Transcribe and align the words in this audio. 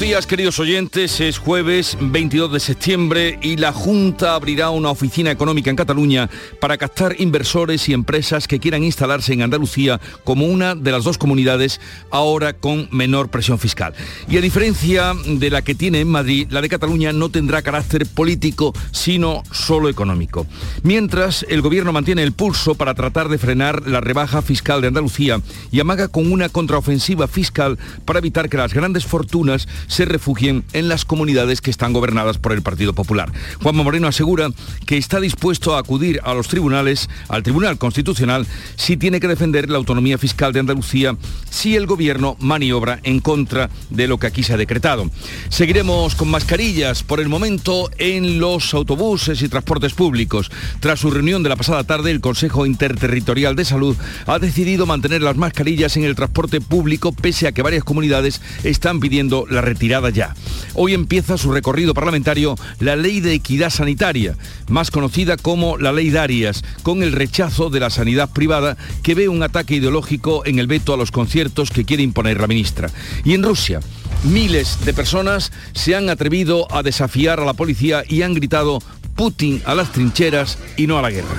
Buenos 0.00 0.12
días 0.12 0.26
queridos 0.26 0.58
oyentes, 0.58 1.20
es 1.20 1.36
jueves 1.36 1.98
22 2.00 2.50
de 2.50 2.60
septiembre 2.60 3.38
y 3.42 3.58
la 3.58 3.70
Junta 3.70 4.34
abrirá 4.34 4.70
una 4.70 4.88
oficina 4.88 5.30
económica 5.30 5.68
en 5.68 5.76
Cataluña 5.76 6.30
para 6.58 6.78
captar 6.78 7.16
inversores 7.18 7.86
y 7.86 7.92
empresas 7.92 8.48
que 8.48 8.60
quieran 8.60 8.82
instalarse 8.82 9.34
en 9.34 9.42
Andalucía 9.42 10.00
como 10.24 10.46
una 10.46 10.74
de 10.74 10.90
las 10.90 11.04
dos 11.04 11.18
comunidades 11.18 11.82
ahora 12.10 12.54
con 12.54 12.88
menor 12.90 13.28
presión 13.28 13.58
fiscal. 13.58 13.92
Y 14.26 14.38
a 14.38 14.40
diferencia 14.40 15.12
de 15.26 15.50
la 15.50 15.60
que 15.60 15.74
tiene 15.74 16.00
en 16.00 16.08
Madrid, 16.08 16.48
la 16.48 16.62
de 16.62 16.70
Cataluña 16.70 17.12
no 17.12 17.28
tendrá 17.28 17.60
carácter 17.60 18.06
político 18.06 18.72
sino 18.92 19.42
solo 19.52 19.90
económico. 19.90 20.46
Mientras 20.82 21.44
el 21.46 21.60
gobierno 21.60 21.92
mantiene 21.92 22.22
el 22.22 22.32
pulso 22.32 22.74
para 22.74 22.94
tratar 22.94 23.28
de 23.28 23.36
frenar 23.36 23.86
la 23.86 24.00
rebaja 24.00 24.40
fiscal 24.40 24.80
de 24.80 24.88
Andalucía 24.88 25.42
y 25.70 25.78
amaga 25.78 26.08
con 26.08 26.32
una 26.32 26.48
contraofensiva 26.48 27.28
fiscal 27.28 27.78
para 28.06 28.20
evitar 28.20 28.48
que 28.48 28.56
las 28.56 28.72
grandes 28.72 29.04
fortunas 29.04 29.68
se 29.90 30.04
refugien 30.04 30.64
en 30.72 30.88
las 30.88 31.04
comunidades 31.04 31.60
que 31.60 31.70
están 31.70 31.92
gobernadas 31.92 32.38
por 32.38 32.52
el 32.52 32.62
Partido 32.62 32.94
Popular. 32.94 33.32
Juanma 33.60 33.82
Moreno 33.82 34.06
asegura 34.06 34.48
que 34.86 34.96
está 34.96 35.20
dispuesto 35.20 35.74
a 35.74 35.80
acudir 35.80 36.20
a 36.22 36.32
los 36.32 36.46
tribunales, 36.46 37.10
al 37.28 37.42
Tribunal 37.42 37.76
Constitucional, 37.76 38.46
si 38.76 38.96
tiene 38.96 39.18
que 39.18 39.28
defender 39.28 39.68
la 39.68 39.78
autonomía 39.78 40.16
fiscal 40.16 40.52
de 40.52 40.60
Andalucía, 40.60 41.16
si 41.50 41.74
el 41.74 41.86
gobierno 41.86 42.36
maniobra 42.38 43.00
en 43.02 43.18
contra 43.18 43.68
de 43.90 44.06
lo 44.06 44.18
que 44.18 44.28
aquí 44.28 44.44
se 44.44 44.54
ha 44.54 44.56
decretado. 44.56 45.10
Seguiremos 45.48 46.14
con 46.14 46.30
mascarillas 46.30 47.02
por 47.02 47.18
el 47.18 47.28
momento 47.28 47.90
en 47.98 48.38
los 48.38 48.72
autobuses 48.74 49.42
y 49.42 49.48
transportes 49.48 49.94
públicos. 49.94 50.52
Tras 50.78 51.00
su 51.00 51.10
reunión 51.10 51.42
de 51.42 51.48
la 51.48 51.56
pasada 51.56 51.82
tarde, 51.82 52.12
el 52.12 52.20
Consejo 52.20 52.64
Interterritorial 52.64 53.56
de 53.56 53.64
Salud 53.64 53.96
ha 54.26 54.38
decidido 54.38 54.86
mantener 54.86 55.22
las 55.22 55.36
mascarillas 55.36 55.96
en 55.96 56.04
el 56.04 56.14
transporte 56.14 56.60
público 56.60 57.10
pese 57.12 57.48
a 57.48 57.52
que 57.52 57.62
varias 57.62 57.82
comunidades 57.82 58.40
están 58.62 59.00
pidiendo 59.00 59.46
la 59.50 59.60
retirada 59.60 59.79
ya. 59.80 60.34
Hoy 60.74 60.94
empieza 60.94 61.38
su 61.38 61.52
recorrido 61.52 61.94
parlamentario 61.94 62.56
la 62.78 62.96
Ley 62.96 63.20
de 63.20 63.34
Equidad 63.34 63.70
Sanitaria, 63.70 64.36
más 64.68 64.90
conocida 64.90 65.36
como 65.36 65.78
la 65.78 65.92
Ley 65.92 66.10
Darias, 66.10 66.62
con 66.82 67.02
el 67.02 67.12
rechazo 67.12 67.70
de 67.70 67.80
la 67.80 67.90
sanidad 67.90 68.30
privada 68.30 68.76
que 69.02 69.14
ve 69.14 69.28
un 69.28 69.42
ataque 69.42 69.76
ideológico 69.76 70.44
en 70.44 70.58
el 70.58 70.66
veto 70.66 70.92
a 70.92 70.96
los 70.96 71.10
conciertos 71.10 71.70
que 71.70 71.84
quiere 71.84 72.02
imponer 72.02 72.40
la 72.40 72.46
ministra. 72.46 72.90
Y 73.24 73.34
en 73.34 73.42
Rusia, 73.42 73.80
miles 74.24 74.84
de 74.84 74.92
personas 74.92 75.50
se 75.72 75.96
han 75.96 76.08
atrevido 76.10 76.72
a 76.74 76.82
desafiar 76.82 77.40
a 77.40 77.44
la 77.44 77.54
policía 77.54 78.04
y 78.06 78.22
han 78.22 78.34
gritado 78.34 78.80
Putin 79.16 79.62
a 79.64 79.74
las 79.74 79.92
trincheras 79.92 80.58
y 80.76 80.86
no 80.86 80.98
a 80.98 81.02
la 81.02 81.10
guerra. 81.10 81.36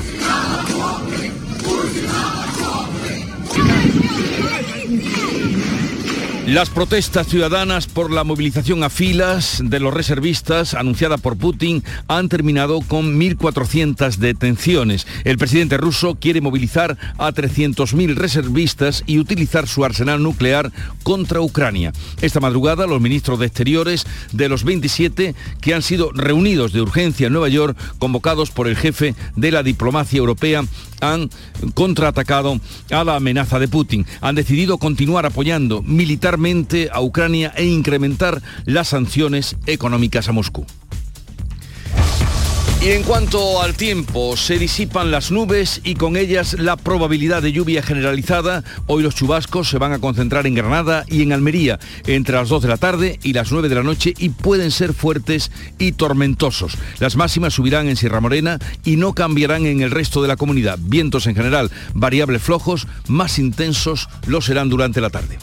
Las 6.52 6.70
protestas 6.70 7.28
ciudadanas 7.28 7.88
por 7.88 8.12
la 8.12 8.26
movilización 8.26 8.84
a 8.84 8.90
filas 8.90 9.62
de 9.64 9.80
los 9.80 9.94
reservistas 9.94 10.74
anunciada 10.74 11.18
por 11.18 11.38
Putin 11.38 11.82
han 12.10 12.28
terminado 12.28 12.82
con 12.82 13.18
1.400 13.18 14.18
detenciones. 14.18 15.08
El 15.24 15.38
presidente 15.38 15.78
ruso 15.78 16.16
quiere 16.16 16.42
movilizar 16.42 16.98
a 17.18 17.32
300.000 17.32 18.16
reservistas 18.16 19.06
y 19.08 19.20
utilizar 19.20 19.66
su 19.66 19.86
arsenal 19.86 20.22
nuclear 20.22 20.74
contra 21.04 21.40
Ucrania. 21.40 21.94
Esta 22.22 22.42
madrugada 22.42 22.86
los 22.86 23.00
ministros 23.00 23.40
de 23.40 23.46
Exteriores 23.46 24.06
de 24.34 24.50
los 24.50 24.66
27 24.66 25.36
que 25.62 25.74
han 25.74 25.82
sido 25.82 26.12
reunidos 26.12 26.74
de 26.74 26.82
urgencia 26.82 27.28
en 27.28 27.34
Nueva 27.34 27.48
York, 27.48 27.78
convocados 27.98 28.52
por 28.52 28.68
el 28.68 28.76
jefe 28.76 29.16
de 29.38 29.52
la 29.52 29.64
diplomacia 29.64 30.18
europea, 30.18 30.66
han 31.00 31.30
contraatacado 31.74 32.60
a 32.92 33.04
la 33.06 33.16
amenaza 33.16 33.58
de 33.58 33.70
Putin. 33.70 34.06
Han 34.20 34.36
decidido 34.36 34.78
continuar 34.78 35.26
apoyando 35.26 35.82
militarmente 35.82 36.41
a 36.92 37.02
Ucrania 37.02 37.54
e 37.56 37.66
incrementar 37.66 38.42
las 38.66 38.88
sanciones 38.88 39.56
económicas 39.68 40.28
a 40.28 40.32
Moscú. 40.32 40.66
Y 42.84 42.90
en 42.90 43.04
cuanto 43.04 43.62
al 43.62 43.76
tiempo, 43.76 44.36
se 44.36 44.58
disipan 44.58 45.12
las 45.12 45.30
nubes 45.30 45.82
y 45.84 45.94
con 45.94 46.18
ellas 46.18 46.56
la 46.58 46.78
probabilidad 46.78 47.44
de 47.44 47.52
lluvia 47.52 47.84
generalizada. 47.84 48.64
Hoy 48.88 49.04
los 49.04 49.14
chubascos 49.14 49.70
se 49.70 49.78
van 49.78 49.94
a 49.94 50.00
concentrar 50.00 50.48
en 50.48 50.56
Granada 50.56 51.06
y 51.08 51.22
en 51.22 51.32
Almería 51.32 51.78
entre 52.08 52.34
las 52.34 52.50
2 52.50 52.64
de 52.64 52.68
la 52.68 52.78
tarde 52.78 53.20
y 53.22 53.34
las 53.34 53.52
9 53.52 53.70
de 53.70 53.76
la 53.76 53.84
noche 53.84 54.16
y 54.18 54.30
pueden 54.30 54.72
ser 54.72 54.94
fuertes 54.94 55.52
y 55.78 55.92
tormentosos. 55.92 56.76
Las 56.98 57.18
máximas 57.18 57.54
subirán 57.54 57.88
en 57.88 57.98
Sierra 57.98 58.20
Morena 58.20 58.58
y 58.84 58.96
no 58.96 59.14
cambiarán 59.14 59.68
en 59.68 59.82
el 59.82 59.92
resto 59.92 60.24
de 60.24 60.30
la 60.30 60.36
comunidad. 60.36 60.80
Vientos 60.82 61.28
en 61.28 61.36
general 61.36 61.70
variables 61.94 62.42
flojos, 62.42 62.88
más 63.08 63.38
intensos 63.38 64.10
lo 64.26 64.42
serán 64.42 64.70
durante 64.70 65.02
la 65.02 65.12
tarde. 65.12 65.38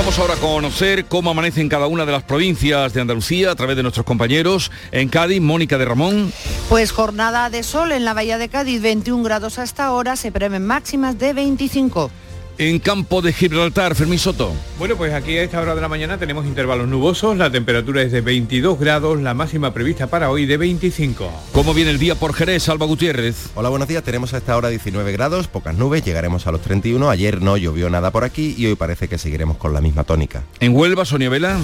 Vamos 0.00 0.18
ahora 0.18 0.32
a 0.32 0.38
conocer 0.38 1.04
cómo 1.04 1.30
amanece 1.30 1.60
en 1.60 1.68
cada 1.68 1.86
una 1.86 2.06
de 2.06 2.12
las 2.12 2.22
provincias 2.22 2.94
de 2.94 3.02
Andalucía 3.02 3.50
a 3.50 3.54
través 3.54 3.76
de 3.76 3.82
nuestros 3.82 4.06
compañeros. 4.06 4.70
En 4.92 5.10
Cádiz, 5.10 5.42
Mónica 5.42 5.76
de 5.76 5.84
Ramón. 5.84 6.32
Pues 6.70 6.90
jornada 6.90 7.50
de 7.50 7.62
sol 7.62 7.92
en 7.92 8.06
la 8.06 8.14
bahía 8.14 8.38
de 8.38 8.48
Cádiz, 8.48 8.80
21 8.80 9.22
grados 9.22 9.58
hasta 9.58 9.84
ahora, 9.84 10.16
se 10.16 10.32
prevén 10.32 10.64
máximas 10.64 11.18
de 11.18 11.34
25 11.34 12.10
en 12.60 12.78
campo 12.78 13.22
de 13.22 13.32
Gibraltar, 13.32 13.94
Fermín 13.94 14.18
Soto. 14.18 14.52
Bueno, 14.78 14.94
pues 14.94 15.14
aquí 15.14 15.38
a 15.38 15.42
esta 15.42 15.62
hora 15.62 15.74
de 15.74 15.80
la 15.80 15.88
mañana 15.88 16.18
tenemos 16.18 16.44
intervalos 16.44 16.88
nubosos, 16.88 17.38
la 17.38 17.50
temperatura 17.50 18.02
es 18.02 18.12
de 18.12 18.20
22 18.20 18.78
grados, 18.78 19.18
la 19.22 19.32
máxima 19.32 19.72
prevista 19.72 20.08
para 20.08 20.28
hoy 20.30 20.44
de 20.44 20.58
25. 20.58 21.32
¿Cómo 21.52 21.72
viene 21.72 21.90
el 21.90 21.98
día 21.98 22.16
por 22.16 22.34
Jerez, 22.34 22.68
Alba 22.68 22.84
Gutiérrez? 22.84 23.48
Hola, 23.54 23.70
buenos 23.70 23.88
días, 23.88 24.02
tenemos 24.02 24.34
a 24.34 24.36
esta 24.36 24.58
hora 24.58 24.68
19 24.68 25.10
grados, 25.10 25.48
pocas 25.48 25.74
nubes, 25.74 26.04
llegaremos 26.04 26.46
a 26.46 26.52
los 26.52 26.60
31, 26.60 27.08
ayer 27.08 27.40
no 27.40 27.56
llovió 27.56 27.88
nada 27.88 28.10
por 28.10 28.24
aquí 28.24 28.54
y 28.58 28.66
hoy 28.66 28.74
parece 28.74 29.08
que 29.08 29.16
seguiremos 29.16 29.56
con 29.56 29.72
la 29.72 29.80
misma 29.80 30.04
tónica. 30.04 30.42
En 30.60 30.76
Huelva, 30.76 31.06
Sonia 31.06 31.30
Vela. 31.30 31.58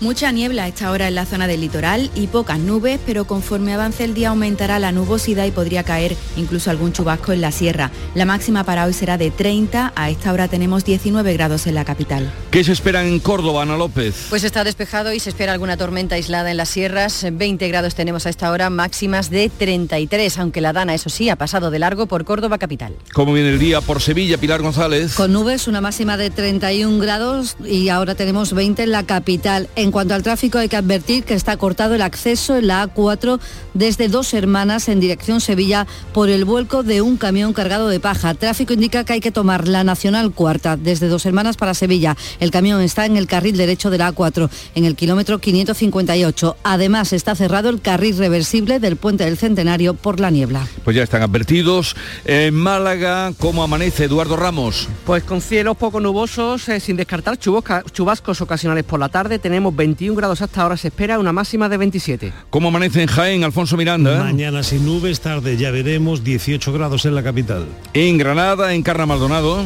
Mucha 0.00 0.32
niebla 0.32 0.64
a 0.64 0.68
esta 0.68 0.90
hora 0.90 1.08
en 1.08 1.14
la 1.14 1.26
zona 1.26 1.46
del 1.46 1.60
litoral 1.60 2.10
y 2.14 2.26
pocas 2.28 2.58
nubes, 2.58 2.98
pero 3.04 3.26
conforme 3.26 3.74
avance 3.74 4.02
el 4.02 4.14
día 4.14 4.30
aumentará 4.30 4.78
la 4.78 4.92
nubosidad 4.92 5.44
y 5.44 5.50
podría 5.50 5.82
caer 5.82 6.16
incluso 6.38 6.70
algún 6.70 6.94
chubasco 6.94 7.32
en 7.32 7.42
la 7.42 7.52
sierra. 7.52 7.90
La 8.14 8.24
máxima 8.24 8.64
para 8.64 8.86
hoy 8.86 8.94
será 8.94 9.18
de 9.18 9.30
30, 9.30 9.92
a 9.94 10.08
esta 10.08 10.32
hora 10.32 10.48
tenemos 10.48 10.86
19 10.86 11.34
grados 11.34 11.66
en 11.66 11.74
la 11.74 11.84
capital. 11.84 12.32
¿Qué 12.50 12.64
se 12.64 12.72
espera 12.72 13.06
en 13.06 13.20
Córdoba, 13.20 13.60
Ana 13.60 13.76
López? 13.76 14.28
Pues 14.30 14.42
está 14.42 14.64
despejado 14.64 15.12
y 15.12 15.20
se 15.20 15.28
espera 15.28 15.52
alguna 15.52 15.76
tormenta 15.76 16.14
aislada 16.14 16.50
en 16.50 16.56
las 16.56 16.70
sierras. 16.70 17.26
20 17.30 17.68
grados 17.68 17.94
tenemos 17.94 18.24
a 18.24 18.30
esta 18.30 18.50
hora, 18.50 18.70
máximas 18.70 19.28
de 19.28 19.50
33, 19.50 20.38
aunque 20.38 20.62
la 20.62 20.72
dana, 20.72 20.94
eso 20.94 21.10
sí, 21.10 21.28
ha 21.28 21.36
pasado 21.36 21.70
de 21.70 21.78
largo 21.78 22.06
por 22.06 22.24
Córdoba 22.24 22.56
capital. 22.56 22.94
¿Cómo 23.12 23.34
viene 23.34 23.50
el 23.50 23.58
día 23.58 23.82
por 23.82 24.00
Sevilla, 24.00 24.38
Pilar 24.38 24.62
González? 24.62 25.12
Con 25.12 25.34
nubes, 25.34 25.68
una 25.68 25.82
máxima 25.82 26.16
de 26.16 26.30
31 26.30 26.98
grados 27.00 27.56
y 27.66 27.90
ahora 27.90 28.14
tenemos 28.14 28.54
20 28.54 28.84
en 28.84 28.92
la 28.92 29.02
capital. 29.04 29.68
En 29.76 29.89
cuanto 29.90 30.14
al 30.14 30.22
tráfico 30.22 30.58
hay 30.58 30.68
que 30.68 30.76
advertir 30.76 31.24
que 31.24 31.34
está 31.34 31.56
cortado 31.56 31.94
el 31.94 32.02
acceso 32.02 32.56
en 32.56 32.66
la 32.66 32.86
A4 32.86 33.40
desde 33.74 34.08
Dos 34.08 34.34
Hermanas 34.34 34.88
en 34.88 35.00
dirección 35.00 35.40
Sevilla 35.40 35.86
por 36.12 36.28
el 36.28 36.44
vuelco 36.44 36.82
de 36.82 37.02
un 37.02 37.16
camión 37.16 37.52
cargado 37.52 37.88
de 37.88 38.00
paja. 38.00 38.34
Tráfico 38.34 38.72
indica 38.72 39.04
que 39.04 39.14
hay 39.14 39.20
que 39.20 39.30
tomar 39.30 39.68
la 39.68 39.84
Nacional 39.84 40.32
Cuarta 40.32 40.76
desde 40.76 41.08
Dos 41.08 41.26
Hermanas 41.26 41.56
para 41.56 41.74
Sevilla. 41.74 42.16
El 42.40 42.50
camión 42.50 42.80
está 42.80 43.06
en 43.06 43.16
el 43.16 43.26
carril 43.26 43.56
derecho 43.56 43.90
de 43.90 43.98
la 43.98 44.12
A4 44.12 44.48
en 44.74 44.84
el 44.84 44.96
kilómetro 44.96 45.38
558. 45.38 46.56
Además 46.62 47.12
está 47.12 47.34
cerrado 47.34 47.68
el 47.68 47.80
carril 47.80 48.18
reversible 48.18 48.80
del 48.80 48.96
puente 48.96 49.24
del 49.24 49.36
Centenario 49.36 49.94
por 49.94 50.20
la 50.20 50.30
niebla. 50.30 50.66
Pues 50.84 50.96
ya 50.96 51.02
están 51.02 51.22
advertidos. 51.22 51.96
En 52.24 52.54
Málaga, 52.54 53.32
¿cómo 53.38 53.62
amanece 53.62 54.04
Eduardo 54.04 54.36
Ramos? 54.36 54.88
Pues 55.04 55.24
con 55.24 55.40
cielos 55.40 55.76
poco 55.76 56.00
nubosos, 56.00 56.68
eh, 56.68 56.80
sin 56.80 56.96
descartar 56.96 57.38
chubascos 57.38 58.40
ocasionales 58.40 58.84
por 58.84 59.00
la 59.00 59.08
tarde, 59.08 59.38
tenemos 59.38 59.74
21 59.80 60.14
grados 60.14 60.42
hasta 60.42 60.60
ahora, 60.60 60.76
se 60.76 60.88
espera 60.88 61.18
una 61.18 61.32
máxima 61.32 61.70
de 61.70 61.78
27. 61.78 62.32
¿Cómo 62.50 62.68
amanece 62.68 63.00
en 63.00 63.08
Jaén, 63.08 63.44
Alfonso 63.44 63.78
Miranda? 63.78 64.22
Mañana 64.22 64.62
sin 64.62 64.84
nubes, 64.84 65.20
tarde 65.20 65.56
ya 65.56 65.70
veremos 65.70 66.22
18 66.22 66.70
grados 66.74 67.06
en 67.06 67.14
la 67.14 67.22
capital. 67.22 67.64
En 67.94 68.18
Granada, 68.18 68.74
en 68.74 68.82
Carna 68.82 69.06
Maldonado. 69.06 69.64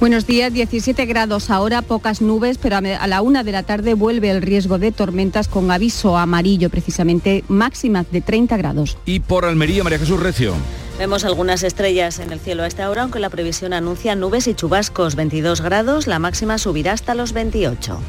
Buenos 0.00 0.26
días, 0.26 0.52
17 0.52 1.06
grados 1.06 1.50
ahora, 1.50 1.82
pocas 1.82 2.20
nubes, 2.20 2.58
pero 2.58 2.78
a 2.78 3.06
la 3.06 3.22
una 3.22 3.44
de 3.44 3.52
la 3.52 3.62
tarde 3.62 3.94
vuelve 3.94 4.28
el 4.28 4.42
riesgo 4.42 4.78
de 4.78 4.90
tormentas 4.90 5.46
con 5.46 5.70
aviso 5.70 6.18
amarillo, 6.18 6.68
precisamente 6.68 7.44
máximas 7.46 8.10
de 8.10 8.22
30 8.22 8.56
grados. 8.56 8.98
Y 9.06 9.20
por 9.20 9.44
Almería, 9.44 9.84
María 9.84 10.00
Jesús 10.00 10.18
Recio. 10.18 10.54
Vemos 10.98 11.24
algunas 11.24 11.62
estrellas 11.62 12.18
en 12.18 12.32
el 12.32 12.40
cielo 12.40 12.64
a 12.64 12.66
esta 12.66 12.90
hora, 12.90 13.02
aunque 13.02 13.20
la 13.20 13.30
previsión 13.30 13.72
anuncia 13.72 14.16
nubes 14.16 14.48
y 14.48 14.54
chubascos, 14.54 15.14
22 15.14 15.60
grados, 15.60 16.08
la 16.08 16.18
máxima 16.18 16.58
subirá 16.58 16.90
hasta 16.90 17.14
los 17.14 17.32
28. 17.32 18.00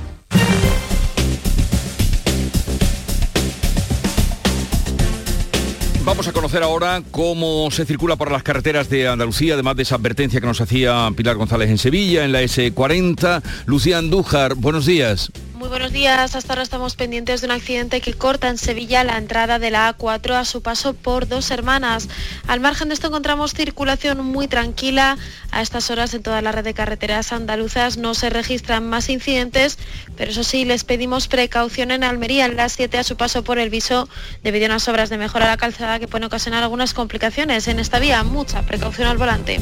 Vamos 6.06 6.28
a 6.28 6.34
conocer 6.34 6.62
ahora 6.62 7.02
cómo 7.10 7.72
se 7.72 7.84
circula 7.84 8.16
por 8.16 8.32
las 8.32 8.44
carreteras 8.44 8.90
de 8.90 9.08
Andalucía, 9.08 9.56
además 9.56 9.76
de 9.76 9.82
esa 9.82 9.96
advertencia 9.96 10.40
que 10.40 10.46
nos 10.46 10.62
hacía 10.62 11.10
Pilar 11.18 11.36
González 11.36 11.68
en 11.72 11.80
Sevilla, 11.80 12.24
en 12.24 12.32
la 12.32 12.44
S40. 12.44 13.42
Lucía 13.66 13.98
Andújar, 13.98 14.54
buenos 14.54 14.86
días. 14.86 15.32
Muy 15.56 15.70
buenos 15.70 15.94
días. 15.94 16.36
Hasta 16.36 16.52
ahora 16.52 16.64
estamos 16.64 16.98
pendientes 16.98 17.40
de 17.40 17.48
un 17.48 17.52
accidente 17.52 18.02
que 18.02 18.14
corta 18.14 18.50
en 18.50 18.58
Sevilla 18.58 19.06
la 19.06 19.18
entrada 19.18 19.58
de 19.58 19.72
la 19.72 19.98
A4 19.98 20.34
a 20.34 20.44
su 20.44 20.62
paso 20.62 20.94
por 20.94 21.30
dos 21.30 21.50
hermanas. 21.50 22.10
Al 22.46 22.60
margen 22.60 22.90
de 22.90 22.94
esto 22.94 23.08
encontramos 23.08 23.54
circulación 23.54 24.20
muy 24.20 24.50
tranquila. 24.50 25.18
A 25.52 25.62
estas 25.62 25.90
horas 25.90 26.14
en 26.14 26.24
toda 26.24 26.42
la 26.42 26.52
red 26.52 26.66
de 26.66 26.74
carreteras 26.74 27.32
andaluzas 27.32 27.96
no 27.96 28.16
se 28.16 28.30
registran 28.30 28.90
más 28.90 29.08
incidentes, 29.08 29.80
pero 30.18 30.32
eso 30.32 30.44
sí, 30.44 30.66
les 30.66 30.84
pedimos 30.84 31.30
precaución 31.30 31.92
en 31.92 32.04
Almería 32.04 32.48
en 32.48 32.58
la 32.58 32.68
7 32.68 32.98
a 32.98 33.06
su 33.06 33.16
paso 33.16 33.46
por 33.46 33.58
el 33.58 33.70
viso 33.70 34.10
debido 34.44 34.66
a 34.66 34.70
unas 34.72 34.90
obras 34.90 35.10
de 35.10 35.18
mejora 35.18 35.46
a 35.46 35.50
la 35.52 35.58
calzada 35.58 36.00
que 36.00 36.10
pueden 36.10 36.26
ocasionar 36.26 36.64
algunas 36.64 36.94
complicaciones 36.94 37.70
en 37.70 37.80
esta 37.80 38.00
vía. 38.00 38.22
Mucha 38.26 38.62
precaución 38.64 39.08
al 39.08 39.18
volante. 39.18 39.62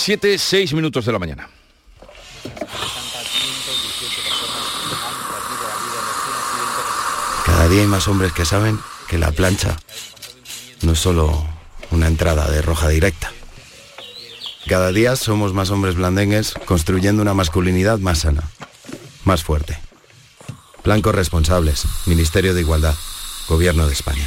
7, 0.00 0.38
6 0.38 0.72
minutos 0.72 1.04
de 1.04 1.12
la 1.12 1.18
mañana. 1.18 1.50
Cada 7.44 7.68
día 7.68 7.82
hay 7.82 7.86
más 7.86 8.08
hombres 8.08 8.32
que 8.32 8.46
saben 8.46 8.80
que 9.08 9.18
la 9.18 9.30
plancha 9.30 9.76
no 10.80 10.92
es 10.92 10.98
solo 10.98 11.46
una 11.90 12.06
entrada 12.06 12.50
de 12.50 12.62
roja 12.62 12.88
directa. 12.88 13.30
Cada 14.66 14.90
día 14.90 15.16
somos 15.16 15.52
más 15.52 15.68
hombres 15.68 15.96
blandengues 15.96 16.54
construyendo 16.64 17.20
una 17.20 17.34
masculinidad 17.34 17.98
más 17.98 18.20
sana, 18.20 18.44
más 19.24 19.44
fuerte. 19.44 19.78
Blancos 20.82 21.14
responsables, 21.14 21.84
Ministerio 22.06 22.54
de 22.54 22.62
Igualdad, 22.62 22.94
Gobierno 23.48 23.86
de 23.86 23.92
España. 23.92 24.26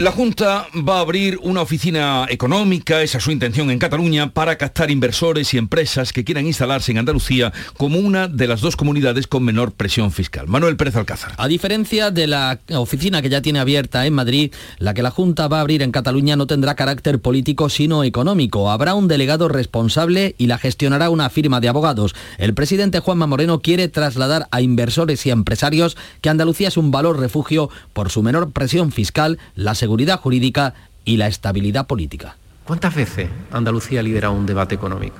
La 0.00 0.10
Junta 0.10 0.66
va 0.76 0.96
a 0.96 1.00
abrir 1.02 1.38
una 1.44 1.62
oficina 1.62 2.26
económica, 2.28 3.00
esa 3.02 3.18
es 3.18 3.24
su 3.24 3.30
intención 3.30 3.70
en 3.70 3.78
Cataluña, 3.78 4.32
para 4.32 4.58
captar 4.58 4.90
inversores 4.90 5.54
y 5.54 5.58
empresas 5.58 6.12
que 6.12 6.24
quieran 6.24 6.46
instalarse 6.46 6.90
en 6.90 6.98
Andalucía 6.98 7.52
como 7.76 8.00
una 8.00 8.26
de 8.26 8.48
las 8.48 8.60
dos 8.60 8.74
comunidades 8.74 9.28
con 9.28 9.44
menor 9.44 9.70
presión 9.70 10.10
fiscal. 10.10 10.48
Manuel 10.48 10.76
Pérez 10.76 10.96
Alcázar. 10.96 11.34
A 11.36 11.46
diferencia 11.46 12.10
de 12.10 12.26
la 12.26 12.58
oficina 12.72 13.22
que 13.22 13.28
ya 13.28 13.40
tiene 13.40 13.60
abierta 13.60 14.04
en 14.04 14.14
Madrid, 14.14 14.52
la 14.78 14.94
que 14.94 15.02
la 15.04 15.12
Junta 15.12 15.46
va 15.46 15.58
a 15.58 15.60
abrir 15.60 15.80
en 15.80 15.92
Cataluña 15.92 16.34
no 16.34 16.48
tendrá 16.48 16.74
carácter 16.74 17.20
político 17.20 17.68
sino 17.68 18.02
económico. 18.02 18.72
Habrá 18.72 18.94
un 18.94 19.06
delegado 19.06 19.46
responsable 19.46 20.34
y 20.38 20.48
la 20.48 20.58
gestionará 20.58 21.08
una 21.08 21.30
firma 21.30 21.60
de 21.60 21.68
abogados. 21.68 22.16
El 22.38 22.52
presidente 22.54 22.98
Juanma 22.98 23.28
Moreno 23.28 23.60
quiere 23.60 23.86
trasladar 23.86 24.48
a 24.50 24.60
inversores 24.60 25.24
y 25.24 25.30
empresarios 25.30 25.96
que 26.20 26.30
Andalucía 26.30 26.66
es 26.66 26.76
un 26.76 26.90
valor 26.90 27.20
refugio 27.20 27.70
por 27.92 28.10
su 28.10 28.24
menor 28.24 28.50
presión 28.50 28.90
fiscal, 28.90 29.38
la 29.54 29.76
seguridad 29.84 30.18
jurídica 30.18 30.72
y 31.04 31.18
la 31.18 31.26
estabilidad 31.26 31.86
política. 31.86 32.36
¿Cuántas 32.64 32.94
veces 32.94 33.28
Andalucía 33.52 34.00
ha 34.00 34.02
liderado 34.02 34.32
un 34.32 34.46
debate 34.46 34.74
económico? 34.74 35.18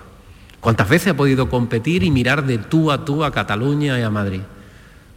¿Cuántas 0.58 0.88
veces 0.88 1.08
ha 1.08 1.16
podido 1.16 1.50
competir 1.50 2.02
y 2.02 2.10
mirar 2.10 2.46
de 2.46 2.56
tú 2.56 2.90
a 2.90 3.04
tú 3.04 3.24
a 3.24 3.30
Cataluña 3.30 3.98
y 3.98 4.02
a 4.02 4.08
Madrid? 4.08 4.40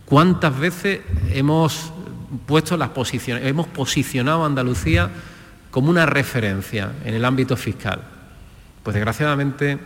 ¿Cuántas 0.03 0.59
veces 0.59 0.99
hemos 1.31 1.93
puesto 2.45 2.75
las 2.75 2.89
posiciones, 2.89 3.45
hemos 3.45 3.67
posicionado 3.67 4.43
a 4.43 4.47
Andalucía 4.47 5.09
como 5.71 5.89
una 5.89 6.05
referencia 6.05 6.91
en 7.05 7.13
el 7.13 7.23
ámbito 7.23 7.55
fiscal? 7.55 8.01
Pues 8.83 8.95
desgraciadamente 8.95 9.79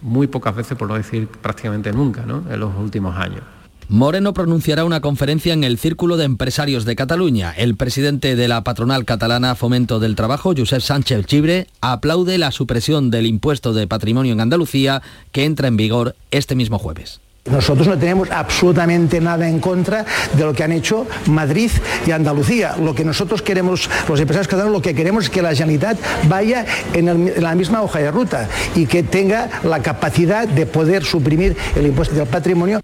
muy 0.00 0.28
pocas 0.28 0.54
veces, 0.54 0.78
por 0.78 0.86
no 0.86 0.94
decir 0.94 1.26
prácticamente 1.26 1.90
nunca, 1.90 2.22
¿no? 2.24 2.44
en 2.48 2.60
los 2.60 2.72
últimos 2.76 3.16
años. 3.16 3.42
Moreno 3.88 4.34
pronunciará 4.34 4.84
una 4.84 5.00
conferencia 5.00 5.52
en 5.52 5.62
el 5.62 5.78
Círculo 5.78 6.16
de 6.16 6.24
Empresarios 6.24 6.84
de 6.84 6.96
Cataluña. 6.96 7.54
El 7.56 7.76
presidente 7.76 8.34
de 8.34 8.48
la 8.48 8.64
patronal 8.64 9.04
catalana 9.04 9.54
Fomento 9.54 10.00
del 10.00 10.16
Trabajo, 10.16 10.54
Josep 10.56 10.80
Sánchez 10.80 11.24
Chibre, 11.26 11.68
aplaude 11.80 12.36
la 12.36 12.50
supresión 12.50 13.12
del 13.12 13.26
impuesto 13.26 13.72
de 13.74 13.86
patrimonio 13.86 14.32
en 14.32 14.40
Andalucía 14.40 15.02
que 15.30 15.44
entra 15.44 15.68
en 15.68 15.76
vigor 15.76 16.16
este 16.32 16.56
mismo 16.56 16.80
jueves. 16.80 17.20
Nosotros 17.48 17.86
no 17.86 17.96
tenemos 17.96 18.28
absolutamente 18.32 19.20
nada 19.20 19.48
en 19.48 19.60
contra 19.60 20.04
de 20.34 20.42
lo 20.44 20.52
que 20.52 20.64
han 20.64 20.72
hecho 20.72 21.06
Madrid 21.26 21.70
y 22.04 22.10
Andalucía. 22.10 22.74
Lo 22.82 22.92
que 22.92 23.04
nosotros 23.04 23.40
queremos, 23.40 23.88
los 24.08 24.18
empresarios 24.18 24.48
catalanes, 24.48 24.72
lo 24.72 24.82
que 24.82 24.96
queremos 24.96 25.24
es 25.24 25.30
que 25.30 25.42
la 25.42 25.54
Generalitat 25.54 25.96
vaya 26.28 26.66
en, 26.92 27.40
la 27.40 27.54
misma 27.54 27.82
hoja 27.82 28.00
de 28.00 28.10
ruta 28.10 28.48
y 28.74 28.86
que 28.86 29.04
tenga 29.04 29.48
la 29.62 29.80
capacidad 29.80 30.48
de 30.48 30.66
poder 30.66 31.04
suprimir 31.04 31.56
el 31.76 31.86
impuesto 31.86 32.16
del 32.16 32.26
patrimonio. 32.26 32.80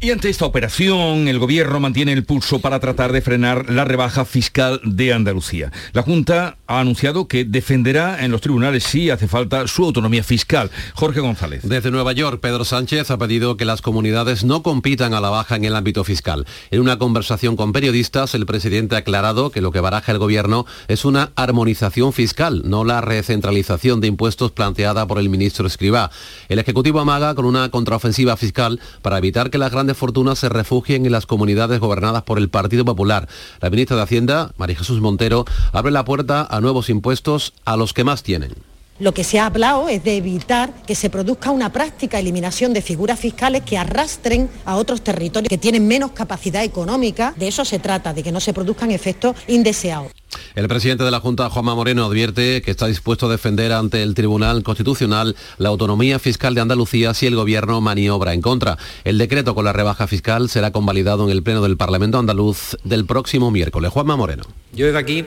Y 0.00 0.12
ante 0.12 0.28
esta 0.28 0.44
operación, 0.44 1.26
el 1.26 1.40
gobierno 1.40 1.80
mantiene 1.80 2.12
el 2.12 2.24
pulso 2.24 2.60
para 2.60 2.78
tratar 2.78 3.10
de 3.10 3.20
frenar 3.20 3.68
la 3.68 3.84
rebaja 3.84 4.24
fiscal 4.24 4.80
de 4.84 5.12
Andalucía. 5.12 5.72
La 5.92 6.02
Junta 6.02 6.56
ha 6.68 6.78
anunciado 6.78 7.26
que 7.26 7.44
defenderá 7.44 8.24
en 8.24 8.30
los 8.30 8.40
tribunales 8.40 8.84
si 8.84 9.10
hace 9.10 9.26
falta 9.26 9.66
su 9.66 9.84
autonomía 9.84 10.22
fiscal. 10.22 10.70
Jorge 10.94 11.18
González. 11.18 11.62
Desde 11.64 11.90
Nueva 11.90 12.12
York, 12.12 12.38
Pedro 12.40 12.64
Sánchez 12.64 13.10
ha 13.10 13.18
pedido 13.18 13.56
que 13.56 13.64
las 13.64 13.82
comunidades 13.82 14.44
no 14.44 14.62
compitan 14.62 15.14
a 15.14 15.20
la 15.20 15.30
baja 15.30 15.56
en 15.56 15.64
el 15.64 15.74
ámbito 15.74 16.04
fiscal. 16.04 16.46
En 16.70 16.80
una 16.80 17.00
conversación 17.00 17.56
con 17.56 17.72
periodistas, 17.72 18.36
el 18.36 18.46
presidente 18.46 18.94
ha 18.94 18.98
aclarado 18.98 19.50
que 19.50 19.62
lo 19.62 19.72
que 19.72 19.80
baraja 19.80 20.12
el 20.12 20.18
gobierno 20.18 20.64
es 20.86 21.04
una 21.04 21.32
armonización 21.34 22.12
fiscal, 22.12 22.62
no 22.64 22.84
la 22.84 23.00
recentralización 23.00 24.00
de 24.00 24.06
impuestos 24.06 24.52
planteada 24.52 25.08
por 25.08 25.18
el 25.18 25.28
ministro 25.28 25.66
Escribá. 25.66 26.12
El 26.48 26.60
Ejecutivo 26.60 27.00
amaga 27.00 27.34
con 27.34 27.46
una 27.46 27.68
contraofensiva 27.70 28.36
fiscal 28.36 28.78
para 29.02 29.18
evitar 29.18 29.50
que 29.50 29.58
las 29.58 29.72
grandes 29.72 29.87
fortunas 29.94 30.38
se 30.38 30.48
refugien 30.48 31.06
en 31.06 31.12
las 31.12 31.26
comunidades 31.26 31.80
gobernadas 31.80 32.22
por 32.22 32.38
el 32.38 32.48
Partido 32.48 32.84
Popular. 32.84 33.28
La 33.60 33.70
ministra 33.70 33.96
de 33.96 34.02
Hacienda, 34.02 34.52
María 34.56 34.76
Jesús 34.76 35.00
Montero, 35.00 35.44
abre 35.72 35.92
la 35.92 36.04
puerta 36.04 36.46
a 36.48 36.60
nuevos 36.60 36.90
impuestos 36.90 37.54
a 37.64 37.76
los 37.76 37.92
que 37.92 38.04
más 38.04 38.22
tienen. 38.22 38.67
Lo 39.00 39.14
que 39.14 39.22
se 39.22 39.38
ha 39.38 39.46
hablado 39.46 39.88
es 39.88 40.02
de 40.02 40.16
evitar 40.16 40.74
que 40.84 40.96
se 40.96 41.08
produzca 41.08 41.52
una 41.52 41.70
práctica 41.70 42.18
eliminación 42.18 42.72
de 42.72 42.82
figuras 42.82 43.20
fiscales 43.20 43.62
que 43.62 43.78
arrastren 43.78 44.50
a 44.64 44.74
otros 44.74 45.02
territorios 45.02 45.48
que 45.48 45.56
tienen 45.56 45.86
menos 45.86 46.10
capacidad 46.10 46.64
económica. 46.64 47.32
De 47.36 47.46
eso 47.46 47.64
se 47.64 47.78
trata, 47.78 48.12
de 48.12 48.24
que 48.24 48.32
no 48.32 48.40
se 48.40 48.52
produzcan 48.52 48.90
efectos 48.90 49.36
indeseados. 49.46 50.10
El 50.56 50.66
presidente 50.66 51.04
de 51.04 51.12
la 51.12 51.20
Junta, 51.20 51.48
Juanma 51.48 51.76
Moreno, 51.76 52.06
advierte 52.06 52.60
que 52.60 52.72
está 52.72 52.88
dispuesto 52.88 53.26
a 53.26 53.30
defender 53.30 53.72
ante 53.72 54.02
el 54.02 54.14
Tribunal 54.14 54.64
Constitucional 54.64 55.36
la 55.58 55.68
autonomía 55.68 56.18
fiscal 56.18 56.56
de 56.56 56.60
Andalucía 56.60 57.14
si 57.14 57.26
el 57.26 57.36
Gobierno 57.36 57.80
maniobra 57.80 58.34
en 58.34 58.42
contra. 58.42 58.78
El 59.04 59.16
decreto 59.16 59.54
con 59.54 59.64
la 59.64 59.72
rebaja 59.72 60.08
fiscal 60.08 60.48
será 60.48 60.72
convalidado 60.72 61.24
en 61.24 61.30
el 61.30 61.44
Pleno 61.44 61.62
del 61.62 61.76
Parlamento 61.76 62.18
andaluz 62.18 62.76
del 62.82 63.06
próximo 63.06 63.52
miércoles. 63.52 63.92
Juanma 63.92 64.16
Moreno. 64.16 64.42
Yo 64.72 64.86
desde 64.86 64.98
aquí, 64.98 65.24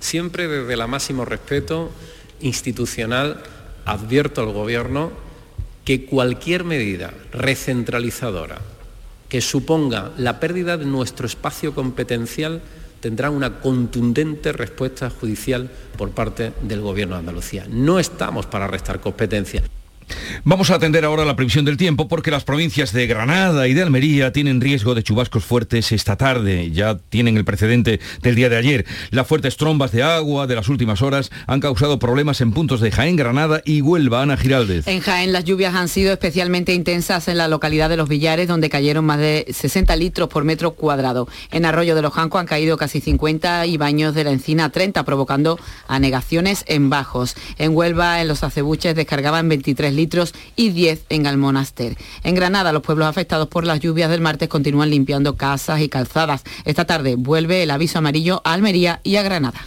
siempre 0.00 0.48
desde 0.48 0.74
el 0.74 0.88
máximo 0.88 1.24
respeto 1.24 1.92
institucional, 2.42 3.42
advierto 3.84 4.42
al 4.42 4.52
Gobierno 4.52 5.12
que 5.84 6.04
cualquier 6.04 6.64
medida 6.64 7.12
recentralizadora 7.32 8.58
que 9.28 9.40
suponga 9.40 10.12
la 10.18 10.38
pérdida 10.38 10.76
de 10.76 10.84
nuestro 10.84 11.26
espacio 11.26 11.74
competencial 11.74 12.60
tendrá 13.00 13.30
una 13.30 13.60
contundente 13.60 14.52
respuesta 14.52 15.10
judicial 15.10 15.70
por 15.96 16.10
parte 16.10 16.52
del 16.62 16.82
Gobierno 16.82 17.14
de 17.14 17.20
Andalucía. 17.20 17.66
No 17.68 17.98
estamos 17.98 18.46
para 18.46 18.66
restar 18.66 19.00
competencia. 19.00 19.62
Vamos 20.44 20.70
a 20.70 20.76
atender 20.76 21.04
ahora 21.04 21.24
la 21.24 21.36
previsión 21.36 21.64
del 21.64 21.76
tiempo 21.76 22.08
porque 22.08 22.30
las 22.30 22.44
provincias 22.44 22.92
de 22.92 23.06
Granada 23.06 23.68
y 23.68 23.74
de 23.74 23.82
Almería 23.82 24.32
tienen 24.32 24.60
riesgo 24.60 24.94
de 24.94 25.02
chubascos 25.02 25.44
fuertes 25.44 25.92
esta 25.92 26.16
tarde. 26.16 26.70
Ya 26.70 26.98
tienen 26.98 27.36
el 27.36 27.44
precedente 27.44 28.00
del 28.22 28.34
día 28.34 28.48
de 28.48 28.56
ayer. 28.56 28.86
Las 29.10 29.26
fuertes 29.26 29.56
trombas 29.56 29.92
de 29.92 30.02
agua 30.02 30.46
de 30.46 30.54
las 30.54 30.68
últimas 30.68 31.02
horas 31.02 31.30
han 31.46 31.60
causado 31.60 31.98
problemas 31.98 32.40
en 32.40 32.52
puntos 32.52 32.80
de 32.80 32.90
Jaén, 32.90 33.16
Granada 33.16 33.62
y 33.64 33.80
Huelva. 33.80 34.22
Ana 34.22 34.36
Giraldez. 34.36 34.86
En 34.86 35.00
Jaén 35.00 35.32
las 35.32 35.44
lluvias 35.44 35.74
han 35.74 35.88
sido 35.88 36.12
especialmente 36.12 36.74
intensas 36.74 37.28
en 37.28 37.38
la 37.38 37.48
localidad 37.48 37.88
de 37.88 37.96
Los 37.96 38.08
Villares, 38.08 38.48
donde 38.48 38.70
cayeron 38.70 39.04
más 39.04 39.18
de 39.18 39.46
60 39.50 39.96
litros 39.96 40.28
por 40.28 40.44
metro 40.44 40.72
cuadrado. 40.72 41.28
En 41.50 41.64
Arroyo 41.64 41.94
de 41.94 42.02
los 42.02 42.12
Jancos 42.12 42.40
han 42.40 42.46
caído 42.46 42.76
casi 42.76 43.00
50 43.00 43.66
y 43.66 43.76
Baños 43.76 44.14
de 44.14 44.24
la 44.24 44.30
Encina 44.30 44.70
30, 44.70 45.04
provocando 45.04 45.58
anegaciones 45.88 46.64
en 46.66 46.90
bajos. 46.90 47.34
En 47.58 47.74
Huelva, 47.76 48.20
en 48.20 48.28
los 48.28 48.42
acebuches, 48.44 48.94
descargaban 48.94 49.48
23 49.48 49.92
litros 49.92 50.01
y 50.56 50.70
10 50.70 51.04
en 51.08 51.26
Almonaster. 51.26 51.96
En 52.24 52.34
Granada, 52.34 52.72
los 52.72 52.82
pueblos 52.82 53.08
afectados 53.08 53.48
por 53.48 53.66
las 53.66 53.80
lluvias 53.80 54.10
del 54.10 54.20
martes 54.20 54.48
continúan 54.48 54.90
limpiando 54.90 55.36
casas 55.36 55.80
y 55.80 55.88
calzadas. 55.88 56.42
Esta 56.64 56.84
tarde 56.84 57.14
vuelve 57.16 57.62
el 57.62 57.70
aviso 57.70 57.98
amarillo 57.98 58.42
a 58.44 58.52
Almería 58.52 59.00
y 59.04 59.16
a 59.16 59.22
Granada. 59.22 59.60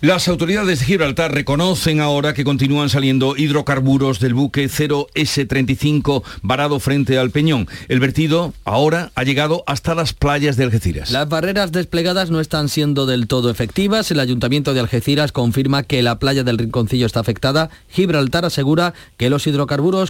Las 0.00 0.28
autoridades 0.28 0.80
de 0.80 0.86
Gibraltar 0.86 1.32
reconocen 1.32 2.00
ahora 2.00 2.34
que 2.34 2.44
continúan 2.44 2.88
saliendo 2.88 3.36
hidrocarburos 3.36 4.20
del 4.20 4.34
buque 4.34 4.66
0S35 4.68 6.22
varado 6.42 6.80
frente 6.80 7.18
al 7.18 7.30
Peñón. 7.30 7.68
El 7.88 8.00
vertido 8.00 8.54
ahora 8.64 9.12
ha 9.14 9.24
llegado 9.24 9.64
hasta 9.66 9.94
las 9.94 10.12
playas 10.12 10.56
de 10.56 10.64
Algeciras. 10.64 11.10
Las 11.10 11.28
barreras 11.28 11.72
desplegadas 11.72 12.30
no 12.30 12.40
están 12.40 12.68
siendo 12.68 13.06
del 13.06 13.26
todo 13.26 13.50
efectivas. 13.50 14.10
El 14.10 14.20
Ayuntamiento 14.20 14.74
de 14.74 14.80
Algeciras 14.80 15.32
confirma 15.32 15.82
que 15.82 16.02
la 16.02 16.18
playa 16.18 16.44
del 16.44 16.58
Rinconcillo 16.58 17.06
está 17.06 17.20
afectada. 17.20 17.70
Gibraltar 17.88 18.44
asegura 18.44 18.94
que 19.16 19.30
los 19.30 19.46
hidrocarburos 19.46 19.59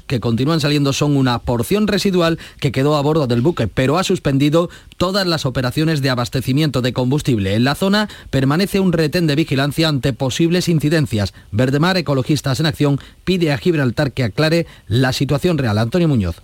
que 0.06 0.20
continúan 0.20 0.60
saliendo 0.60 0.92
son 0.92 1.16
una 1.16 1.38
porción 1.38 1.86
residual 1.86 2.38
que 2.60 2.72
quedó 2.72 2.96
a 2.96 3.02
bordo 3.02 3.26
del 3.26 3.40
buque, 3.40 3.66
pero 3.66 3.98
ha 3.98 4.04
suspendido 4.04 4.70
todas 4.96 5.26
las 5.26 5.46
operaciones 5.46 6.02
de 6.02 6.10
abastecimiento 6.10 6.82
de 6.82 6.92
combustible. 6.92 7.54
En 7.54 7.64
la 7.64 7.74
zona 7.74 8.08
permanece 8.30 8.80
un 8.80 8.92
retén 8.92 9.26
de 9.26 9.36
vigilancia 9.36 9.88
ante 9.88 10.12
posibles 10.12 10.68
incidencias. 10.68 11.34
Verdemar, 11.50 11.96
Ecologistas 11.96 12.60
en 12.60 12.66
Acción, 12.66 13.00
pide 13.24 13.52
a 13.52 13.58
Gibraltar 13.58 14.12
que 14.12 14.24
aclare 14.24 14.66
la 14.86 15.12
situación 15.12 15.58
real. 15.58 15.78
Antonio 15.78 16.08
Muñoz 16.08 16.36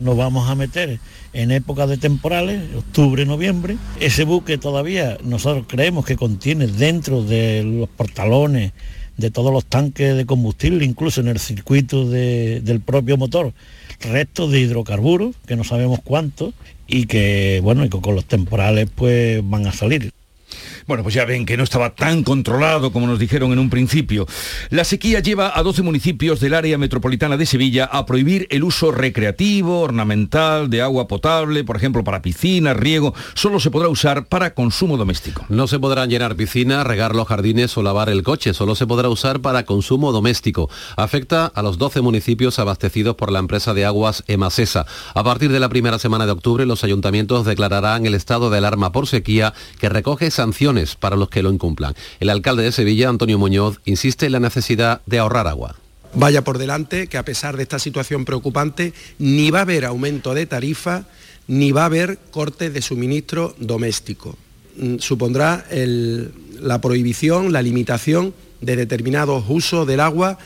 nos 0.00 0.16
vamos 0.16 0.48
a 0.48 0.54
meter 0.54 0.98
en 1.32 1.50
época 1.50 1.86
de 1.86 1.98
temporales, 1.98 2.62
octubre, 2.74 3.26
noviembre. 3.26 3.76
Ese 4.00 4.24
buque 4.24 4.58
todavía 4.58 5.18
nosotros 5.22 5.66
creemos 5.68 6.06
que 6.06 6.16
contiene 6.16 6.66
dentro 6.66 7.22
de 7.22 7.62
los 7.62 7.88
portalones, 7.90 8.72
de 9.16 9.30
todos 9.30 9.52
los 9.52 9.64
tanques 9.66 10.16
de 10.16 10.26
combustible, 10.26 10.84
incluso 10.84 11.20
en 11.20 11.28
el 11.28 11.38
circuito 11.38 12.08
del 12.08 12.80
propio 12.80 13.16
motor, 13.16 13.52
restos 14.00 14.50
de 14.50 14.60
hidrocarburos, 14.60 15.36
que 15.46 15.56
no 15.56 15.64
sabemos 15.64 16.00
cuántos, 16.02 16.54
y 16.86 17.06
que, 17.06 17.60
bueno, 17.62 17.84
y 17.84 17.88
que 17.88 18.00
con 18.00 18.14
los 18.14 18.24
temporales 18.24 18.88
pues 18.94 19.40
van 19.48 19.66
a 19.66 19.72
salir. 19.72 20.12
Bueno, 20.90 21.04
pues 21.04 21.14
ya 21.14 21.24
ven 21.24 21.46
que 21.46 21.56
no 21.56 21.62
estaba 21.62 21.94
tan 21.94 22.24
controlado 22.24 22.90
como 22.90 23.06
nos 23.06 23.20
dijeron 23.20 23.52
en 23.52 23.60
un 23.60 23.70
principio. 23.70 24.26
La 24.70 24.82
sequía 24.82 25.20
lleva 25.20 25.56
a 25.56 25.62
12 25.62 25.82
municipios 25.82 26.40
del 26.40 26.52
área 26.52 26.78
metropolitana 26.78 27.36
de 27.36 27.46
Sevilla 27.46 27.84
a 27.84 28.06
prohibir 28.06 28.48
el 28.50 28.64
uso 28.64 28.90
recreativo, 28.90 29.82
ornamental, 29.82 30.68
de 30.68 30.82
agua 30.82 31.06
potable, 31.06 31.62
por 31.62 31.76
ejemplo, 31.76 32.02
para 32.02 32.22
piscinas, 32.22 32.76
riego. 32.76 33.14
Solo 33.34 33.60
se 33.60 33.70
podrá 33.70 33.88
usar 33.88 34.26
para 34.26 34.52
consumo 34.52 34.96
doméstico. 34.96 35.46
No 35.48 35.68
se 35.68 35.78
podrán 35.78 36.10
llenar 36.10 36.34
piscinas, 36.34 36.84
regar 36.84 37.14
los 37.14 37.28
jardines 37.28 37.78
o 37.78 37.84
lavar 37.84 38.08
el 38.08 38.24
coche. 38.24 38.52
Solo 38.52 38.74
se 38.74 38.88
podrá 38.88 39.08
usar 39.08 39.38
para 39.38 39.64
consumo 39.64 40.10
doméstico. 40.10 40.68
Afecta 40.96 41.46
a 41.46 41.62
los 41.62 41.78
12 41.78 42.00
municipios 42.00 42.58
abastecidos 42.58 43.14
por 43.14 43.30
la 43.30 43.38
empresa 43.38 43.74
de 43.74 43.84
aguas 43.84 44.24
Emasesa. 44.26 44.86
A 45.14 45.22
partir 45.22 45.52
de 45.52 45.60
la 45.60 45.68
primera 45.68 46.00
semana 46.00 46.26
de 46.26 46.32
octubre, 46.32 46.66
los 46.66 46.82
ayuntamientos 46.82 47.46
declararán 47.46 48.06
el 48.06 48.14
estado 48.14 48.50
de 48.50 48.58
alarma 48.58 48.90
por 48.90 49.06
sequía 49.06 49.54
que 49.78 49.88
recoge 49.88 50.32
sanciones 50.32 50.79
para 50.98 51.16
los 51.16 51.28
que 51.28 51.42
lo 51.42 51.52
incumplan. 51.52 51.94
El 52.20 52.30
alcalde 52.30 52.62
de 52.62 52.72
Sevilla, 52.72 53.08
Antonio 53.08 53.38
Muñoz, 53.38 53.80
insiste 53.84 54.26
en 54.26 54.32
la 54.32 54.40
necesidad 54.40 55.00
de 55.06 55.18
ahorrar 55.18 55.46
agua. 55.46 55.76
Vaya 56.14 56.42
por 56.42 56.58
delante 56.58 57.06
que 57.06 57.18
a 57.18 57.24
pesar 57.24 57.56
de 57.56 57.62
esta 57.62 57.78
situación 57.78 58.24
preocupante, 58.24 58.92
ni 59.18 59.50
va 59.50 59.60
a 59.60 59.62
haber 59.62 59.84
aumento 59.84 60.34
de 60.34 60.46
tarifa, 60.46 61.04
ni 61.46 61.72
va 61.72 61.82
a 61.82 61.86
haber 61.86 62.18
corte 62.30 62.70
de 62.70 62.82
suministro 62.82 63.54
doméstico. 63.58 64.36
Mm, 64.76 64.98
supondrá 64.98 65.64
la 65.70 66.80
prohibición, 66.80 67.52
la 67.52 67.62
limitación 67.62 68.34
de 68.60 68.76
determinados 68.76 69.44
usos 69.48 69.86
del 69.86 70.00
agua 70.00 70.38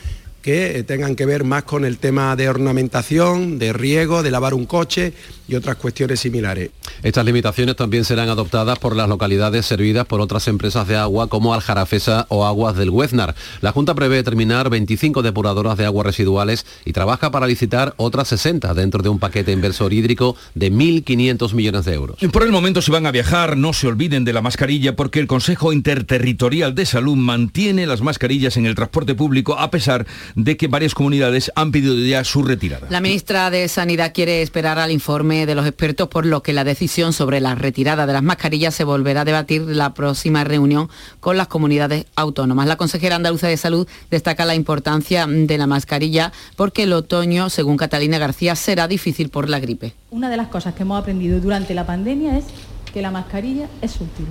que 0.45 0.77
eh, 0.77 0.83
tengan 0.83 1.15
que 1.15 1.25
ver 1.25 1.43
más 1.43 1.63
con 1.63 1.85
el 1.85 1.97
tema 1.97 2.35
de 2.35 2.47
ornamentación, 2.47 3.57
de 3.57 3.73
riego, 3.73 4.21
de 4.21 4.29
lavar 4.29 4.53
un 4.53 4.67
coche 4.67 5.11
y 5.47 5.55
otras 5.55 5.77
cuestiones 5.77 6.19
similares. 6.19 6.69
Estas 7.01 7.25
limitaciones 7.25 7.75
también 7.75 8.05
serán 8.05 8.29
adoptadas 8.29 8.77
por 8.77 8.95
las 8.95 9.09
localidades 9.09 9.65
servidas 9.65 10.05
por 10.05 10.21
otras 10.21 10.47
empresas 10.47 10.87
de 10.87 10.97
agua 10.97 11.29
como 11.29 11.55
Aljarafesa 11.55 12.27
o 12.29 12.45
Aguas 12.45 12.75
del 12.75 12.91
Hueznar. 12.91 13.33
La 13.61 13.71
Junta 13.71 13.95
prevé 13.95 14.21
terminar 14.21 14.69
25 14.69 15.23
depuradoras 15.23 15.79
de 15.79 15.85
aguas 15.85 16.05
residuales 16.05 16.67
y 16.85 16.93
trabaja 16.93 17.31
para 17.31 17.47
licitar 17.47 17.95
otras 17.97 18.27
60 18.27 18.71
dentro 18.75 19.01
de 19.01 19.09
un 19.09 19.17
paquete 19.17 19.51
inversor 19.51 19.93
hídrico 19.93 20.35
de 20.53 20.71
1.500 20.71 21.53
millones 21.53 21.85
de 21.85 21.93
euros. 21.95 22.17
Por 22.31 22.43
el 22.43 22.51
momento, 22.51 22.83
si 22.83 22.91
van 22.91 23.07
a 23.07 23.11
viajar, 23.11 23.57
no 23.57 23.73
se 23.73 23.87
olviden 23.87 24.25
de 24.25 24.33
la 24.33 24.41
mascarilla 24.41 24.95
porque 24.95 25.19
el 25.19 25.25
Consejo 25.25 25.73
Interterritorial 25.73 26.75
de 26.75 26.85
Salud 26.85 27.15
mantiene 27.15 27.87
las 27.87 28.01
mascarillas 28.01 28.57
en 28.57 28.67
el 28.67 28.75
transporte 28.75 29.15
público 29.15 29.57
a 29.57 29.71
pesar 29.71 30.05
de 30.35 30.57
que 30.57 30.67
varias 30.67 30.93
comunidades 30.93 31.51
han 31.55 31.71
pedido 31.71 31.95
ya 31.95 32.23
su 32.23 32.43
retirada. 32.43 32.87
La 32.89 33.01
ministra 33.01 33.49
de 33.49 33.67
Sanidad 33.67 34.13
quiere 34.13 34.41
esperar 34.41 34.77
al 34.77 34.91
informe 34.91 35.45
de 35.45 35.55
los 35.55 35.65
expertos, 35.65 36.09
por 36.09 36.25
lo 36.25 36.43
que 36.43 36.53
la 36.53 36.63
decisión 36.63 37.13
sobre 37.13 37.39
la 37.39 37.55
retirada 37.55 38.05
de 38.05 38.13
las 38.13 38.23
mascarillas 38.23 38.75
se 38.75 38.83
volverá 38.83 39.21
a 39.21 39.25
debatir 39.25 39.61
la 39.61 39.93
próxima 39.93 40.43
reunión 40.43 40.89
con 41.21 41.37
las 41.37 41.47
comunidades 41.47 42.05
autónomas. 42.15 42.67
La 42.67 42.75
consejera 42.75 43.15
andaluza 43.15 43.47
de 43.47 43.57
Salud 43.57 43.87
destaca 44.11 44.45
la 44.45 44.55
importancia 44.55 45.25
de 45.27 45.57
la 45.57 45.67
mascarilla 45.67 46.33
porque 46.55 46.83
el 46.83 46.93
otoño, 46.93 47.49
según 47.49 47.77
Catalina 47.77 48.17
García, 48.17 48.55
será 48.55 48.87
difícil 48.87 49.29
por 49.29 49.49
la 49.49 49.59
gripe. 49.59 49.93
Una 50.11 50.29
de 50.29 50.37
las 50.37 50.49
cosas 50.49 50.73
que 50.75 50.83
hemos 50.83 50.99
aprendido 50.99 51.39
durante 51.39 51.73
la 51.73 51.85
pandemia 51.85 52.37
es 52.37 52.45
que 52.93 53.01
la 53.01 53.11
mascarilla 53.11 53.67
es 53.81 53.95
útil 53.95 54.27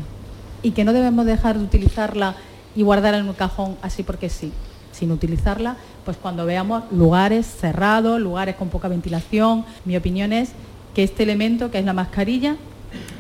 y 0.63 0.73
que 0.73 0.85
no 0.85 0.93
debemos 0.93 1.27
dejar 1.27 1.59
de 1.59 1.65
utilizarla 1.65 2.37
y 2.77 2.83
guardarla 2.83 3.19
en 3.19 3.29
un 3.29 3.35
cajón 3.35 3.77
así 3.83 4.03
porque 4.03 4.29
sí, 4.29 4.53
sin 4.95 5.11
utilizarla, 5.11 5.77
pues 6.05 6.17
cuando 6.17 6.47
veamos 6.47 6.85
lugares 6.93 7.47
cerrados, 7.47 8.21
lugares 8.21 8.57
con 8.57 8.69
poca 8.69 8.89
ventilación, 8.89 9.65
mi 9.85 9.97
opinión 9.97 10.33
es 10.33 10.51
que 10.95 11.03
este 11.03 11.25
elemento, 11.25 11.71
que 11.71 11.79
es 11.79 11.85
la 11.85 11.93
mascarilla, 11.93 12.57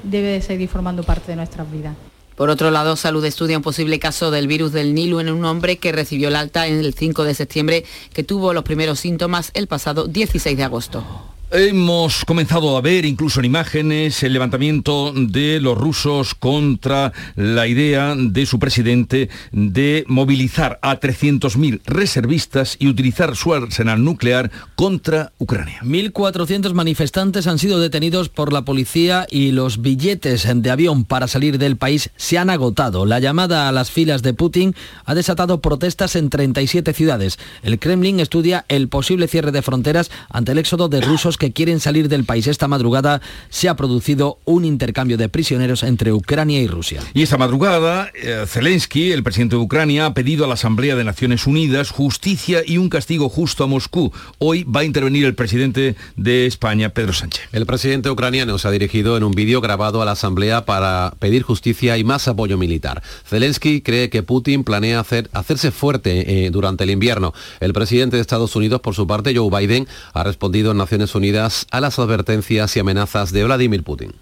debe 0.02 0.28
de 0.28 0.40
seguir 0.40 0.69
formando 0.69 1.02
parte 1.02 1.33
de 1.33 1.37
nuestras 1.37 1.71
vidas. 1.71 1.95
Por 2.37 2.50
otro 2.50 2.71
lado, 2.71 2.97
Salud 2.97 3.25
estudia 3.25 3.57
un 3.57 3.62
posible 3.62 3.99
caso 3.99 4.31
del 4.31 4.49
virus 4.49 4.73
del 4.73 4.95
Nilo 4.95 5.21
en 5.21 5.28
un 5.28 5.45
hombre 5.45 5.76
que 5.78 5.93
recibió 5.93 6.28
el 6.28 6.37
alta 6.37 6.66
en 6.66 6.78
el 6.78 6.95
5 6.95 7.23
de 7.25 7.35
septiembre, 7.35 7.85
que 8.12 8.25
tuvo 8.25 8.52
los 8.52 8.64
primeros 8.64 8.99
síntomas 8.99 9.50
el 9.54 9.69
pasado 9.69 10.09
16 10.09 10.57
de 10.57 10.64
agosto. 10.64 11.33
Hemos 11.56 12.25
comenzado 12.25 12.76
a 12.76 12.80
ver 12.80 13.04
incluso 13.04 13.38
en 13.38 13.46
imágenes 13.46 14.25
el 14.25 14.32
levantamiento 14.32 15.12
de 15.14 15.61
los 15.61 15.78
rusos 15.78 16.34
contra 16.34 17.12
la 17.37 17.68
idea 17.68 18.16
de 18.16 18.44
su 18.44 18.58
presidente 18.58 19.30
de 19.52 20.04
movilizar 20.08 20.80
a 20.82 20.99
300.000 20.99 21.80
reservistas 21.84 22.75
y 22.80 22.88
utilizar 22.88 23.37
su 23.37 23.54
arsenal 23.54 24.02
nuclear 24.02 24.50
contra 24.75 25.30
Ucrania. 25.38 25.78
1.400 25.84 26.73
manifestantes 26.73 27.46
han 27.46 27.61
sido 27.61 27.78
detenidos 27.78 28.30
por 28.30 28.52
la 28.52 28.62
policía 28.62 29.25
y 29.30 29.52
los 29.52 29.80
billetes 29.80 30.49
de 30.52 30.70
avión 30.73 31.04
para 31.04 31.28
salir 31.28 31.58
del 31.58 31.76
país 31.76 32.11
se 32.16 32.37
han 32.37 32.50
agotado. 32.50 33.06
La 33.06 33.20
llamada 33.20 33.68
a 33.68 33.73
las 33.73 33.92
filas 33.92 34.23
de 34.23 34.34
Putin 34.34 34.75
ha 35.04 35.14
desatado 35.14 35.61
protestas 35.61 36.16
en 36.16 36.30
37 36.30 36.92
ciudades. 36.94 37.38
El 37.62 37.78
Kremlin 37.78 38.18
estudia 38.18 38.64
el 38.66 38.88
posible 38.88 39.28
cierre 39.28 39.52
de 39.52 39.62
fronteras 39.62 40.11
ante 40.30 40.50
el 40.50 40.58
éxodo 40.58 40.88
de 40.88 41.00
rusos 41.00 41.38
que 41.38 41.43
quieren 41.52 41.80
salir 41.80 42.08
del 42.08 42.24
país. 42.24 42.46
Esta 42.46 42.68
madrugada 42.68 43.20
se 43.48 43.68
ha 43.68 43.76
producido 43.76 44.38
un 44.44 44.64
intercambio 44.64 45.16
de 45.16 45.28
prisioneros 45.28 45.82
entre 45.82 46.12
Ucrania 46.12 46.60
y 46.60 46.66
Rusia. 46.66 47.00
Y 47.12 47.22
esta 47.22 47.36
madrugada, 47.36 48.10
eh, 48.14 48.44
Zelensky, 48.46 49.12
el 49.12 49.22
presidente 49.22 49.56
de 49.56 49.62
Ucrania, 49.62 50.06
ha 50.06 50.14
pedido 50.14 50.44
a 50.44 50.48
la 50.48 50.54
Asamblea 50.54 50.96
de 50.96 51.04
Naciones 51.04 51.46
Unidas 51.46 51.90
justicia 51.90 52.62
y 52.66 52.78
un 52.78 52.88
castigo 52.88 53.28
justo 53.28 53.64
a 53.64 53.66
Moscú. 53.66 54.12
Hoy 54.38 54.64
va 54.64 54.80
a 54.80 54.84
intervenir 54.84 55.24
el 55.24 55.34
presidente 55.34 55.96
de 56.16 56.46
España, 56.46 56.90
Pedro 56.90 57.12
Sánchez. 57.12 57.48
El 57.52 57.66
presidente 57.66 58.10
ucraniano 58.10 58.58
se 58.58 58.68
ha 58.68 58.70
dirigido 58.70 59.16
en 59.16 59.24
un 59.24 59.32
vídeo 59.32 59.60
grabado 59.60 60.02
a 60.02 60.04
la 60.04 60.12
Asamblea 60.12 60.64
para 60.64 61.14
pedir 61.18 61.42
justicia 61.42 61.98
y 61.98 62.04
más 62.04 62.28
apoyo 62.28 62.58
militar. 62.58 63.02
Zelensky 63.26 63.80
cree 63.80 64.10
que 64.10 64.22
Putin 64.22 64.64
planea 64.64 65.00
hacer, 65.00 65.28
hacerse 65.32 65.70
fuerte 65.70 66.46
eh, 66.46 66.50
durante 66.50 66.84
el 66.84 66.90
invierno. 66.90 67.34
El 67.60 67.72
presidente 67.72 68.16
de 68.16 68.22
Estados 68.22 68.56
Unidos, 68.56 68.80
por 68.80 68.94
su 68.94 69.06
parte, 69.06 69.34
Joe 69.34 69.50
Biden, 69.50 69.86
ha 70.12 70.22
respondido 70.24 70.70
en 70.70 70.78
Naciones 70.78 71.14
Unidas 71.14 71.33
a 71.38 71.80
las 71.80 71.98
advertencias 71.98 72.76
y 72.76 72.80
amenazas 72.80 73.32
de 73.32 73.44
Vladimir 73.44 73.82
Putin. 73.82 74.12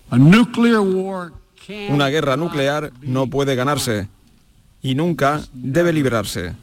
Una 1.90 2.08
guerra 2.08 2.36
nuclear 2.36 2.92
no 3.02 3.28
puede 3.28 3.54
ganarse 3.54 4.08
y 4.82 4.94
nunca 4.94 5.42
debe 5.52 5.92
librarse. 5.92 6.54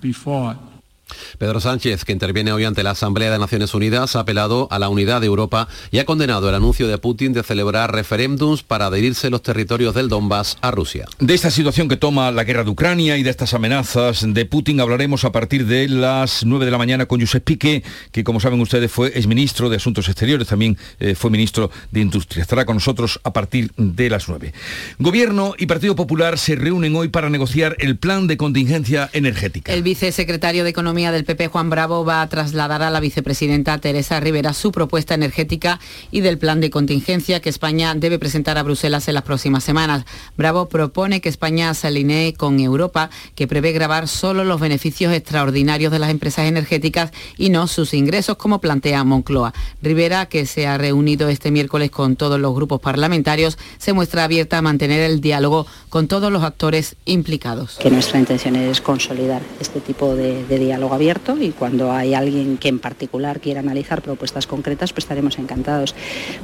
Pedro 1.37 1.59
Sánchez, 1.59 2.05
que 2.05 2.11
interviene 2.11 2.51
hoy 2.51 2.65
ante 2.65 2.83
la 2.83 2.91
Asamblea 2.91 3.31
de 3.31 3.39
Naciones 3.39 3.73
Unidas, 3.73 4.15
ha 4.15 4.21
apelado 4.21 4.67
a 4.71 4.79
la 4.79 4.89
unidad 4.89 5.21
de 5.21 5.27
Europa 5.27 5.67
y 5.91 5.99
ha 5.99 6.05
condenado 6.05 6.49
el 6.49 6.55
anuncio 6.55 6.87
de 6.87 6.97
Putin 6.97 7.33
de 7.33 7.43
celebrar 7.43 7.93
referéndums 7.93 8.63
para 8.63 8.87
adherirse 8.87 9.29
los 9.29 9.41
territorios 9.41 9.95
del 9.95 10.09
Donbass 10.09 10.57
a 10.61 10.71
Rusia. 10.71 11.05
De 11.19 11.33
esta 11.33 11.51
situación 11.51 11.87
que 11.87 11.97
toma 11.97 12.31
la 12.31 12.43
guerra 12.43 12.63
de 12.63 12.69
Ucrania 12.69 13.17
y 13.17 13.23
de 13.23 13.29
estas 13.29 13.53
amenazas 13.53 14.25
de 14.27 14.45
Putin 14.45 14.79
hablaremos 14.79 15.25
a 15.25 15.31
partir 15.31 15.65
de 15.65 15.87
las 15.87 16.45
9 16.45 16.65
de 16.65 16.71
la 16.71 16.77
mañana 16.77 17.05
con 17.05 17.19
Josep 17.19 17.43
Piqué, 17.43 17.83
que 18.11 18.23
como 18.23 18.39
saben 18.39 18.59
ustedes 18.61 18.91
fue 18.91 19.09
exministro 19.09 19.69
de 19.69 19.77
Asuntos 19.77 20.07
Exteriores, 20.07 20.47
también 20.47 20.77
eh, 20.99 21.15
fue 21.15 21.31
ministro 21.31 21.71
de 21.91 22.01
Industria. 22.01 22.41
Estará 22.41 22.65
con 22.65 22.75
nosotros 22.75 23.19
a 23.23 23.33
partir 23.33 23.71
de 23.77 24.09
las 24.09 24.27
9. 24.27 24.53
Gobierno 24.99 25.53
y 25.57 25.65
Partido 25.65 25.95
Popular 25.95 26.37
se 26.37 26.55
reúnen 26.55 26.95
hoy 26.95 27.07
para 27.07 27.29
negociar 27.29 27.75
el 27.79 27.97
plan 27.97 28.27
de 28.27 28.37
contingencia 28.37 29.09
energética. 29.13 29.73
El 29.73 29.83
vicesecretario 29.83 30.63
de 30.63 30.69
Economía 30.69 30.98
del 30.99 31.23
PP, 31.23 31.47
Juan 31.47 31.69
Bravo, 31.69 32.03
va 32.03 32.21
a 32.21 32.27
trasladar 32.27 32.83
a 32.83 32.89
la 32.89 32.99
vicepresidenta 32.99 33.77
Teresa 33.77 34.19
Rivera 34.19 34.51
su 34.51 34.73
propuesta 34.73 35.13
energética 35.13 35.79
y 36.11 36.19
del 36.19 36.37
plan 36.37 36.59
de 36.59 36.69
contingencia 36.69 37.39
que 37.39 37.47
España 37.47 37.95
debe 37.95 38.19
presentar 38.19 38.57
a 38.57 38.63
Bruselas 38.63 39.07
en 39.07 39.13
las 39.13 39.23
próximas 39.23 39.63
semanas. 39.63 40.03
Bravo 40.35 40.67
propone 40.67 41.21
que 41.21 41.29
España 41.29 41.73
se 41.73 41.87
alinee 41.87 42.33
con 42.33 42.59
Europa, 42.59 43.09
que 43.33 43.47
prevé 43.47 43.71
grabar 43.71 44.09
solo 44.09 44.43
los 44.43 44.59
beneficios 44.59 45.13
extraordinarios 45.13 45.93
de 45.93 45.99
las 45.99 46.09
empresas 46.09 46.47
energéticas 46.47 47.11
y 47.37 47.49
no 47.49 47.67
sus 47.67 47.93
ingresos, 47.93 48.35
como 48.35 48.59
plantea 48.59 49.05
Moncloa. 49.05 49.53
Rivera, 49.81 50.25
que 50.25 50.45
se 50.45 50.67
ha 50.67 50.77
reunido 50.77 51.29
este 51.29 51.49
miércoles 51.49 51.91
con 51.91 52.17
todos 52.17 52.41
los 52.41 52.53
grupos 52.53 52.81
parlamentarios, 52.81 53.57
se 53.77 53.93
muestra 53.93 54.25
abierta 54.25 54.57
a 54.57 54.61
mantener 54.61 54.99
el 55.09 55.21
diálogo 55.21 55.65
con 55.87 56.09
todos 56.09 56.29
los 56.29 56.43
actores 56.43 56.97
implicados. 57.05 57.77
Que 57.79 57.89
nuestra 57.89 58.19
intención 58.19 58.57
es 58.57 58.81
consolidar 58.81 59.41
este 59.61 59.79
tipo 59.79 60.13
de 60.13 60.43
diálogo 60.59 60.88
abierto 60.93 61.37
y 61.41 61.51
cuando 61.51 61.91
hay 61.91 62.13
alguien 62.13 62.57
que 62.57 62.69
en 62.69 62.79
particular 62.79 63.39
quiera 63.39 63.59
analizar 63.59 64.01
propuestas 64.01 64.47
concretas, 64.47 64.93
pues 64.93 65.05
estaremos 65.05 65.37
encantados. 65.39 65.95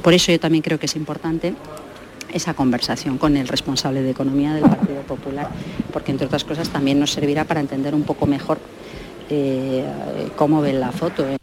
Por 0.02 0.14
eso 0.14 0.32
yo 0.32 0.40
también 0.40 0.62
creo 0.62 0.78
que 0.78 0.86
es 0.86 0.96
importante 0.96 1.54
esa 2.32 2.54
conversación 2.54 3.18
con 3.18 3.36
el 3.36 3.48
responsable 3.48 4.02
de 4.02 4.10
Economía 4.10 4.54
del 4.54 4.64
Partido 4.64 5.00
Popular, 5.02 5.48
porque 5.92 6.10
entre 6.10 6.26
otras 6.26 6.44
cosas 6.44 6.68
también 6.68 6.98
nos 6.98 7.12
servirá 7.12 7.44
para 7.44 7.60
entender 7.60 7.94
un 7.94 8.02
poco 8.02 8.26
mejor 8.26 8.58
eh, 9.30 9.84
cómo 10.36 10.60
ven 10.60 10.80
la 10.80 10.92
foto. 10.92 11.26
¿eh? 11.28 11.36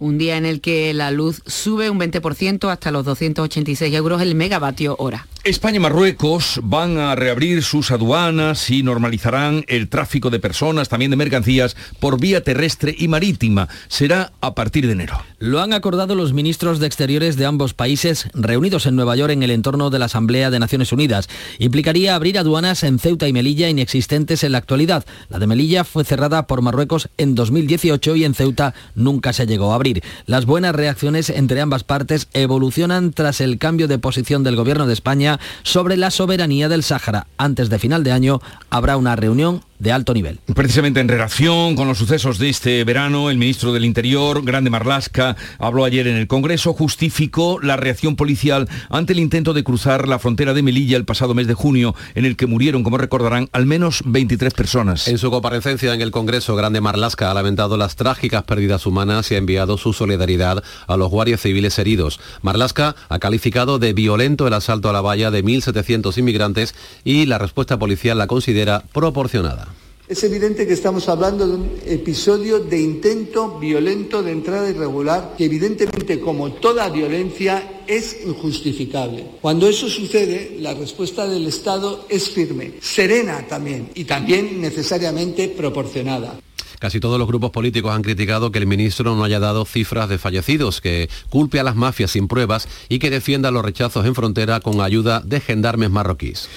Un 0.00 0.18
día 0.18 0.36
en 0.36 0.46
el 0.46 0.60
que 0.60 0.92
la 0.92 1.12
luz 1.12 1.42
sube 1.46 1.90
un 1.90 2.00
20% 2.00 2.70
hasta 2.70 2.90
los 2.90 3.04
286 3.04 3.94
euros 3.94 4.20
el 4.20 4.34
megavatio 4.34 4.96
hora. 4.98 5.26
España 5.42 5.76
y 5.76 5.80
Marruecos 5.80 6.60
van 6.62 6.98
a 6.98 7.14
reabrir 7.14 7.62
sus 7.62 7.90
aduanas 7.90 8.68
y 8.68 8.82
normalizarán 8.82 9.64
el 9.68 9.88
tráfico 9.88 10.28
de 10.28 10.38
personas, 10.38 10.90
también 10.90 11.10
de 11.10 11.16
mercancías, 11.16 11.76
por 11.98 12.20
vía 12.20 12.44
terrestre 12.44 12.94
y 12.98 13.08
marítima. 13.08 13.66
Será 13.88 14.32
a 14.42 14.54
partir 14.54 14.86
de 14.86 14.92
enero. 14.92 15.22
Lo 15.38 15.62
han 15.62 15.72
acordado 15.72 16.14
los 16.14 16.34
ministros 16.34 16.78
de 16.78 16.86
Exteriores 16.86 17.36
de 17.36 17.46
ambos 17.46 17.72
países 17.72 18.28
reunidos 18.34 18.84
en 18.84 18.96
Nueva 18.96 19.16
York 19.16 19.32
en 19.32 19.42
el 19.42 19.50
entorno 19.50 19.88
de 19.88 19.98
la 19.98 20.04
Asamblea 20.06 20.50
de 20.50 20.58
Naciones 20.58 20.92
Unidas. 20.92 21.30
Implicaría 21.58 22.14
abrir 22.14 22.38
aduanas 22.38 22.82
en 22.82 22.98
Ceuta 22.98 23.26
y 23.26 23.32
Melilla 23.32 23.70
inexistentes 23.70 24.44
en 24.44 24.52
la 24.52 24.58
actualidad. 24.58 25.06
La 25.30 25.38
de 25.38 25.46
Melilla 25.46 25.84
fue 25.84 26.04
cerrada 26.04 26.46
por 26.46 26.60
Marruecos 26.60 27.08
en 27.16 27.34
2018 27.34 28.16
y 28.16 28.24
en 28.24 28.34
Ceuta 28.34 28.74
nunca 28.94 29.32
se 29.32 29.46
llegó 29.46 29.72
a 29.72 29.76
abrir. 29.76 29.89
Las 30.26 30.46
buenas 30.46 30.74
reacciones 30.74 31.30
entre 31.30 31.60
ambas 31.60 31.84
partes 31.84 32.28
evolucionan 32.32 33.12
tras 33.12 33.40
el 33.40 33.58
cambio 33.58 33.88
de 33.88 33.98
posición 33.98 34.42
del 34.42 34.56
gobierno 34.56 34.86
de 34.86 34.92
España 34.92 35.40
sobre 35.62 35.96
la 35.96 36.10
soberanía 36.10 36.68
del 36.68 36.82
Sáhara. 36.82 37.26
Antes 37.36 37.70
de 37.70 37.78
final 37.78 38.04
de 38.04 38.12
año 38.12 38.40
habrá 38.70 38.96
una 38.96 39.16
reunión 39.16 39.62
de 39.80 39.90
alto 39.90 40.14
nivel. 40.14 40.38
Precisamente 40.54 41.00
en 41.00 41.08
relación 41.08 41.74
con 41.74 41.88
los 41.88 41.98
sucesos 41.98 42.38
de 42.38 42.50
este 42.50 42.84
verano, 42.84 43.30
el 43.30 43.38
ministro 43.38 43.72
del 43.72 43.84
Interior, 43.84 44.44
Grande 44.44 44.70
Marlasca, 44.70 45.36
habló 45.58 45.84
ayer 45.84 46.06
en 46.06 46.16
el 46.16 46.28
Congreso, 46.28 46.74
justificó 46.74 47.58
la 47.60 47.76
reacción 47.76 48.14
policial 48.14 48.68
ante 48.90 49.14
el 49.14 49.18
intento 49.18 49.54
de 49.54 49.64
cruzar 49.64 50.06
la 50.06 50.18
frontera 50.18 50.54
de 50.54 50.62
Melilla 50.62 50.96
el 50.96 51.06
pasado 51.06 51.34
mes 51.34 51.46
de 51.46 51.54
junio, 51.54 51.94
en 52.14 52.26
el 52.26 52.36
que 52.36 52.46
murieron, 52.46 52.84
como 52.84 52.98
recordarán, 52.98 53.48
al 53.52 53.66
menos 53.66 54.02
23 54.04 54.52
personas. 54.54 55.08
En 55.08 55.18
su 55.18 55.30
comparecencia 55.30 55.94
en 55.94 56.02
el 56.02 56.10
Congreso, 56.10 56.54
Grande 56.54 56.80
Marlasca 56.80 57.30
ha 57.30 57.34
lamentado 57.34 57.76
las 57.76 57.96
trágicas 57.96 58.42
pérdidas 58.44 58.84
humanas 58.86 59.30
y 59.30 59.34
ha 59.34 59.38
enviado 59.38 59.78
su 59.78 59.94
solidaridad 59.94 60.62
a 60.86 60.96
los 60.96 61.08
guardias 61.08 61.40
civiles 61.40 61.78
heridos. 61.78 62.20
Marlasca 62.42 62.94
ha 63.08 63.18
calificado 63.18 63.78
de 63.78 63.94
violento 63.94 64.46
el 64.46 64.52
asalto 64.52 64.90
a 64.90 64.92
la 64.92 65.00
valla 65.00 65.30
de 65.30 65.42
1.700 65.42 66.18
inmigrantes 66.18 66.74
y 67.02 67.24
la 67.24 67.38
respuesta 67.38 67.78
policial 67.78 68.18
la 68.18 68.26
considera 68.26 68.84
proporcionada. 68.92 69.69
Es 70.10 70.24
evidente 70.24 70.66
que 70.66 70.72
estamos 70.72 71.08
hablando 71.08 71.46
de 71.46 71.54
un 71.54 71.70
episodio 71.86 72.58
de 72.58 72.82
intento 72.82 73.60
violento 73.60 74.24
de 74.24 74.32
entrada 74.32 74.68
irregular 74.68 75.34
que 75.38 75.44
evidentemente 75.44 76.18
como 76.18 76.50
toda 76.50 76.88
violencia 76.88 77.82
es 77.86 78.16
injustificable. 78.26 79.24
Cuando 79.40 79.68
eso 79.68 79.88
sucede, 79.88 80.56
la 80.58 80.74
respuesta 80.74 81.28
del 81.28 81.46
Estado 81.46 82.06
es 82.08 82.28
firme, 82.28 82.72
serena 82.80 83.46
también 83.46 83.90
y 83.94 84.02
también 84.02 84.60
necesariamente 84.60 85.46
proporcionada. 85.46 86.40
Casi 86.80 86.98
todos 86.98 87.16
los 87.16 87.28
grupos 87.28 87.52
políticos 87.52 87.94
han 87.94 88.02
criticado 88.02 88.50
que 88.50 88.58
el 88.58 88.66
ministro 88.66 89.14
no 89.14 89.22
haya 89.22 89.38
dado 89.38 89.64
cifras 89.64 90.08
de 90.08 90.18
fallecidos, 90.18 90.80
que 90.80 91.08
culpe 91.28 91.60
a 91.60 91.62
las 91.62 91.76
mafias 91.76 92.10
sin 92.10 92.26
pruebas 92.26 92.66
y 92.88 92.98
que 92.98 93.10
defienda 93.10 93.52
los 93.52 93.64
rechazos 93.64 94.04
en 94.04 94.16
frontera 94.16 94.58
con 94.58 94.80
ayuda 94.80 95.20
de 95.20 95.38
gendarmes 95.38 95.90
marroquíes. 95.90 96.48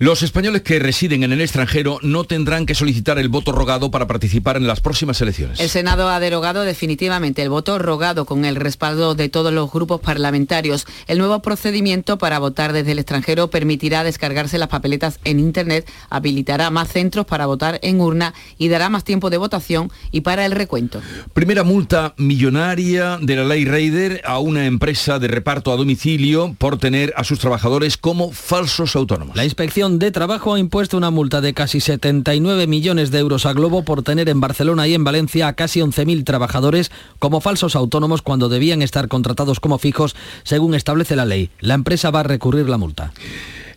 Los 0.00 0.22
españoles 0.22 0.62
que 0.62 0.78
residen 0.78 1.24
en 1.24 1.32
el 1.32 1.40
extranjero 1.40 1.98
no 2.02 2.22
tendrán 2.22 2.66
que 2.66 2.76
solicitar 2.76 3.18
el 3.18 3.28
voto 3.28 3.50
rogado 3.50 3.90
para 3.90 4.06
participar 4.06 4.56
en 4.56 4.68
las 4.68 4.80
próximas 4.80 5.20
elecciones. 5.20 5.58
El 5.58 5.68
Senado 5.68 6.08
ha 6.08 6.20
derogado 6.20 6.62
definitivamente 6.62 7.42
el 7.42 7.50
voto 7.50 7.80
rogado 7.80 8.24
con 8.24 8.44
el 8.44 8.54
respaldo 8.54 9.16
de 9.16 9.28
todos 9.28 9.52
los 9.52 9.72
grupos 9.72 10.00
parlamentarios. 10.00 10.86
El 11.08 11.18
nuevo 11.18 11.42
procedimiento 11.42 12.16
para 12.16 12.38
votar 12.38 12.72
desde 12.72 12.92
el 12.92 13.00
extranjero 13.00 13.50
permitirá 13.50 14.04
descargarse 14.04 14.56
las 14.56 14.68
papeletas 14.68 15.18
en 15.24 15.40
Internet, 15.40 15.90
habilitará 16.10 16.70
más 16.70 16.92
centros 16.92 17.26
para 17.26 17.46
votar 17.46 17.80
en 17.82 18.00
urna 18.00 18.34
y 18.56 18.68
dará 18.68 18.90
más 18.90 19.02
tiempo 19.02 19.30
de 19.30 19.38
votación 19.38 19.90
y 20.12 20.20
para 20.20 20.46
el 20.46 20.52
recuento. 20.52 21.02
Primera 21.32 21.64
multa 21.64 22.14
millonaria 22.18 23.18
de 23.20 23.34
la 23.34 23.44
ley 23.44 23.64
Raider 23.64 24.22
a 24.24 24.38
una 24.38 24.66
empresa 24.66 25.18
de 25.18 25.26
reparto 25.26 25.72
a 25.72 25.76
domicilio 25.76 26.54
por 26.56 26.78
tener 26.78 27.12
a 27.16 27.24
sus 27.24 27.40
trabajadores 27.40 27.96
como 27.96 28.30
falsos 28.30 28.94
autónomos. 28.94 29.34
La 29.34 29.44
inspección 29.44 29.87
de 29.96 30.10
Trabajo 30.10 30.52
ha 30.52 30.58
impuesto 30.58 30.98
una 30.98 31.10
multa 31.10 31.40
de 31.40 31.54
casi 31.54 31.80
79 31.80 32.66
millones 32.66 33.10
de 33.10 33.20
euros 33.20 33.46
a 33.46 33.54
Globo 33.54 33.84
por 33.84 34.02
tener 34.02 34.28
en 34.28 34.40
Barcelona 34.40 34.86
y 34.86 34.92
en 34.92 35.02
Valencia 35.02 35.48
a 35.48 35.54
casi 35.54 35.80
11.000 35.80 36.24
trabajadores 36.24 36.90
como 37.18 37.40
falsos 37.40 37.74
autónomos 37.74 38.20
cuando 38.20 38.50
debían 38.50 38.82
estar 38.82 39.08
contratados 39.08 39.60
como 39.60 39.78
fijos, 39.78 40.14
según 40.42 40.74
establece 40.74 41.16
la 41.16 41.24
ley. 41.24 41.48
La 41.60 41.72
empresa 41.72 42.10
va 42.10 42.20
a 42.20 42.24
recurrir 42.24 42.68
la 42.68 42.76
multa. 42.76 43.12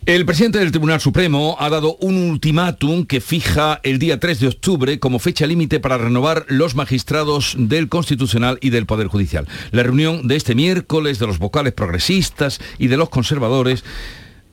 El 0.04 0.26
presidente 0.26 0.58
del 0.58 0.72
Tribunal 0.72 1.00
Supremo 1.00 1.56
ha 1.60 1.70
dado 1.70 1.96
un 2.00 2.16
ultimátum 2.16 3.06
que 3.06 3.20
fija 3.20 3.80
el 3.84 4.00
día 4.00 4.18
3 4.18 4.40
de 4.40 4.48
octubre 4.48 4.98
como 4.98 5.20
fecha 5.20 5.46
límite 5.46 5.78
para 5.78 5.96
renovar 5.96 6.44
los 6.48 6.74
magistrados 6.74 7.54
del 7.56 7.88
Constitucional 7.88 8.58
y 8.60 8.70
del 8.70 8.84
Poder 8.84 9.06
Judicial. 9.06 9.46
La 9.70 9.84
reunión 9.84 10.26
de 10.26 10.34
este 10.34 10.56
miércoles 10.56 11.20
de 11.20 11.28
los 11.28 11.38
vocales 11.38 11.72
progresistas 11.72 12.60
y 12.78 12.88
de 12.88 12.96
los 12.96 13.10
conservadores 13.10 13.84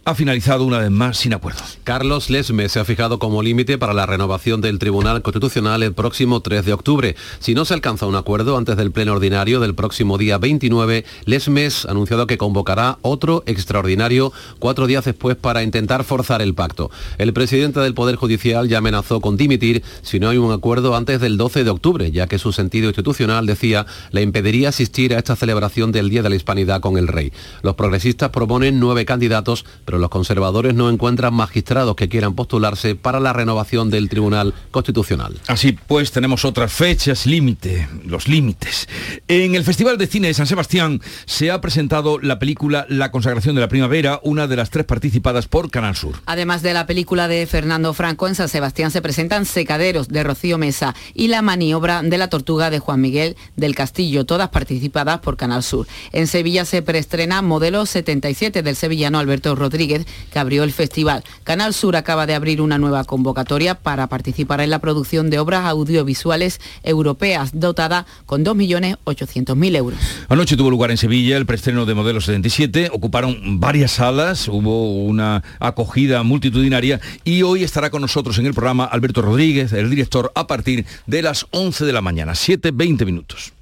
ha 0.05 0.15
finalizado 0.15 0.63
una 0.63 0.79
vez 0.79 0.89
más 0.89 1.17
sin 1.17 1.33
acuerdo. 1.33 1.59
Carlos 1.83 2.29
Lesme 2.29 2.67
se 2.69 2.79
ha 2.79 2.85
fijado 2.85 3.19
como 3.19 3.43
límite 3.43 3.77
para 3.77 3.93
la 3.93 4.05
renovación 4.05 4.61
del 4.61 4.79
Tribunal 4.79 5.21
Constitucional 5.21 5.83
el 5.83 5.93
próximo 5.93 6.39
3 6.39 6.65
de 6.65 6.73
octubre. 6.73 7.15
Si 7.39 7.53
no 7.53 7.65
se 7.65 7.73
alcanza 7.73 8.07
un 8.07 8.15
acuerdo 8.15 8.57
antes 8.57 8.77
del 8.77 8.91
pleno 8.91 9.13
ordinario 9.13 9.59
del 9.59 9.75
próximo 9.75 10.17
día 10.17 10.37
29, 10.37 11.05
Lesmes 11.25 11.85
ha 11.85 11.91
anunciado 11.91 12.27
que 12.27 12.37
convocará 12.37 12.97
otro 13.01 13.43
extraordinario 13.45 14.33
cuatro 14.57 14.87
días 14.87 15.05
después 15.05 15.35
para 15.35 15.63
intentar 15.63 16.03
forzar 16.03 16.41
el 16.41 16.55
pacto. 16.55 16.89
El 17.17 17.33
presidente 17.33 17.79
del 17.79 17.93
Poder 17.93 18.15
Judicial 18.15 18.67
ya 18.67 18.79
amenazó 18.79 19.21
con 19.21 19.37
dimitir 19.37 19.83
si 20.01 20.19
no 20.19 20.29
hay 20.29 20.37
un 20.37 20.51
acuerdo 20.51 20.95
antes 20.95 21.21
del 21.21 21.37
12 21.37 21.63
de 21.63 21.69
octubre, 21.69 22.11
ya 22.11 22.27
que 22.27 22.39
su 22.39 22.51
sentido 22.51 22.87
institucional, 22.87 23.45
decía, 23.45 23.85
le 24.11 24.21
impediría 24.21 24.69
asistir 24.69 25.13
a 25.13 25.19
esta 25.19 25.35
celebración 25.35 25.91
del 25.91 26.09
Día 26.09 26.23
de 26.23 26.29
la 26.29 26.35
Hispanidad 26.35 26.81
con 26.81 26.97
el 26.97 27.07
rey. 27.07 27.31
Los 27.61 27.75
progresistas 27.75 28.29
proponen 28.29 28.79
nueve 28.79 29.05
candidatos, 29.05 29.65
pero 29.89 29.97
los 29.97 30.11
conservadores 30.11 30.75
no 30.75 30.87
encuentran 30.87 31.33
magistrados 31.33 31.95
que 31.95 32.09
quieran 32.09 32.35
postularse 32.35 32.93
para 32.93 33.19
la 33.19 33.33
renovación 33.33 33.89
del 33.89 34.07
Tribunal 34.07 34.53
Constitucional. 34.69 35.39
Así 35.47 35.71
pues, 35.71 36.11
tenemos 36.11 36.45
otras 36.45 36.71
fechas 36.71 37.25
límite, 37.25 37.89
los 38.05 38.27
límites. 38.27 38.87
En 39.27 39.55
el 39.55 39.63
Festival 39.63 39.97
de 39.97 40.05
Cine 40.05 40.27
de 40.27 40.35
San 40.35 40.45
Sebastián 40.45 41.01
se 41.25 41.49
ha 41.49 41.59
presentado 41.59 42.19
la 42.19 42.37
película 42.37 42.85
La 42.87 43.09
consagración 43.09 43.55
de 43.55 43.61
la 43.61 43.67
primavera, 43.67 44.19
una 44.21 44.45
de 44.45 44.57
las 44.57 44.69
tres 44.69 44.85
participadas 44.85 45.47
por 45.47 45.71
Canal 45.71 45.95
Sur. 45.95 46.17
Además 46.27 46.61
de 46.61 46.75
la 46.75 46.85
película 46.85 47.27
de 47.27 47.47
Fernando 47.47 47.95
Franco, 47.95 48.27
en 48.27 48.35
San 48.35 48.47
Sebastián 48.47 48.91
se 48.91 49.01
presentan 49.01 49.47
Secaderos 49.47 50.07
de 50.09 50.23
Rocío 50.23 50.59
Mesa 50.59 50.93
y 51.15 51.29
La 51.29 51.41
maniobra 51.41 52.03
de 52.03 52.19
la 52.19 52.27
tortuga 52.27 52.69
de 52.69 52.77
Juan 52.77 53.01
Miguel 53.01 53.37
del 53.55 53.73
Castillo, 53.73 54.27
todas 54.27 54.49
participadas 54.49 55.19
por 55.21 55.35
Canal 55.35 55.63
Sur. 55.63 55.87
En 56.11 56.27
Sevilla 56.27 56.63
se 56.63 56.83
preestrena 56.83 57.41
Modelo 57.41 57.87
77 57.87 58.61
del 58.61 58.75
sevillano 58.75 59.17
Alberto 59.17 59.55
Rodríguez 59.55 59.78
Rodríguez, 59.79 60.05
que 60.29 60.39
abrió 60.39 60.63
el 60.63 60.73
festival. 60.73 61.23
Canal 61.45 61.73
Sur 61.73 61.95
acaba 61.95 62.25
de 62.25 62.35
abrir 62.35 62.61
una 62.61 62.77
nueva 62.77 63.05
convocatoria 63.05 63.75
para 63.75 64.07
participar 64.07 64.59
en 64.59 64.69
la 64.71 64.79
producción 64.79 65.29
de 65.29 65.39
obras 65.39 65.65
audiovisuales 65.65 66.59
europeas, 66.83 67.51
dotada 67.53 68.05
con 68.25 68.43
2.800.000 68.43 69.75
euros. 69.77 69.99
Anoche 70.27 70.57
tuvo 70.57 70.69
lugar 70.69 70.91
en 70.91 70.97
Sevilla 70.97 71.37
el 71.37 71.45
preestreno 71.45 71.85
de 71.85 71.93
Modelo 71.93 72.19
77, 72.19 72.89
ocuparon 72.91 73.61
varias 73.61 73.91
salas, 73.91 74.49
hubo 74.49 75.05
una 75.05 75.43
acogida 75.59 76.23
multitudinaria 76.23 76.99
y 77.23 77.43
hoy 77.43 77.63
estará 77.63 77.89
con 77.89 78.01
nosotros 78.01 78.37
en 78.37 78.47
el 78.47 78.53
programa 78.53 78.83
Alberto 78.83 79.21
Rodríguez, 79.21 79.71
el 79.71 79.89
director, 79.89 80.33
a 80.35 80.45
partir 80.45 80.85
de 81.07 81.21
las 81.21 81.45
11 81.51 81.85
de 81.85 81.93
la 81.93 82.01
mañana, 82.01 82.33
7.20 82.33 83.05
minutos. 83.05 83.53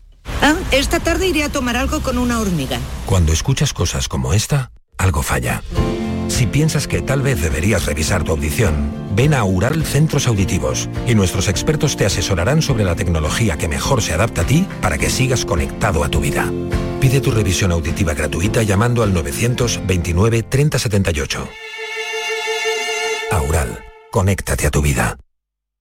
Ah, 0.41 0.55
esta 0.71 0.99
tarde 0.99 1.27
iré 1.27 1.43
a 1.43 1.49
tomar 1.49 1.77
algo 1.77 2.01
con 2.01 2.17
una 2.17 2.39
hormiga. 2.39 2.79
Cuando 3.05 3.33
escuchas 3.33 3.73
cosas 3.73 4.07
como 4.07 4.33
esta, 4.33 4.71
algo 4.97 5.23
falla. 5.23 5.61
Si 6.27 6.45
piensas 6.45 6.87
que 6.87 7.01
tal 7.01 7.21
vez 7.21 7.41
deberías 7.41 7.85
revisar 7.85 8.23
tu 8.23 8.31
audición, 8.31 8.91
ven 9.15 9.33
a 9.33 9.43
Ural 9.43 9.83
Centros 9.83 10.27
Auditivos 10.27 10.89
y 11.07 11.15
nuestros 11.15 11.47
expertos 11.47 11.95
te 11.95 12.05
asesorarán 12.05 12.61
sobre 12.61 12.83
la 12.83 12.95
tecnología 12.95 13.57
que 13.57 13.67
mejor 13.67 14.01
se 14.01 14.13
adapta 14.13 14.41
a 14.41 14.45
ti 14.45 14.67
para 14.81 14.97
que 14.97 15.09
sigas 15.09 15.45
conectado 15.45 16.03
a 16.03 16.09
tu 16.09 16.19
vida. 16.19 16.51
Pide 16.99 17.21
tu 17.21 17.31
revisión 17.31 17.71
auditiva 17.71 18.13
gratuita 18.13 18.63
llamando 18.63 19.03
al 19.03 19.13
929 19.13 20.43
3078. 20.43 21.47
Aural, 23.31 23.83
conéctate 24.11 24.67
a 24.67 24.71
tu 24.71 24.81
vida. 24.81 25.17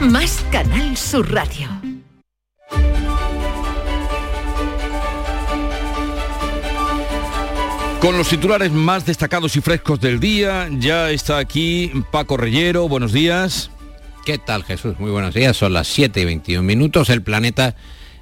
más 0.00 0.44
Canal 0.50 0.96
Sur 0.96 1.32
Radio. 1.32 1.68
Con 8.00 8.16
los 8.16 8.28
titulares 8.28 8.70
más 8.70 9.04
destacados 9.04 9.56
y 9.56 9.60
frescos 9.60 10.00
del 10.00 10.20
día, 10.20 10.68
ya 10.78 11.10
está 11.10 11.38
aquí 11.38 11.90
Paco 12.12 12.36
Reyero, 12.36 12.88
buenos 12.88 13.12
días. 13.12 13.70
¿Qué 14.24 14.38
tal 14.38 14.62
Jesús? 14.62 15.00
Muy 15.00 15.10
buenos 15.10 15.34
días, 15.34 15.56
son 15.56 15.72
las 15.72 15.88
7 15.88 16.20
y 16.20 16.24
21 16.24 16.62
minutos, 16.62 17.10
el 17.10 17.22
planeta 17.22 17.74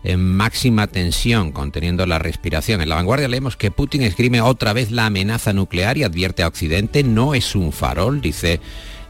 en 0.02 0.20
máxima 0.36 0.86
tensión, 0.86 1.52
conteniendo 1.52 2.06
la 2.06 2.18
respiración. 2.18 2.80
En 2.80 2.88
la 2.88 2.94
vanguardia 2.94 3.28
leemos 3.28 3.56
que 3.56 3.70
Putin 3.70 4.02
esgrime 4.02 4.40
otra 4.40 4.72
vez 4.72 4.90
la 4.92 5.06
amenaza 5.06 5.52
nuclear 5.52 5.98
y 5.98 6.04
advierte 6.04 6.42
a 6.42 6.48
Occidente, 6.48 7.02
no 7.02 7.34
es 7.34 7.54
un 7.54 7.72
farol, 7.72 8.20
dice 8.20 8.60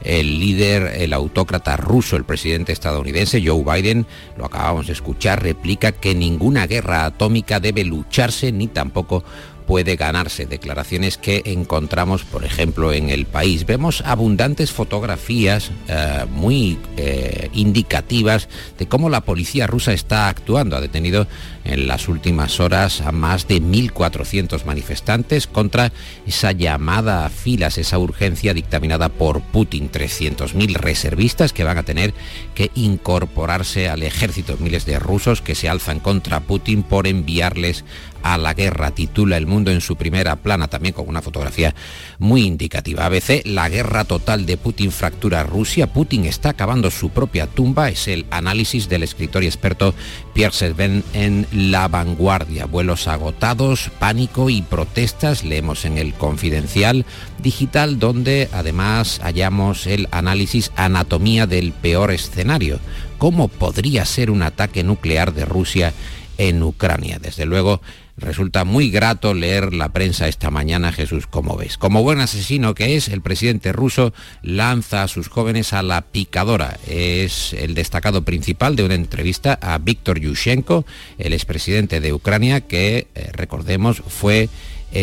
el 0.03 0.39
líder, 0.39 1.01
el 1.01 1.13
autócrata 1.13 1.77
ruso, 1.77 2.17
el 2.17 2.25
presidente 2.25 2.73
estadounidense 2.73 3.43
Joe 3.45 3.63
Biden, 3.65 4.07
lo 4.37 4.45
acabamos 4.47 4.87
de 4.87 4.93
escuchar, 4.93 5.43
replica 5.43 5.93
que 5.93 6.15
ninguna 6.15 6.67
guerra 6.67 7.05
atómica 7.05 7.61
debe 7.61 7.85
lucharse 7.85 8.53
ni 8.53 8.67
tampoco 8.69 9.25
puede 9.67 9.97
ganarse. 9.97 10.47
Declaraciones 10.47 11.19
que 11.19 11.43
encontramos, 11.45 12.25
por 12.25 12.45
ejemplo, 12.45 12.93
en 12.93 13.11
el 13.11 13.27
país. 13.27 13.67
Vemos 13.67 14.03
abundantes 14.07 14.73
fotografías 14.73 15.71
eh, 15.89 16.25
muy 16.31 16.79
eh, 16.97 17.51
indicativas 17.53 18.49
de 18.79 18.87
cómo 18.87 19.11
la 19.11 19.23
policía 19.23 19.67
rusa 19.67 19.93
está 19.93 20.29
actuando. 20.29 20.77
Ha 20.77 20.81
detenido 20.81 21.27
en 21.65 21.89
las 21.89 22.09
últimas 22.09 22.61
horas 22.61 23.01
a 23.01 23.13
más 23.13 23.49
de 23.49 23.61
1.400 23.61 24.65
manifestantes 24.65 25.47
contra 25.47 25.93
esa 26.27 26.53
llamada 26.53 27.27
a 27.27 27.31
filas, 27.31 27.79
esa 27.79 27.99
urgencia 27.99 28.55
dictaminada 28.55 29.09
por 29.09 29.43
Putin. 29.43 29.91
300.000 29.91 30.75
reservistas 30.75 31.53
que 31.53 31.65
van 31.65 31.79
a 31.79 31.83
tener 31.83 32.15
que 32.55 32.71
incorporarse 32.75 33.89
al 33.89 34.03
ejército. 34.03 34.57
Miles 34.59 34.87
de 34.87 34.99
rusos 34.99 35.43
que 35.43 35.55
se 35.55 35.69
alzan 35.69 36.01
contra 36.01 36.41
Putin 36.41 36.83
por 36.83 37.07
enviarles 37.07 37.85
a 38.33 38.39
la 38.39 38.55
guerra, 38.55 38.91
titula 38.91 39.37
El 39.37 39.47
Mundo 39.47 39.71
en 39.71 39.81
su 39.81 39.97
primera 39.97 40.37
plana, 40.37 40.69
también 40.69 40.95
con 40.95 41.09
una 41.09 41.23
fotografía 41.23 41.75
muy 42.19 42.43
indicativa. 42.43 43.07
ABC, 43.07 43.43
la 43.45 43.69
guerra 43.69 44.05
total 44.05 44.47
de 44.47 44.57
Putin 44.57 44.91
fractura 44.91 45.45
Rusia, 45.45 45.93
Putin 45.93 46.25
está 46.25 46.51
acabando 46.51 46.91
su 46.91 47.11
propia 47.11 47.47
tumba, 47.47 47.89
es 47.89 48.09
el 48.09 48.27
análisis 48.31 48.89
del 48.89 49.03
escritor 49.03 49.45
y 49.45 49.47
experto 49.47 49.95
Pierre 50.35 50.55
Serven 50.55 51.05
en 51.13 51.47
La 51.53 51.89
Vanguardia. 51.89 52.67
Vuelos 52.67 53.09
agotados, 53.09 53.91
pánico 53.99 54.51
y 54.51 54.63
protestas, 54.63 55.45
leemos 55.45 55.85
en 55.85 55.99
el 55.99 56.15
Confidencial 56.15 57.07
Digital, 57.43 57.99
donde 57.99 58.49
además 58.53 59.21
hallamos 59.23 59.87
el 59.87 60.09
análisis 60.11 60.73
Anatomía 60.77 61.47
del 61.47 61.73
peor 61.73 62.11
escenario. 62.11 62.81
¿Cómo 63.19 63.49
podría 63.49 64.05
ser 64.05 64.31
un 64.31 64.43
ataque 64.43 64.83
nuclear 64.83 65.33
de 65.33 65.45
Rusia 65.45 65.95
en 66.39 66.63
Ucrania? 66.63 67.19
Desde 67.19 67.47
luego, 67.47 67.81
Resulta 68.19 68.65
muy 68.65 68.91
grato 68.91 69.35
leer 69.35 69.75
la 69.75 69.91
prensa 69.91 70.27
esta 70.27 70.51
mañana, 70.51 70.91
Jesús, 70.91 71.27
como 71.27 71.55
ves. 71.55 71.77
Como 71.77 72.03
buen 72.03 72.21
asesino 72.21 72.75
que 72.75 72.97
es, 72.97 73.09
el 73.09 73.21
presidente 73.21 73.73
ruso 73.73 74.15
lanza 74.43 75.03
a 75.03 75.09
sus 75.09 75.29
jóvenes 75.29 75.75
a 75.75 75.83
la 75.83 76.01
picadora. 76.01 76.79
Es 76.89 77.53
el 77.53 77.75
destacado 77.75 78.23
principal 78.23 78.75
de 78.75 78.85
una 78.85 78.95
entrevista 78.95 79.59
a 79.61 79.77
Víctor 79.77 80.19
Yushchenko, 80.19 80.87
el 81.19 81.35
expresidente 81.35 82.01
de 82.01 82.15
Ucrania, 82.15 82.63
que, 82.63 83.09
eh, 83.15 83.31
recordemos, 83.35 84.03
fue 84.09 84.49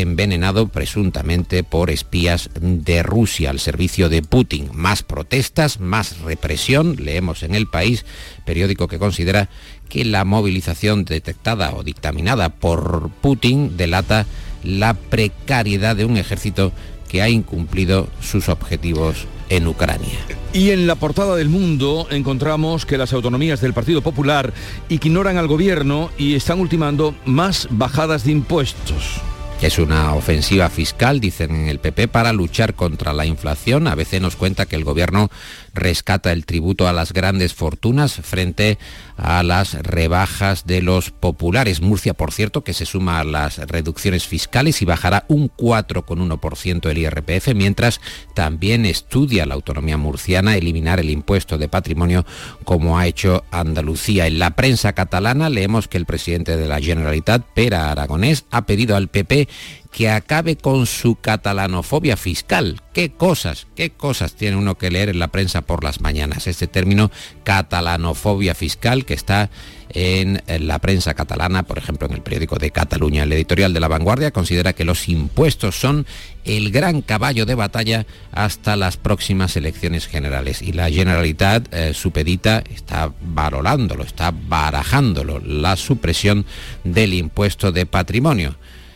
envenenado 0.01 0.67
presuntamente 0.67 1.63
por 1.63 1.89
espías 1.89 2.49
de 2.59 3.03
Rusia 3.03 3.49
al 3.49 3.59
servicio 3.59 4.09
de 4.09 4.21
Putin. 4.21 4.69
Más 4.73 5.03
protestas, 5.03 5.79
más 5.79 6.19
represión, 6.19 6.95
leemos 6.99 7.43
en 7.43 7.55
el 7.55 7.67
país, 7.67 8.05
periódico 8.45 8.87
que 8.87 8.99
considera 8.99 9.49
que 9.89 10.05
la 10.05 10.25
movilización 10.25 11.05
detectada 11.05 11.73
o 11.73 11.83
dictaminada 11.83 12.49
por 12.49 13.09
Putin 13.21 13.77
delata 13.77 14.25
la 14.63 14.93
precariedad 14.93 15.95
de 15.95 16.05
un 16.05 16.17
ejército 16.17 16.71
que 17.07 17.21
ha 17.21 17.29
incumplido 17.29 18.07
sus 18.21 18.49
objetivos 18.49 19.27
en 19.49 19.67
Ucrania. 19.67 20.17
Y 20.51 20.71
en 20.71 20.87
la 20.87 20.95
portada 20.95 21.35
del 21.35 21.49
mundo 21.49 22.07
encontramos 22.09 22.85
que 22.85 22.97
las 22.97 23.13
autonomías 23.13 23.61
del 23.61 23.73
Partido 23.73 24.01
Popular 24.01 24.53
ignoran 24.89 25.37
al 25.37 25.47
gobierno 25.47 26.09
y 26.17 26.35
están 26.35 26.59
ultimando 26.59 27.13
más 27.25 27.67
bajadas 27.69 28.23
de 28.23 28.31
impuestos. 28.31 29.21
Es 29.63 29.79
una 29.79 30.13
ofensiva 30.13 30.69
fiscal, 30.69 31.21
dicen 31.21 31.55
en 31.55 31.69
el 31.69 31.79
PP, 31.79 32.09
para 32.09 32.33
luchar 32.33 32.73
contra 32.73 33.13
la 33.13 33.25
inflación. 33.25 33.87
A 33.87 33.95
veces 33.95 34.19
nos 34.19 34.35
cuenta 34.35 34.65
que 34.65 34.75
el 34.75 34.83
gobierno 34.83 35.31
rescata 35.73 36.33
el 36.33 36.45
tributo 36.45 36.85
a 36.85 36.91
las 36.91 37.13
grandes 37.13 37.53
fortunas 37.53 38.13
frente 38.13 38.77
a 39.17 39.43
las 39.43 39.73
rebajas 39.73 40.65
de 40.65 40.81
los 40.81 41.11
populares. 41.11 41.81
Murcia, 41.81 42.13
por 42.13 42.31
cierto, 42.31 42.63
que 42.63 42.73
se 42.73 42.85
suma 42.85 43.19
a 43.19 43.23
las 43.23 43.57
reducciones 43.57 44.27
fiscales 44.27 44.81
y 44.81 44.85
bajará 44.85 45.25
un 45.27 45.49
4,1% 45.49 46.89
el 46.89 46.97
IRPF, 46.97 47.53
mientras 47.55 48.01
también 48.33 48.85
estudia 48.85 49.45
la 49.45 49.55
autonomía 49.55 49.97
murciana 49.97 50.55
eliminar 50.55 50.99
el 50.99 51.09
impuesto 51.09 51.57
de 51.57 51.69
patrimonio 51.69 52.25
como 52.63 52.97
ha 52.97 53.07
hecho 53.07 53.43
Andalucía. 53.51 54.27
En 54.27 54.39
la 54.39 54.51
prensa 54.51 54.93
catalana 54.93 55.49
leemos 55.49 55.87
que 55.87 55.97
el 55.97 56.05
presidente 56.05 56.57
de 56.57 56.67
la 56.67 56.79
Generalitat, 56.79 57.43
Pera 57.53 57.91
Aragonés, 57.91 58.45
ha 58.51 58.65
pedido 58.65 58.95
al 58.95 59.07
PP 59.07 59.47
que 59.93 60.09
acabe 60.09 60.57
con 60.57 60.87
su 60.87 61.15
catalanofobia 61.15 62.17
fiscal. 62.17 62.81
¿Qué 62.93 63.11
cosas, 63.11 63.67
qué 63.75 63.91
cosas 63.91 64.33
tiene 64.33 64.57
uno 64.57 64.75
que 64.75 64.89
leer 64.89 65.09
en 65.09 65.19
la 65.19 65.27
prensa 65.27 65.61
por 65.61 65.83
las 65.83 66.01
mañanas? 66.01 66.47
Este 66.47 66.67
término 66.67 67.11
catalanofobia 67.43 68.55
fiscal 68.55 69.05
que 69.05 69.13
está 69.13 69.51
en 69.89 70.41
la 70.47 70.79
prensa 70.79 71.13
catalana, 71.13 71.63
por 71.63 71.77
ejemplo 71.77 72.07
en 72.07 72.15
el 72.15 72.23
periódico 72.23 72.57
de 72.57 72.71
Cataluña. 72.71 73.21
El 73.21 73.33
editorial 73.33 73.71
de 73.71 73.79
La 73.79 73.87
Vanguardia 73.87 74.31
considera 74.31 74.73
que 74.73 74.83
los 74.83 75.07
impuestos 75.07 75.79
son 75.79 76.07
el 76.43 76.71
gran 76.71 77.03
caballo 77.03 77.45
de 77.45 77.53
batalla 77.53 78.07
hasta 78.31 78.75
las 78.75 78.97
próximas 78.97 79.55
elecciones 79.55 80.07
generales. 80.07 80.63
Y 80.63 80.71
la 80.71 80.89
Generalitat 80.89 81.71
eh, 81.71 81.93
supedita 81.93 82.63
está 82.73 83.13
valorándolo, 83.21 84.03
está 84.03 84.31
barajándolo, 84.31 85.39
la 85.39 85.75
supresión 85.75 86.47
del 86.83 87.13
impuesto 87.13 87.71
de 87.71 87.85
patrimonio. 87.85 88.55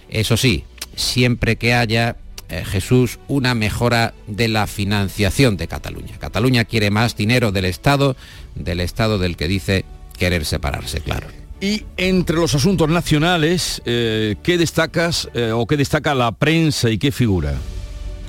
Eso 0.09 0.37
sí, 0.37 0.63
siempre 0.97 1.55
que 1.55 1.73
haya 1.73 2.17
eh, 2.49 2.63
Jesús, 2.65 3.19
una 3.29 3.55
mejora 3.55 4.13
de 4.27 4.49
la 4.49 4.67
financiación 4.67 5.55
de 5.55 5.67
Cataluña. 5.67 6.17
Cataluña 6.19 6.65
quiere 6.65 6.91
más 6.91 7.15
dinero 7.15 7.51
del 7.51 7.65
Estado, 7.65 8.17
del 8.55 8.81
Estado 8.81 9.19
del 9.19 9.37
que 9.37 9.47
dice 9.47 9.85
querer 10.17 10.45
separarse, 10.45 10.99
claro. 10.99 11.27
Y 11.59 11.85
entre 11.97 12.35
los 12.35 12.53
asuntos 12.55 12.87
nacionales, 12.87 13.81
eh, 13.85 14.35
¿qué 14.43 14.57
destacas 14.57 15.27
eh, 15.33 15.51
o 15.51 15.65
qué 15.65 15.75
destaca 15.75 16.13
la 16.13 16.31
prensa 16.31 16.89
y 16.89 16.97
qué 16.97 17.11
figura? 17.11 17.55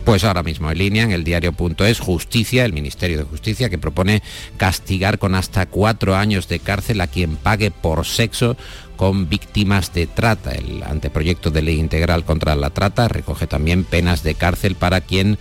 Pues 0.04 0.24
ahora 0.24 0.42
mismo 0.42 0.70
en 0.70 0.78
línea 0.78 1.02
en 1.02 1.12
el 1.12 1.22
diario.es 1.22 2.00
Justicia, 2.00 2.64
el 2.64 2.72
Ministerio 2.72 3.18
de 3.18 3.24
Justicia, 3.24 3.68
que 3.68 3.76
propone 3.76 4.22
castigar 4.56 5.18
con 5.18 5.34
hasta 5.34 5.66
cuatro 5.66 6.16
años 6.16 6.48
de 6.48 6.58
cárcel 6.60 7.02
a 7.02 7.06
quien 7.06 7.36
pague 7.36 7.70
por 7.70 8.06
sexo 8.06 8.56
con 8.98 9.30
víctimas 9.30 9.94
de 9.94 10.06
trata. 10.06 10.52
El 10.52 10.82
anteproyecto 10.82 11.50
de 11.50 11.62
ley 11.62 11.78
integral 11.78 12.24
contra 12.24 12.54
la 12.56 12.70
trata 12.70 13.08
recoge 13.08 13.46
también 13.46 13.84
penas 13.84 14.22
de 14.22 14.34
cárcel 14.34 14.74
para 14.74 15.00
quien 15.00 15.38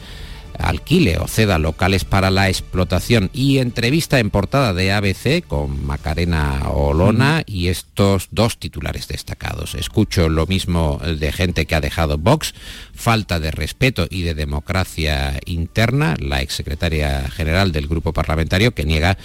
alquile 0.59 1.17
o 1.17 1.27
ceda 1.27 1.59
locales 1.59 2.05
para 2.05 2.29
la 2.29 2.49
explotación 2.49 3.29
y 3.33 3.57
entrevista 3.57 4.19
en 4.19 4.29
portada 4.29 4.73
de 4.73 4.91
ABC 4.91 5.45
con 5.45 5.85
Macarena 5.85 6.69
Olona 6.69 7.43
y 7.45 7.67
estos 7.67 8.27
dos 8.31 8.57
titulares 8.57 9.07
destacados. 9.07 9.75
Escucho 9.75 10.29
lo 10.29 10.45
mismo 10.45 10.99
de 10.99 11.31
gente 11.31 11.65
que 11.65 11.75
ha 11.75 11.81
dejado 11.81 12.17
Vox, 12.17 12.53
falta 12.93 13.39
de 13.39 13.51
respeto 13.51 14.07
y 14.09 14.23
de 14.23 14.33
democracia 14.33 15.39
interna, 15.45 16.15
la 16.19 16.41
exsecretaria 16.41 17.29
general 17.29 17.71
del 17.71 17.87
grupo 17.87 18.13
parlamentario 18.13 18.73
que 18.73 18.85
niega 18.85 19.17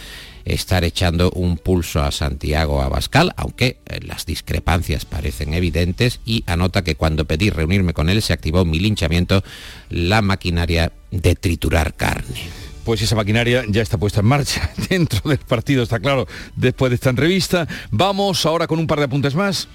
estar 0.45 0.85
echando 0.85 1.31
un 1.31 1.59
pulso 1.59 2.03
a 2.03 2.11
Santiago 2.11 2.83
Abascal, 2.83 3.33
aunque 3.37 3.79
eh, 3.87 4.01
las 4.03 4.27
discrepancias 4.27 5.05
parecen 5.05 5.55
evidentes, 5.55 6.21
y 6.25 6.45
anota 6.47 6.83
que 6.83 6.95
cuando 6.95 7.25
pedí 7.25 7.51
reunirme 7.51 7.95
con 7.95 8.09
él 8.09 8.23
se 8.23 8.33
activó 8.33 8.65
mi 8.65 8.79
linchamiento, 8.79 9.43
la 9.89 10.23
maquinaria 10.23 10.93
de 11.11 11.35
triturar 11.35 11.95
carne. 11.95 12.41
Pues 12.85 13.01
esa 13.01 13.15
maquinaria 13.15 13.65
ya 13.69 13.83
está 13.83 13.97
puesta 13.97 14.21
en 14.21 14.27
marcha 14.27 14.71
dentro 14.89 15.29
del 15.29 15.39
partido, 15.39 15.83
está 15.83 16.01
claro, 16.01 16.27
después 16.57 16.91
de 16.91 16.97
esta 16.97 17.11
entrevista. 17.11 17.69
Vamos 17.91 18.45
ahora 18.45 18.67
con 18.67 18.79
un 18.79 18.87
par 18.87 18.99
de 18.99 19.05
apuntes 19.05 19.35
más. 19.35 19.69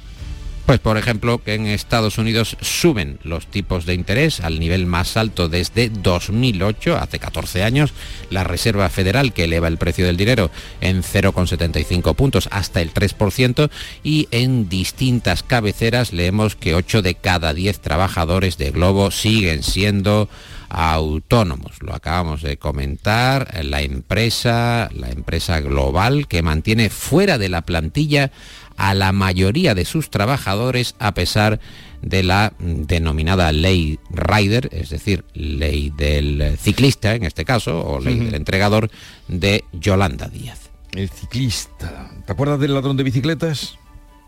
Pues 0.67 0.81
por 0.81 0.97
ejemplo 0.97 1.41
que 1.41 1.53
en 1.53 1.65
Estados 1.65 2.17
Unidos 2.17 2.57
suben 2.59 3.19
los 3.23 3.47
tipos 3.47 3.85
de 3.85 3.93
interés 3.93 4.41
al 4.41 4.59
nivel 4.59 4.85
más 4.85 5.15
alto 5.15 5.47
desde 5.47 5.87
2008, 5.87 6.97
hace 6.97 7.19
14 7.19 7.63
años, 7.63 7.93
la 8.29 8.43
Reserva 8.43 8.89
Federal 8.89 9.31
que 9.31 9.45
eleva 9.45 9.69
el 9.69 9.77
precio 9.77 10.05
del 10.05 10.17
dinero 10.17 10.51
en 10.81 11.03
0,75 11.03 12.13
puntos 12.15 12.49
hasta 12.51 12.81
el 12.81 12.93
3% 12.93 13.69
y 14.03 14.27
en 14.31 14.67
distintas 14.67 15.41
cabeceras 15.41 16.11
leemos 16.11 16.57
que 16.57 16.75
8 16.75 17.01
de 17.01 17.15
cada 17.15 17.53
10 17.53 17.79
trabajadores 17.79 18.57
de 18.57 18.71
Globo 18.71 19.09
siguen 19.09 19.63
siendo 19.63 20.27
autónomos. 20.67 21.81
Lo 21.81 21.93
acabamos 21.93 22.41
de 22.41 22.57
comentar, 22.57 23.63
la 23.63 23.83
empresa, 23.83 24.89
la 24.93 25.09
empresa 25.11 25.61
global 25.61 26.27
que 26.27 26.41
mantiene 26.41 26.89
fuera 26.89 27.37
de 27.37 27.47
la 27.47 27.61
plantilla 27.61 28.31
a 28.77 28.93
la 28.93 29.11
mayoría 29.11 29.75
de 29.75 29.85
sus 29.85 30.09
trabajadores 30.09 30.95
a 30.99 31.13
pesar 31.13 31.59
de 32.01 32.23
la 32.23 32.53
denominada 32.59 33.51
ley 33.51 33.99
Rider, 34.11 34.69
es 34.71 34.89
decir, 34.89 35.25
ley 35.33 35.91
del 35.95 36.57
ciclista 36.59 37.15
en 37.15 37.23
este 37.23 37.43
caso, 37.43 37.83
o 37.83 37.99
ley 37.99 38.19
del 38.19 38.35
entregador 38.35 38.89
de 39.27 39.65
Yolanda 39.73 40.27
Díaz. 40.27 40.69
El 40.93 41.09
ciclista. 41.09 42.11
¿Te 42.25 42.31
acuerdas 42.31 42.59
del 42.59 42.73
ladrón 42.73 42.97
de 42.97 43.03
bicicletas? 43.03 43.77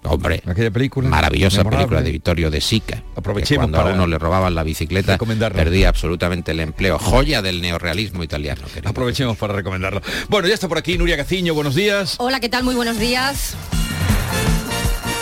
Hombre, 0.04 0.42
aquella 0.46 0.72
película. 0.72 1.10
Maravillosa 1.10 1.64
película 1.64 2.02
de 2.02 2.12
Vittorio 2.12 2.50
de 2.50 2.62
Sica. 2.62 3.04
Aprovechemos 3.16 3.70
cuando 3.70 3.90
a 3.90 3.94
uno 3.94 4.08
le 4.08 4.18
robaban 4.18 4.56
la 4.56 4.64
bicicleta, 4.64 5.18
perdía 5.18 5.90
absolutamente 5.90 6.52
el 6.52 6.62
empleo. 6.62 6.98
Joya 6.98 7.42
del 7.42 7.62
neorrealismo 7.62 8.24
italiano. 8.24 8.62
Aprovechemos 8.86 9.38
para 9.38 9.54
recomendarlo. 9.54 10.02
Bueno, 10.30 10.48
ya 10.48 10.54
está 10.54 10.68
por 10.68 10.78
aquí 10.78 10.98
Nuria 10.98 11.18
Caciño, 11.18 11.54
buenos 11.54 11.76
días. 11.76 12.16
Hola, 12.20 12.40
¿qué 12.40 12.48
tal? 12.50 12.64
Muy 12.64 12.76
buenos 12.76 12.98
días. 12.98 13.58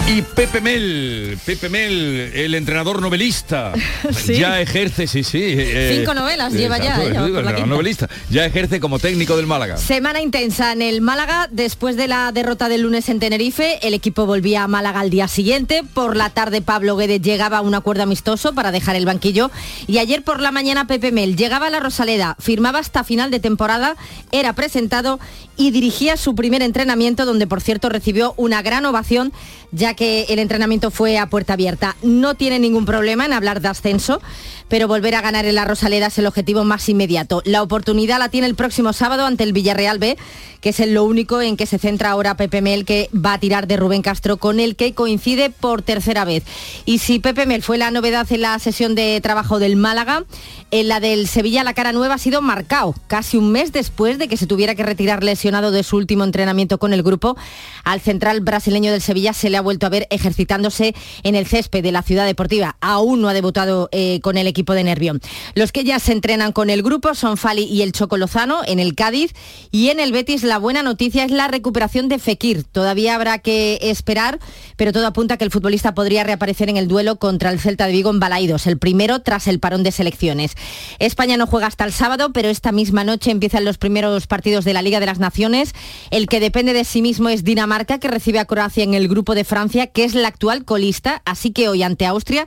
Y 0.09 0.21
Pepe 0.21 0.61
Mel, 0.61 1.37
Pepe 1.45 1.67
Mel, 1.67 2.31
el 2.33 2.55
entrenador 2.55 3.01
novelista, 3.01 3.73
ya 4.27 4.61
ejerce, 4.61 5.05
sí, 5.05 5.21
sí. 5.21 5.41
Eh, 5.43 5.95
Cinco 5.97 6.13
novelas 6.13 6.53
lleva 6.53 6.77
ya. 6.77 7.03
Eh, 7.03 7.65
novelista, 7.65 8.07
ya 8.29 8.45
ejerce 8.45 8.79
como 8.79 8.99
técnico 8.99 9.35
del 9.35 9.47
Málaga. 9.47 9.75
Semana 9.75 10.21
intensa 10.21 10.71
en 10.71 10.81
el 10.81 11.01
Málaga, 11.01 11.49
después 11.51 11.97
de 11.97 12.07
la 12.07 12.31
derrota 12.31 12.69
del 12.69 12.83
lunes 12.83 13.09
en 13.09 13.19
Tenerife, 13.19 13.85
el 13.85 13.93
equipo 13.93 14.25
volvía 14.25 14.63
a 14.63 14.67
Málaga 14.69 15.01
al 15.01 15.09
día 15.09 15.27
siguiente. 15.27 15.83
Por 15.93 16.15
la 16.15 16.29
tarde 16.29 16.61
Pablo 16.61 16.95
Guedes 16.95 17.21
llegaba 17.21 17.57
a 17.57 17.61
un 17.61 17.75
acuerdo 17.75 18.03
amistoso 18.03 18.53
para 18.53 18.71
dejar 18.71 18.95
el 18.95 19.05
banquillo. 19.05 19.51
Y 19.87 19.97
ayer 19.97 20.23
por 20.23 20.39
la 20.39 20.51
mañana 20.51 20.87
Pepe 20.87 21.11
Mel 21.11 21.35
llegaba 21.35 21.67
a 21.67 21.69
la 21.69 21.81
Rosaleda, 21.81 22.37
firmaba 22.39 22.79
hasta 22.79 23.03
final 23.03 23.29
de 23.29 23.41
temporada, 23.41 23.97
era 24.31 24.53
presentado 24.53 25.19
y 25.57 25.71
dirigía 25.71 26.17
su 26.17 26.35
primer 26.35 26.61
entrenamiento, 26.61 27.25
donde 27.25 27.47
por 27.47 27.61
cierto 27.61 27.89
recibió 27.89 28.33
una 28.37 28.61
gran 28.61 28.85
ovación 28.85 29.33
ya 29.71 29.93
que 29.93 30.25
el 30.29 30.39
entrenamiento 30.39 30.91
fue 30.91 31.17
a 31.17 31.27
puerta 31.27 31.53
abierta. 31.53 31.95
No 32.01 32.35
tiene 32.35 32.59
ningún 32.59 32.85
problema 32.85 33.25
en 33.25 33.33
hablar 33.33 33.61
de 33.61 33.67
ascenso, 33.67 34.21
pero 34.69 34.87
volver 34.87 35.15
a 35.15 35.21
ganar 35.21 35.45
en 35.45 35.55
la 35.55 35.65
Rosaleda 35.65 36.07
es 36.07 36.17
el 36.17 36.25
objetivo 36.25 36.63
más 36.63 36.87
inmediato. 36.89 37.41
La 37.45 37.61
oportunidad 37.61 38.19
la 38.19 38.29
tiene 38.29 38.47
el 38.47 38.55
próximo 38.55 38.93
sábado 38.93 39.25
ante 39.25 39.43
el 39.43 39.53
Villarreal 39.53 39.99
B, 39.99 40.17
que 40.61 40.69
es 40.69 40.79
lo 40.87 41.03
único 41.03 41.41
en 41.41 41.57
que 41.57 41.65
se 41.65 41.77
centra 41.77 42.11
ahora 42.11 42.35
Pepe 42.35 42.61
Mel, 42.61 42.85
que 42.85 43.09
va 43.13 43.33
a 43.33 43.39
tirar 43.39 43.67
de 43.67 43.77
Rubén 43.77 44.01
Castro, 44.01 44.37
con 44.37 44.59
el 44.59 44.75
que 44.75 44.93
coincide 44.93 45.49
por 45.49 45.81
tercera 45.81 46.25
vez. 46.25 46.43
Y 46.85 46.99
si 46.99 47.19
Pepe 47.19 47.45
Mel 47.45 47.63
fue 47.63 47.77
la 47.77 47.91
novedad 47.91 48.27
en 48.31 48.41
la 48.41 48.57
sesión 48.59 48.95
de 48.95 49.19
trabajo 49.21 49.59
del 49.59 49.75
Málaga, 49.75 50.25
en 50.71 50.87
la 50.87 50.99
del 50.99 51.27
Sevilla 51.27 51.63
la 51.63 51.73
cara 51.73 51.93
nueva 51.93 52.15
ha 52.15 52.17
sido 52.17 52.41
marcado, 52.41 52.93
casi 53.07 53.37
un 53.37 53.51
mes 53.51 53.71
después 53.71 54.17
de 54.17 54.27
que 54.27 54.37
se 54.37 54.47
tuviera 54.47 54.75
que 54.75 54.83
retirar 54.83 55.23
lesionado 55.23 55.71
de 55.71 55.83
su 55.83 55.95
último 55.95 56.23
entrenamiento 56.23 56.77
con 56.77 56.93
el 56.93 57.03
grupo. 57.03 57.37
Al 57.83 58.01
central 58.01 58.41
brasileño 58.41 58.91
del 58.91 59.01
Sevilla 59.01 59.33
se 59.33 59.49
le 59.49 59.57
ha 59.57 59.61
vuelto 59.61 59.85
a 59.85 59.89
ver 59.89 60.07
ejercitándose 60.09 60.95
en 61.23 61.35
el 61.35 61.47
césped 61.47 61.83
de 61.83 61.91
la 61.91 62.01
ciudad 62.01 62.25
deportiva. 62.25 62.75
Aún 62.81 63.21
no 63.21 63.29
ha 63.29 63.33
debutado 63.33 63.89
eh, 63.91 64.19
con 64.21 64.37
el 64.37 64.47
equipo 64.47 64.56
de 64.65 64.83
Nervión. 64.83 65.21
Los 65.53 65.71
que 65.71 65.83
ya 65.83 65.99
se 65.99 66.11
entrenan 66.11 66.51
con 66.51 66.69
el 66.69 66.81
grupo 66.81 67.13
son 67.13 67.37
Fali 67.37 67.63
y 67.63 67.83
el 67.83 67.91
Choco 67.91 68.17
Lozano 68.17 68.61
en 68.65 68.79
el 68.79 68.95
Cádiz 68.95 69.33
y 69.71 69.89
en 69.89 69.99
el 69.99 70.11
Betis 70.11 70.43
la 70.43 70.57
buena 70.57 70.83
noticia 70.83 71.23
es 71.23 71.31
la 71.31 71.47
recuperación 71.47 72.09
de 72.09 72.19
Fekir. 72.19 72.63
Todavía 72.63 73.15
habrá 73.15 73.39
que 73.39 73.77
esperar, 73.81 74.39
pero 74.75 74.91
todo 74.91 75.07
apunta 75.07 75.35
a 75.35 75.37
que 75.37 75.45
el 75.45 75.51
futbolista 75.51 75.93
podría 75.93 76.23
reaparecer 76.23 76.69
en 76.69 76.77
el 76.77 76.87
duelo 76.87 77.17
contra 77.17 77.51
el 77.51 77.59
Celta 77.59 77.85
de 77.85 77.91
Vigo 77.91 78.09
en 78.09 78.19
Balaidos, 78.19 78.67
el 78.67 78.77
primero 78.77 79.21
tras 79.21 79.47
el 79.47 79.59
parón 79.59 79.83
de 79.83 79.91
selecciones. 79.91 80.55
España 80.99 81.37
no 81.37 81.47
juega 81.47 81.67
hasta 81.67 81.85
el 81.85 81.93
sábado, 81.93 82.31
pero 82.33 82.49
esta 82.49 82.71
misma 82.71 83.03
noche 83.03 83.31
empiezan 83.31 83.63
los 83.63 83.77
primeros 83.77 84.27
partidos 84.27 84.65
de 84.65 84.73
la 84.73 84.81
Liga 84.81 84.99
de 84.99 85.05
las 85.05 85.19
Naciones. 85.19 85.73
El 86.09 86.27
que 86.27 86.39
depende 86.39 86.73
de 86.73 86.83
sí 86.83 87.01
mismo 87.01 87.29
es 87.29 87.43
Dinamarca, 87.43 87.99
que 87.99 88.07
recibe 88.07 88.39
a 88.39 88.45
Croacia 88.45 88.83
en 88.83 88.93
el 88.93 89.07
grupo 89.07 89.35
de 89.35 89.43
Francia, 89.43 89.87
que 89.87 90.03
es 90.03 90.15
la 90.15 90.27
actual 90.27 90.65
colista, 90.65 91.21
así 91.25 91.51
que 91.51 91.69
hoy 91.69 91.83
ante 91.83 92.05
Austria 92.05 92.45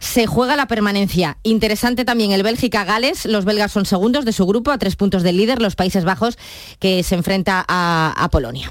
se 0.00 0.26
juega 0.26 0.56
la 0.56 0.66
permanencia. 0.66 1.38
Interesante 1.48 2.04
también 2.04 2.32
el 2.32 2.42
Bélgica-Gales. 2.42 3.24
Los 3.24 3.46
belgas 3.46 3.72
son 3.72 3.86
segundos 3.86 4.26
de 4.26 4.32
su 4.32 4.44
grupo, 4.44 4.70
a 4.70 4.76
tres 4.76 4.96
puntos 4.96 5.22
del 5.22 5.38
líder, 5.38 5.62
los 5.62 5.76
Países 5.76 6.04
Bajos, 6.04 6.36
que 6.78 7.02
se 7.02 7.14
enfrenta 7.14 7.64
a, 7.66 8.28
Polonia. 8.30 8.68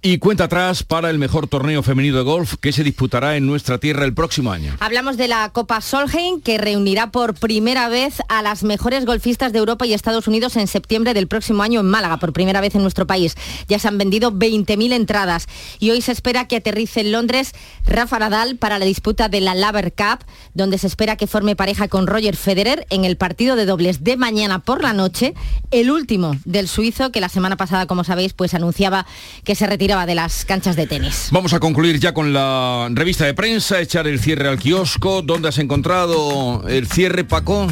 Y 0.00 0.18
cuenta 0.18 0.44
atrás 0.44 0.84
para 0.84 1.10
el 1.10 1.18
mejor 1.18 1.48
torneo 1.48 1.82
femenino 1.82 2.18
de 2.18 2.22
golf 2.22 2.54
que 2.60 2.72
se 2.72 2.84
disputará 2.84 3.34
en 3.34 3.46
nuestra 3.46 3.78
tierra 3.78 4.04
el 4.04 4.14
próximo 4.14 4.52
año. 4.52 4.76
Hablamos 4.78 5.16
de 5.16 5.26
la 5.26 5.50
Copa 5.50 5.80
Solheim, 5.80 6.40
que 6.40 6.56
reunirá 6.56 7.10
por 7.10 7.34
primera 7.34 7.88
vez 7.88 8.22
a 8.28 8.40
las 8.42 8.62
mejores 8.62 9.06
golfistas 9.06 9.52
de 9.52 9.58
Europa 9.58 9.86
y 9.86 9.94
Estados 9.94 10.28
Unidos 10.28 10.54
en 10.54 10.68
septiembre 10.68 11.14
del 11.14 11.26
próximo 11.26 11.64
año 11.64 11.80
en 11.80 11.86
Málaga, 11.86 12.18
por 12.18 12.32
primera 12.32 12.60
vez 12.60 12.76
en 12.76 12.82
nuestro 12.82 13.08
país. 13.08 13.34
Ya 13.66 13.80
se 13.80 13.88
han 13.88 13.98
vendido 13.98 14.30
20.000 14.30 14.92
entradas 14.92 15.48
y 15.80 15.90
hoy 15.90 16.00
se 16.00 16.12
espera 16.12 16.46
que 16.46 16.58
aterrice 16.58 17.00
en 17.00 17.10
Londres 17.10 17.52
Rafa 17.84 18.20
Nadal 18.20 18.56
para 18.56 18.78
la 18.78 18.84
disputa 18.84 19.28
de 19.28 19.40
la 19.40 19.56
Laver 19.56 19.92
Cup, 19.92 20.24
donde 20.54 20.78
se 20.78 20.86
espera 20.86 21.16
que 21.16 21.26
forme 21.26 21.56
pareja 21.56 21.88
con 21.88 22.06
Roger 22.06 22.36
Federer 22.36 22.86
en 22.90 23.04
el 23.04 23.16
partido 23.16 23.56
de 23.56 23.66
dobles 23.66 24.04
de 24.04 24.16
mañana 24.16 24.60
por 24.60 24.80
la 24.80 24.92
noche, 24.92 25.34
el 25.72 25.90
último 25.90 26.36
del 26.44 26.68
suizo 26.68 27.10
que 27.10 27.20
la 27.20 27.28
semana 27.28 27.56
pasada, 27.56 27.86
como 27.86 28.04
sabéis, 28.04 28.32
pues 28.32 28.54
anunciaba 28.54 29.04
que 29.42 29.56
se 29.56 29.66
retiraba 29.66 29.87
de 29.88 30.14
las 30.14 30.44
canchas 30.44 30.76
de 30.76 30.86
tenis. 30.86 31.28
Vamos 31.30 31.54
a 31.54 31.60
concluir 31.60 31.98
ya 31.98 32.12
con 32.12 32.34
la 32.34 32.88
revista 32.92 33.24
de 33.24 33.32
prensa, 33.32 33.80
echar 33.80 34.06
el 34.06 34.20
cierre 34.20 34.46
al 34.46 34.58
kiosco. 34.58 35.22
¿Dónde 35.22 35.48
has 35.48 35.56
encontrado 35.56 36.62
el 36.68 36.86
cierre, 36.88 37.24
Paco? 37.24 37.66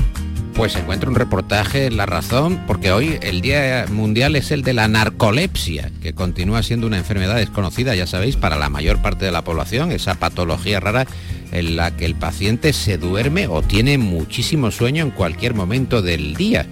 Pues 0.54 0.74
encuentro 0.76 1.10
un 1.10 1.16
reportaje 1.16 1.84
en 1.84 1.98
La 1.98 2.06
Razón, 2.06 2.62
porque 2.66 2.90
hoy 2.90 3.18
el 3.20 3.42
Día 3.42 3.84
Mundial 3.90 4.34
es 4.34 4.50
el 4.50 4.62
de 4.62 4.72
la 4.72 4.88
narcolepsia, 4.88 5.90
que 6.00 6.14
continúa 6.14 6.62
siendo 6.62 6.86
una 6.86 6.96
enfermedad 6.96 7.36
desconocida, 7.36 7.94
ya 7.94 8.06
sabéis, 8.06 8.36
para 8.36 8.56
la 8.56 8.70
mayor 8.70 9.02
parte 9.02 9.26
de 9.26 9.32
la 9.32 9.44
población, 9.44 9.92
esa 9.92 10.14
patología 10.14 10.80
rara 10.80 11.06
en 11.52 11.76
la 11.76 11.94
que 11.94 12.06
el 12.06 12.14
paciente 12.14 12.72
se 12.72 12.96
duerme 12.96 13.46
o 13.46 13.60
tiene 13.60 13.98
muchísimo 13.98 14.70
sueño 14.70 15.02
en 15.02 15.10
cualquier 15.10 15.52
momento 15.52 16.00
del 16.00 16.34
día, 16.34 16.64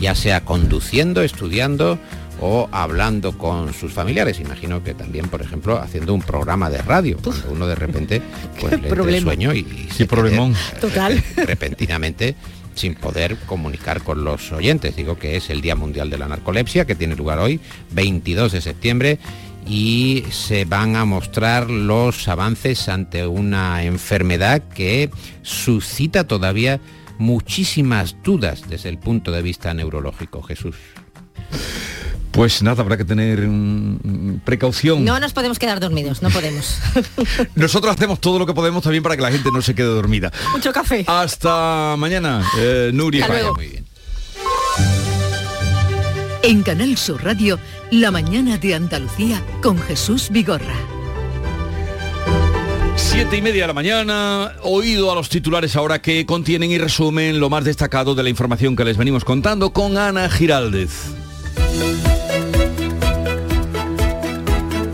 ya 0.00 0.14
sea 0.14 0.46
conduciendo, 0.46 1.20
estudiando 1.20 1.98
o 2.40 2.68
hablando 2.72 3.36
con 3.36 3.72
sus 3.74 3.92
familiares. 3.92 4.40
Imagino 4.40 4.82
que 4.82 4.94
también, 4.94 5.28
por 5.28 5.42
ejemplo, 5.42 5.78
haciendo 5.78 6.14
un 6.14 6.22
programa 6.22 6.70
de 6.70 6.78
radio, 6.78 7.18
cuando 7.22 7.50
uno 7.50 7.66
de 7.66 7.74
repente 7.74 8.22
pues, 8.60 8.80
le 8.80 9.20
sueño 9.20 9.54
y, 9.54 9.88
y 9.98 10.04
problemón. 10.04 10.54
Total. 10.80 11.22
repentinamente 11.36 12.34
sin 12.74 12.94
poder 12.94 13.36
comunicar 13.46 14.02
con 14.02 14.24
los 14.24 14.52
oyentes. 14.52 14.96
Digo 14.96 15.18
que 15.18 15.36
es 15.36 15.50
el 15.50 15.60
Día 15.60 15.76
Mundial 15.76 16.08
de 16.08 16.18
la 16.18 16.28
Narcolepsia, 16.28 16.86
que 16.86 16.94
tiene 16.94 17.16
lugar 17.16 17.38
hoy, 17.38 17.60
22 17.90 18.52
de 18.52 18.60
septiembre, 18.60 19.18
y 19.66 20.24
se 20.30 20.64
van 20.64 20.96
a 20.96 21.04
mostrar 21.04 21.68
los 21.68 22.26
avances 22.28 22.88
ante 22.88 23.26
una 23.26 23.84
enfermedad 23.84 24.62
que 24.74 25.10
suscita 25.42 26.26
todavía 26.26 26.80
muchísimas 27.18 28.16
dudas 28.22 28.62
desde 28.68 28.88
el 28.88 28.98
punto 28.98 29.30
de 29.30 29.42
vista 29.42 29.74
neurológico, 29.74 30.42
Jesús. 30.42 30.76
Pues 32.32 32.62
nada, 32.62 32.82
habrá 32.82 32.96
que 32.96 33.04
tener 33.04 33.40
mm, 33.40 34.40
precaución. 34.44 35.04
No 35.04 35.18
nos 35.18 35.32
podemos 35.32 35.58
quedar 35.58 35.80
dormidos, 35.80 36.22
no 36.22 36.30
podemos. 36.30 36.78
Nosotros 37.54 37.94
hacemos 37.94 38.20
todo 38.20 38.38
lo 38.38 38.46
que 38.46 38.54
podemos 38.54 38.82
también 38.82 39.02
para 39.02 39.16
que 39.16 39.22
la 39.22 39.32
gente 39.32 39.48
no 39.52 39.62
se 39.62 39.74
quede 39.74 39.86
dormida. 39.86 40.32
Mucho 40.52 40.72
café. 40.72 41.04
Hasta 41.08 41.96
mañana, 41.98 42.44
eh, 42.58 42.90
Nuria. 42.94 43.24
Hasta 43.24 43.34
luego. 43.34 43.54
Muy 43.54 43.66
bien. 43.66 43.86
En 46.42 46.62
Canal 46.62 46.96
Sur 46.96 47.22
Radio, 47.22 47.58
La 47.90 48.10
mañana 48.10 48.56
de 48.56 48.74
Andalucía 48.74 49.42
con 49.62 49.78
Jesús 49.78 50.30
Vigorra. 50.30 50.74
Siete 52.96 53.36
y 53.36 53.42
media 53.42 53.62
de 53.62 53.66
la 53.66 53.74
mañana, 53.74 54.52
oído 54.62 55.10
a 55.10 55.14
los 55.14 55.28
titulares 55.28 55.74
ahora 55.74 56.00
que 56.00 56.24
contienen 56.26 56.70
y 56.70 56.78
resumen 56.78 57.40
lo 57.40 57.50
más 57.50 57.64
destacado 57.64 58.14
de 58.14 58.22
la 58.22 58.28
información 58.28 58.76
que 58.76 58.84
les 58.84 58.96
venimos 58.96 59.24
contando 59.24 59.72
con 59.72 59.98
Ana 59.98 60.30
Giraldez. 60.30 60.90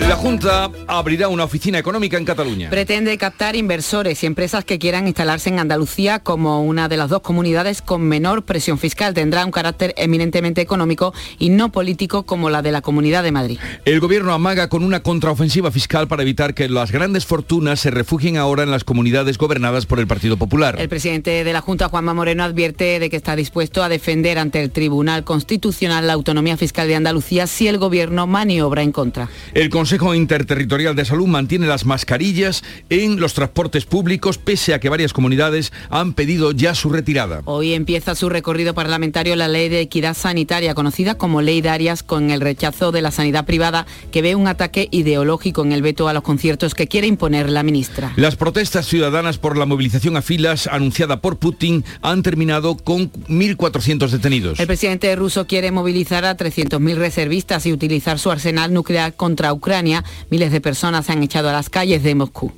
La 0.09 0.15
Junta 0.15 0.71
abrirá 0.87 1.27
una 1.27 1.43
oficina 1.43 1.81
económica 1.81 2.17
en 2.17 2.25
Cataluña. 2.25 2.71
Pretende 2.71 3.19
captar 3.19 3.57
inversores 3.57 4.23
y 4.23 4.27
empresas 4.27 4.65
que 4.65 4.79
quieran 4.79 5.09
instalarse 5.09 5.49
en 5.49 5.59
Andalucía 5.59 6.21
como 6.21 6.63
una 6.63 6.89
de 6.89 6.97
las 6.97 7.11
dos 7.11 7.23
comunidades 7.23 7.83
con 7.83 8.03
menor 8.03 8.45
presión 8.45 8.79
fiscal. 8.79 9.15
Tendrá 9.15 9.45
un 9.45 9.51
carácter 9.51 9.95
eminentemente 9.97 10.61
económico 10.61 11.13
y 11.41 11.49
no 11.49 11.73
político 11.73 12.23
como 12.23 12.51
la 12.51 12.63
de 12.63 12.71
la 12.71 12.83
Comunidad 12.83 13.25
de 13.25 13.33
Madrid. 13.33 13.59
El 13.85 13.99
gobierno 13.99 14.33
amaga 14.33 14.69
con 14.69 14.85
una 14.85 15.01
contraofensiva 15.01 15.73
fiscal 15.73 16.07
para 16.07 16.23
evitar 16.23 16.55
que 16.55 16.69
las 16.69 16.93
grandes 16.93 17.27
fortunas 17.27 17.81
se 17.81 17.91
refugien 17.91 18.37
ahora 18.37 18.63
en 18.63 18.71
las 18.71 18.85
comunidades 18.85 19.39
gobernadas 19.39 19.87
por 19.87 19.99
el 19.99 20.07
Partido 20.07 20.37
Popular. 20.37 20.77
El 20.79 20.89
presidente 20.89 21.43
de 21.43 21.53
la 21.53 21.63
Junta, 21.63 21.89
Juanma 21.89 22.15
Moreno, 22.15 22.45
advierte 22.45 23.01
de 23.01 23.11
que 23.11 23.17
está 23.17 23.35
dispuesto 23.35 23.83
a 23.83 23.89
defender 23.89 24.39
ante 24.39 24.63
el 24.63 24.71
Tribunal 24.71 25.25
Constitucional 25.25 26.07
la 26.07 26.13
autonomía 26.13 26.57
fiscal 26.57 26.87
de 26.87 26.95
Andalucía 26.95 27.49
si 27.49 27.67
el 27.67 27.79
gobierno 27.79 28.29
maniobra 28.29 28.83
en 28.83 28.93
contra. 28.93 29.29
El 29.53 29.69
Consejo 29.69 29.96
Interterritorial 29.97 30.95
de 30.95 31.05
Salud 31.07 31.27
mantiene 31.27 31.67
las 31.67 31.87
mascarillas 31.87 32.63
en 32.91 33.19
los 33.19 33.33
transportes 33.33 33.87
públicos 33.87 34.37
pese 34.37 34.75
a 34.75 34.81
que 34.81 34.91
varias 34.91 35.15
comunidades 35.15 35.73
han 35.89 36.13
pedido 36.13 36.53
ya 36.53 36.75
su 36.75 36.91
retirada. 36.91 37.41
Hoy 37.47 37.73
empieza 37.73 38.15
su 38.15 38.29
recorrido 38.29 38.75
parlamentario 38.75 39.37
la 39.37 39.49
ley 39.49 39.71
de 39.71 39.81
equidad 39.81 40.15
sanitaria, 40.15 40.75
conocida 40.75 41.17
como 41.17 41.41
ley 41.41 41.63
de 41.63 41.71
Arias, 41.71 42.03
con 42.03 42.31
el 42.31 42.43
rechazo 42.43 42.93
de 42.93 43.01
la 43.01 43.11
sanidad 43.11 43.47
privada 43.47 43.87
que 44.13 44.21
ve 44.21 44.35
un 44.35 44.49
ataque 44.49 44.89
ideológico 44.91 45.65
en 45.65 45.73
el 45.73 45.81
veto 45.81 46.09
a 46.09 46.13
los 46.13 46.23
conciertos 46.23 46.75
que 46.75 46.89
quiere 46.89 47.07
imponer 47.07 47.49
la 47.49 47.63
ministra. 47.63 48.13
Las 48.17 48.37
protestas 48.37 48.87
ciudadanas 48.87 49.39
por 49.39 49.57
la 49.57 49.65
movilización 49.65 50.17
a 50.17 50.23
filas 50.23 50.67
anunciada 50.67 51.21
por 51.23 51.39
Putin 51.39 51.85
han 52.03 52.23
terminado 52.23 52.77
con 52.77 53.11
1.400 53.13 54.11
detenidos. 54.11 54.61
El 54.61 54.67
presidente 54.67 55.17
ruso 55.17 55.47
quiere 55.47 55.71
movilizar 55.71 56.25
a 56.27 56.37
300.000 56.37 56.97
reservistas 56.97 57.65
y 57.65 57.73
utilizar 57.73 58.19
su 58.19 58.31
arsenal 58.31 58.75
nuclear 58.75 59.15
contra 59.15 59.53
Ucrania. 59.53 59.86
Miles 60.31 60.53
de 60.53 60.61
personas 60.61 61.07
se 61.07 61.13
han 61.13 61.23
echado 61.23 61.49
a 61.49 61.53
las 61.53 61.71
calles 61.71 62.03
de 62.03 62.15
Moscú. 62.15 62.53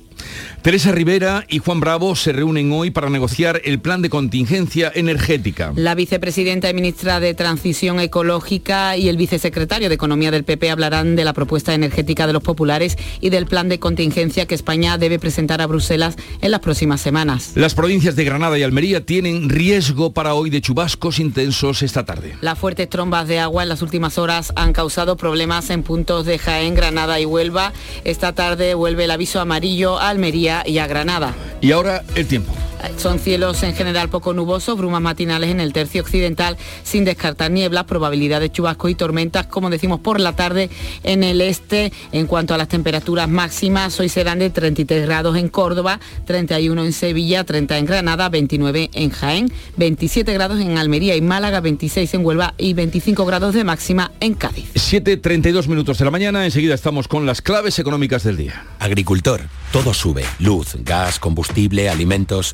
Teresa 0.61 0.91
Rivera 0.91 1.45
y 1.47 1.59
Juan 1.59 1.79
Bravo 1.79 2.15
se 2.15 2.33
reúnen 2.33 2.71
hoy 2.73 2.91
para 2.91 3.09
negociar 3.09 3.61
el 3.63 3.79
plan 3.79 4.01
de 4.01 4.09
contingencia 4.09 4.91
energética. 4.93 5.71
La 5.75 5.95
vicepresidenta 5.95 6.69
y 6.69 6.73
ministra 6.73 7.21
de 7.21 7.33
Transición 7.33 7.99
Ecológica 8.01 8.97
y 8.97 9.07
el 9.07 9.15
vicesecretario 9.15 9.87
de 9.87 9.95
Economía 9.95 10.31
del 10.31 10.43
PP 10.43 10.69
hablarán 10.69 11.15
de 11.15 11.23
la 11.23 11.31
propuesta 11.31 11.73
energética 11.73 12.27
de 12.27 12.33
los 12.33 12.43
populares 12.43 12.97
y 13.21 13.29
del 13.29 13.45
plan 13.45 13.69
de 13.69 13.79
contingencia 13.79 14.45
que 14.47 14.55
España 14.55 14.97
debe 14.97 15.17
presentar 15.17 15.61
a 15.61 15.67
Bruselas 15.67 16.17
en 16.41 16.51
las 16.51 16.59
próximas 16.59 16.99
semanas. 16.99 17.53
Las 17.55 17.73
provincias 17.73 18.17
de 18.17 18.25
Granada 18.25 18.57
y 18.59 18.63
Almería 18.63 19.05
tienen 19.05 19.49
riesgo 19.49 20.11
para 20.11 20.33
hoy 20.33 20.49
de 20.49 20.59
chubascos 20.59 21.19
intensos 21.19 21.81
esta 21.83 22.05
tarde. 22.05 22.35
Las 22.41 22.59
fuertes 22.59 22.89
trombas 22.89 23.29
de 23.29 23.39
agua 23.39 23.63
en 23.63 23.69
las 23.69 23.81
últimas 23.81 24.17
horas 24.17 24.51
han 24.57 24.73
causado 24.73 25.15
problemas 25.15 25.69
en 25.69 25.83
puntos 25.83 26.25
de 26.25 26.37
Jaén, 26.37 26.75
Granada 26.75 27.19
y 27.19 27.25
Huelva. 27.25 27.71
Esta 28.03 28.33
tarde 28.33 28.73
vuelve 28.73 29.05
el 29.05 29.11
aviso 29.11 29.39
amarillo 29.39 29.99
a 29.99 30.08
Almería 30.09 30.63
y 30.65 30.79
a 30.79 30.87
Granada. 30.87 31.33
Y 31.61 31.71
ahora 31.71 32.03
el 32.15 32.27
tiempo. 32.27 32.58
Son 32.97 33.19
cielos 33.19 33.63
en 33.63 33.73
general 33.73 34.09
poco 34.09 34.33
nubosos, 34.33 34.77
brumas 34.77 35.01
matinales 35.01 35.49
en 35.51 35.59
el 35.59 35.73
tercio 35.73 36.01
occidental, 36.01 36.57
sin 36.83 37.05
descartar 37.05 37.51
nieblas, 37.51 37.85
probabilidad 37.85 38.39
de 38.39 38.51
chubascos 38.51 38.91
y 38.91 38.95
tormentas, 38.95 39.47
como 39.47 39.69
decimos 39.69 39.99
por 39.99 40.19
la 40.19 40.33
tarde 40.33 40.69
en 41.03 41.23
el 41.23 41.41
este. 41.41 41.91
En 42.11 42.27
cuanto 42.27 42.53
a 42.53 42.57
las 42.57 42.67
temperaturas 42.67 43.29
máximas, 43.29 43.99
hoy 43.99 44.09
serán 44.09 44.39
de 44.39 44.49
33 44.49 45.05
grados 45.05 45.37
en 45.37 45.49
Córdoba, 45.49 45.99
31 46.25 46.83
en 46.83 46.93
Sevilla, 46.93 47.43
30 47.43 47.77
en 47.77 47.85
Granada, 47.85 48.29
29 48.29 48.89
en 48.93 49.09
Jaén, 49.09 49.51
27 49.77 50.33
grados 50.33 50.59
en 50.59 50.77
Almería 50.77 51.15
y 51.15 51.21
Málaga, 51.21 51.61
26 51.61 52.13
en 52.13 52.25
Huelva 52.25 52.53
y 52.57 52.73
25 52.73 53.25
grados 53.25 53.53
de 53.53 53.63
máxima 53.63 54.11
en 54.19 54.33
Cádiz. 54.33 54.65
7.32 54.73 55.67
minutos 55.67 55.97
de 55.97 56.05
la 56.05 56.11
mañana, 56.11 56.45
enseguida 56.45 56.75
estamos 56.75 57.07
con 57.07 57.25
las 57.25 57.41
claves 57.41 57.79
económicas 57.79 58.23
del 58.23 58.37
día. 58.37 58.65
Agricultor, 58.79 59.41
todo 59.71 59.93
sube. 59.93 60.25
Luz, 60.39 60.77
gas, 60.83 61.19
combustible, 61.19 61.89
alimentos. 61.89 62.53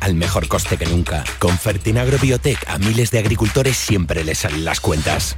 Al 0.00 0.14
mejor 0.14 0.48
coste 0.48 0.76
que 0.76 0.86
nunca. 0.86 1.24
Con 1.38 1.58
Fertinagro 1.58 2.18
Biotech 2.18 2.64
a 2.68 2.78
miles 2.78 3.10
de 3.10 3.18
agricultores 3.18 3.76
siempre 3.76 4.24
les 4.24 4.38
salen 4.38 4.64
las 4.64 4.80
cuentas. 4.80 5.36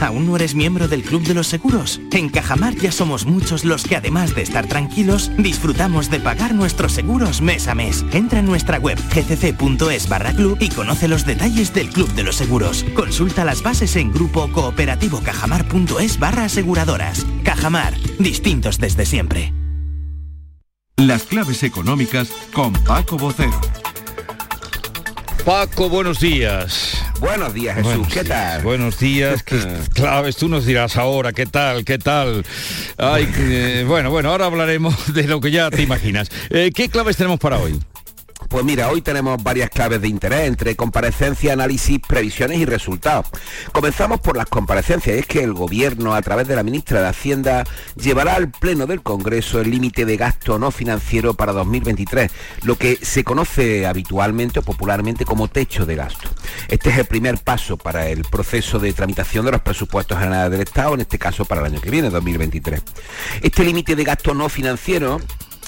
¿Aún 0.00 0.26
no 0.26 0.34
eres 0.34 0.56
miembro 0.56 0.88
del 0.88 1.02
Club 1.02 1.22
de 1.22 1.34
los 1.34 1.46
Seguros? 1.46 2.00
En 2.10 2.28
Cajamar 2.28 2.74
ya 2.74 2.90
somos 2.90 3.24
muchos 3.24 3.64
los 3.64 3.84
que 3.84 3.94
además 3.94 4.34
de 4.34 4.42
estar 4.42 4.66
tranquilos, 4.66 5.30
disfrutamos 5.38 6.10
de 6.10 6.18
pagar 6.18 6.54
nuestros 6.54 6.92
seguros 6.92 7.40
mes 7.40 7.68
a 7.68 7.76
mes. 7.76 8.04
Entra 8.12 8.40
en 8.40 8.46
nuestra 8.46 8.78
web 8.78 8.98
gcc.es 9.14 10.08
barra 10.08 10.32
club 10.32 10.58
y 10.60 10.70
conoce 10.70 11.06
los 11.06 11.24
detalles 11.24 11.72
del 11.72 11.88
Club 11.90 12.12
de 12.14 12.24
los 12.24 12.36
Seguros. 12.36 12.84
Consulta 12.94 13.44
las 13.44 13.62
bases 13.62 13.94
en 13.94 14.12
grupo 14.12 14.50
cooperativo 14.50 15.20
cajamar.es 15.20 16.18
barra 16.18 16.46
aseguradoras. 16.46 17.24
Cajamar, 17.44 17.94
distintos 18.18 18.78
desde 18.78 19.06
siempre. 19.06 19.52
Las 20.96 21.24
claves 21.24 21.62
económicas 21.62 22.28
con 22.52 22.72
Paco 22.84 23.16
Bocero. 23.16 23.58
Paco, 25.44 25.88
buenos 25.88 26.20
días. 26.20 27.02
Buenos 27.18 27.52
días, 27.54 27.76
Jesús. 27.76 27.92
Buenos 27.92 28.08
¿Qué 28.08 28.22
días, 28.22 28.28
tal? 28.28 28.62
Buenos 28.62 28.98
días. 28.98 29.42
¿Qué 29.44 29.58
claves 29.92 30.36
tú 30.36 30.48
nos 30.48 30.64
dirás 30.66 30.96
ahora? 30.96 31.32
¿Qué 31.32 31.46
tal? 31.46 31.84
¿Qué 31.84 31.98
tal? 31.98 32.44
Ay, 32.98 33.84
bueno, 33.88 34.10
bueno, 34.10 34.30
ahora 34.30 34.46
hablaremos 34.46 35.12
de 35.12 35.24
lo 35.24 35.40
que 35.40 35.50
ya 35.50 35.70
te 35.70 35.82
imaginas. 35.82 36.30
Eh, 36.50 36.70
¿Qué 36.72 36.88
claves 36.88 37.16
tenemos 37.16 37.40
para 37.40 37.58
hoy? 37.58 37.80
Pues 38.52 38.66
mira, 38.66 38.90
hoy 38.90 39.00
tenemos 39.00 39.42
varias 39.42 39.70
claves 39.70 40.02
de 40.02 40.08
interés 40.08 40.46
entre 40.46 40.76
comparecencia, 40.76 41.54
análisis, 41.54 41.98
previsiones 42.06 42.58
y 42.58 42.66
resultados. 42.66 43.24
Comenzamos 43.72 44.20
por 44.20 44.36
las 44.36 44.44
comparecencias. 44.44 45.16
Es 45.16 45.26
que 45.26 45.42
el 45.42 45.54
Gobierno, 45.54 46.14
a 46.14 46.20
través 46.20 46.46
de 46.48 46.54
la 46.54 46.62
ministra 46.62 47.00
de 47.00 47.08
Hacienda, 47.08 47.64
llevará 47.96 48.34
al 48.34 48.50
Pleno 48.50 48.86
del 48.86 49.00
Congreso 49.00 49.58
el 49.58 49.70
límite 49.70 50.04
de 50.04 50.18
gasto 50.18 50.58
no 50.58 50.70
financiero 50.70 51.32
para 51.32 51.52
2023, 51.54 52.30
lo 52.64 52.76
que 52.76 52.96
se 52.96 53.24
conoce 53.24 53.86
habitualmente 53.86 54.58
o 54.58 54.62
popularmente 54.62 55.24
como 55.24 55.48
techo 55.48 55.86
de 55.86 55.96
gasto. 55.96 56.28
Este 56.68 56.90
es 56.90 56.98
el 56.98 57.06
primer 57.06 57.38
paso 57.38 57.78
para 57.78 58.08
el 58.08 58.22
proceso 58.24 58.78
de 58.78 58.92
tramitación 58.92 59.46
de 59.46 59.52
los 59.52 59.62
presupuestos 59.62 60.18
generales 60.18 60.50
del 60.50 60.60
Estado, 60.68 60.92
en 60.92 61.00
este 61.00 61.18
caso 61.18 61.46
para 61.46 61.62
el 61.62 61.68
año 61.68 61.80
que 61.80 61.88
viene, 61.88 62.10
2023. 62.10 62.82
Este 63.40 63.64
límite 63.64 63.96
de 63.96 64.04
gasto 64.04 64.34
no 64.34 64.50
financiero 64.50 65.22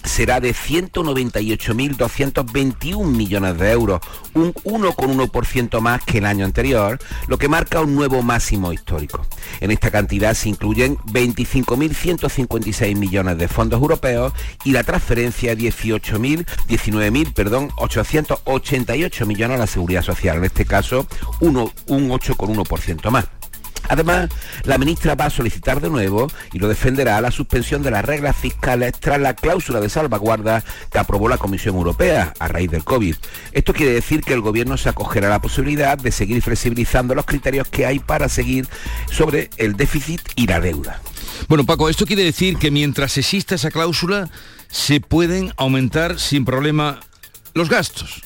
será 0.04 0.40
de 0.40 0.54
198.221 0.54 3.04
millones 3.06 3.58
de 3.58 3.70
euros, 3.72 4.00
un 4.34 4.52
1,1% 4.54 5.80
más 5.80 6.02
que 6.04 6.18
el 6.18 6.26
año 6.26 6.44
anterior, 6.44 6.98
lo 7.26 7.38
que 7.38 7.48
marca 7.48 7.80
un 7.80 7.94
nuevo 7.94 8.22
máximo 8.22 8.70
histórico. 8.72 9.24
En 9.60 9.70
esta 9.70 9.90
cantidad 9.90 10.34
se 10.34 10.48
incluyen 10.50 10.96
25.156 10.98 12.96
millones 12.96 13.38
de 13.38 13.48
fondos 13.48 13.80
europeos 13.80 14.32
y 14.64 14.72
la 14.72 14.82
transferencia 14.84 15.54
de 15.54 15.62
18.000, 15.62 16.44
19.000, 16.68 17.32
perdón, 17.32 17.70
888 17.76 19.26
millones 19.26 19.56
a 19.56 19.60
la 19.60 19.66
seguridad 19.66 20.02
social, 20.02 20.36
en 20.38 20.44
este 20.44 20.64
caso 20.64 21.06
uno- 21.40 21.72
un 21.86 22.10
8,1% 22.10 23.10
más. 23.10 23.26
Además, 23.88 24.30
la 24.64 24.78
ministra 24.78 25.14
va 25.14 25.26
a 25.26 25.30
solicitar 25.30 25.80
de 25.80 25.90
nuevo 25.90 26.28
y 26.52 26.58
lo 26.58 26.68
defenderá 26.68 27.20
la 27.20 27.30
suspensión 27.30 27.82
de 27.82 27.90
las 27.90 28.04
reglas 28.04 28.36
fiscales 28.36 28.92
tras 28.98 29.20
la 29.20 29.34
cláusula 29.34 29.80
de 29.80 29.88
salvaguarda 29.88 30.64
que 30.90 30.98
aprobó 30.98 31.28
la 31.28 31.38
Comisión 31.38 31.76
Europea 31.76 32.32
a 32.38 32.48
raíz 32.48 32.70
del 32.70 32.84
COVID. 32.84 33.16
Esto 33.52 33.72
quiere 33.72 33.92
decir 33.92 34.22
que 34.22 34.32
el 34.32 34.40
gobierno 34.40 34.76
se 34.76 34.88
acogerá 34.88 35.28
a 35.28 35.30
la 35.30 35.40
posibilidad 35.40 35.98
de 35.98 36.12
seguir 36.12 36.42
flexibilizando 36.42 37.14
los 37.14 37.26
criterios 37.26 37.68
que 37.68 37.86
hay 37.86 37.98
para 37.98 38.28
seguir 38.28 38.68
sobre 39.10 39.50
el 39.56 39.76
déficit 39.76 40.20
y 40.36 40.46
la 40.46 40.60
deuda. 40.60 41.00
Bueno, 41.48 41.64
Paco, 41.64 41.88
esto 41.88 42.06
quiere 42.06 42.24
decir 42.24 42.56
que 42.56 42.70
mientras 42.70 43.18
exista 43.18 43.54
esa 43.54 43.70
cláusula, 43.70 44.30
se 44.68 45.00
pueden 45.00 45.52
aumentar 45.56 46.18
sin 46.18 46.44
problema 46.44 47.00
los 47.54 47.68
gastos. 47.68 48.22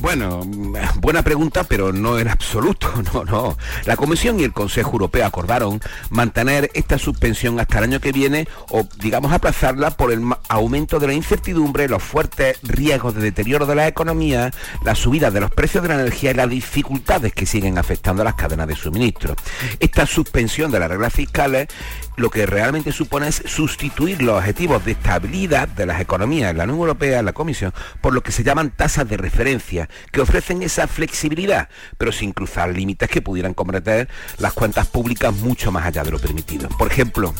Bueno, 0.00 0.42
buena 1.00 1.22
pregunta, 1.22 1.64
pero 1.64 1.92
no 1.92 2.18
en 2.18 2.28
absoluto, 2.28 2.92
no, 3.14 3.24
no. 3.24 3.56
La 3.84 3.96
Comisión 3.96 4.40
y 4.40 4.44
el 4.44 4.52
Consejo 4.52 4.92
Europeo 4.92 5.24
acordaron 5.24 5.80
mantener 6.10 6.70
esta 6.74 6.98
suspensión 6.98 7.60
hasta 7.60 7.78
el 7.78 7.84
año 7.84 8.00
que 8.00 8.12
viene 8.12 8.48
o, 8.70 8.86
digamos, 8.98 9.32
aplazarla 9.32 9.90
por 9.92 10.12
el 10.12 10.22
aumento 10.48 10.98
de 10.98 11.06
la 11.06 11.12
incertidumbre, 11.12 11.88
los 11.88 12.02
fuertes 12.02 12.58
riesgos 12.62 13.14
de 13.14 13.22
deterioro 13.22 13.66
de 13.66 13.74
la 13.74 13.88
economía, 13.88 14.50
la 14.84 14.94
subida 14.94 15.30
de 15.30 15.40
los 15.40 15.50
precios 15.50 15.82
de 15.82 15.88
la 15.88 15.94
energía 16.00 16.32
y 16.32 16.34
las 16.34 16.50
dificultades 16.50 17.32
que 17.32 17.46
siguen 17.46 17.78
afectando 17.78 18.22
a 18.22 18.24
las 18.24 18.34
cadenas 18.34 18.68
de 18.68 18.76
suministro. 18.76 19.34
Esta 19.78 20.06
suspensión 20.06 20.70
de 20.70 20.80
las 20.80 20.90
reglas 20.90 21.12
fiscales 21.12 21.68
lo 22.16 22.30
que 22.30 22.46
realmente 22.46 22.92
supone 22.92 23.28
es 23.28 23.42
sustituir 23.46 24.22
los 24.22 24.38
objetivos 24.38 24.84
de 24.84 24.92
estabilidad 24.92 25.68
de 25.68 25.86
las 25.86 26.00
economías 26.00 26.54
la 26.54 26.64
Unión 26.64 26.78
Europea, 26.78 27.22
la 27.22 27.32
Comisión, 27.32 27.72
por 28.00 28.14
lo 28.14 28.22
que 28.22 28.32
se 28.32 28.44
llaman 28.44 28.70
tasas 28.70 29.08
de 29.08 29.16
referencia, 29.16 29.88
que 30.12 30.20
ofrecen 30.20 30.62
esa 30.62 30.86
flexibilidad, 30.86 31.68
pero 31.98 32.12
sin 32.12 32.32
cruzar 32.32 32.70
límites 32.70 33.08
que 33.08 33.22
pudieran 33.22 33.54
comprometer 33.54 34.08
las 34.38 34.52
cuentas 34.52 34.86
públicas 34.86 35.34
mucho 35.34 35.70
más 35.72 35.86
allá 35.86 36.02
de 36.02 36.10
lo 36.10 36.18
permitido. 36.18 36.68
Por 36.70 36.90
ejemplo, 36.90 37.34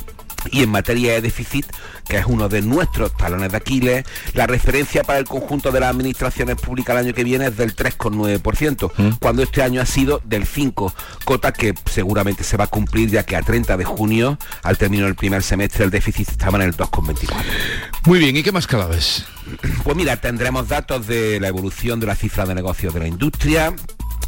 y 0.51 0.63
en 0.63 0.71
materia 0.71 1.13
de 1.13 1.21
déficit, 1.21 1.67
que 2.09 2.19
es 2.19 2.25
uno 2.27 2.49
de 2.49 2.63
nuestros 2.63 3.17
talones 3.17 3.51
de 3.51 3.57
Aquiles, 3.57 4.05
la 4.35 4.47
referencia 4.47 5.05
para 5.05 5.19
el 5.19 5.25
conjunto 5.25 5.73
de 5.73 5.81
las 5.81 5.91
administraciones 5.91 6.57
públicas 6.57 6.95
el 6.95 7.07
año 7.07 7.15
que 7.15 7.25
viene 7.25 7.47
es 7.47 7.57
del 7.57 7.75
3,9%, 7.75 8.93
mm. 8.97 9.17
cuando 9.21 9.43
este 9.43 9.63
año 9.63 9.81
ha 9.81 9.87
sido 9.87 10.21
del 10.25 10.47
5%, 10.47 10.93
cota 11.25 11.53
que 11.53 11.75
seguramente 11.91 12.45
se 12.45 12.57
va 12.57 12.65
a 12.65 12.69
cumplir 12.69 13.11
ya 13.11 13.25
que 13.25 13.37
a 13.37 13.43
30 13.43 13.77
de 13.77 13.85
junio, 13.85 14.39
al 14.63 14.79
término 14.79 15.07
del 15.07 15.15
primer 15.15 15.43
semestre, 15.43 15.85
el 15.85 15.91
déficit 15.91 16.29
estaba 16.29 16.59
en 16.59 16.69
el 16.69 16.77
2,24%. 16.77 17.33
Muy 18.07 18.19
bien, 18.19 18.37
¿y 18.37 18.43
qué 18.43 18.53
más 18.53 18.67
claves? 18.67 19.25
Pues 19.83 19.97
mira, 19.97 20.17
tendremos 20.17 20.69
datos 20.69 21.07
de 21.07 21.41
la 21.41 21.49
evolución 21.49 22.01
de 22.01 22.07
la 22.07 22.15
cifra 22.15 22.47
de 22.47 22.55
negocios 22.55 22.93
de 22.95 23.01
la 23.01 23.07
industria, 23.07 23.75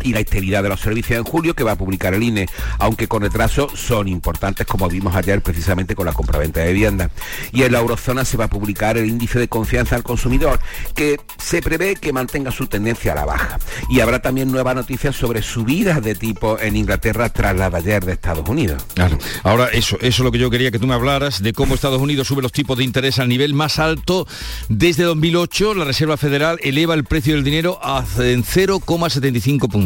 y 0.03 0.13
la 0.13 0.21
estabilidad 0.21 0.63
de 0.63 0.69
los 0.69 0.81
servicios 0.81 1.19
en 1.19 1.25
julio 1.25 1.55
que 1.55 1.65
va 1.65 1.73
a 1.73 1.77
publicar 1.77 2.15
el 2.15 2.23
INE, 2.23 2.49
aunque 2.79 3.09
con 3.09 3.23
retraso 3.23 3.69
son 3.75 4.09
importantes 4.09 4.67
como 4.67 4.89
vimos 4.89 5.15
ayer 5.15 5.41
precisamente 5.43 5.95
con 5.95 6.07
la 6.07 6.13
compraventa 6.13 6.61
de 6.61 6.73
vivienda. 6.73 7.11
Y 7.53 7.63
en 7.63 7.73
la 7.73 7.79
eurozona 7.79 8.25
se 8.25 8.37
va 8.37 8.45
a 8.45 8.49
publicar 8.49 8.97
el 8.97 9.09
índice 9.09 9.39
de 9.39 9.49
confianza 9.49 9.97
al 9.97 10.03
consumidor, 10.03 10.61
que 10.95 11.21
se 11.39 11.63
prevé 11.63 11.97
que 11.97 12.13
mantenga 12.13 12.51
su 12.51 12.67
tendencia 12.67 13.13
a 13.13 13.15
la 13.17 13.25
baja. 13.25 13.59
Y 13.89 14.01
habrá 14.01 14.21
también 14.21 14.51
nuevas 14.51 14.75
noticias 14.75 15.17
sobre 15.17 15.43
subidas 15.43 16.03
de 16.03 16.15
tipo 16.15 16.59
en 16.61 16.77
Inglaterra 16.77 17.29
tras 17.29 17.57
la 17.57 17.71
de 17.71 17.77
ayer 17.77 18.05
de 18.05 18.13
Estados 18.13 18.49
Unidos. 18.49 18.85
Claro. 18.95 19.19
Ahora 19.43 19.69
eso, 19.69 19.97
eso 19.97 20.07
es 20.07 20.19
lo 20.19 20.33
que 20.33 20.39
yo 20.39 20.51
quería 20.51 20.71
que 20.71 20.79
tú 20.79 20.87
me 20.87 20.95
hablaras 20.95 21.43
de 21.43 21.53
cómo 21.53 21.75
Estados 21.75 22.01
Unidos 22.01 22.29
sube 22.29 22.43
los 22.43 22.53
tipos 22.53 22.79
de 22.79 22.85
interés 22.85 23.19
al 23.19 23.29
nivel 23.29 23.55
más 23.55 23.79
alto 23.79 24.27
desde 24.69 25.05
2008. 25.05 25.75
La 25.75 25.85
Reserva 25.85 26.17
Federal 26.17 26.59
eleva 26.63 26.95
el 26.95 27.05
precio 27.05 27.35
del 27.35 27.45
dinero 27.45 27.79
a 27.83 28.05
0,75 28.05 29.71
puntos. 29.71 29.86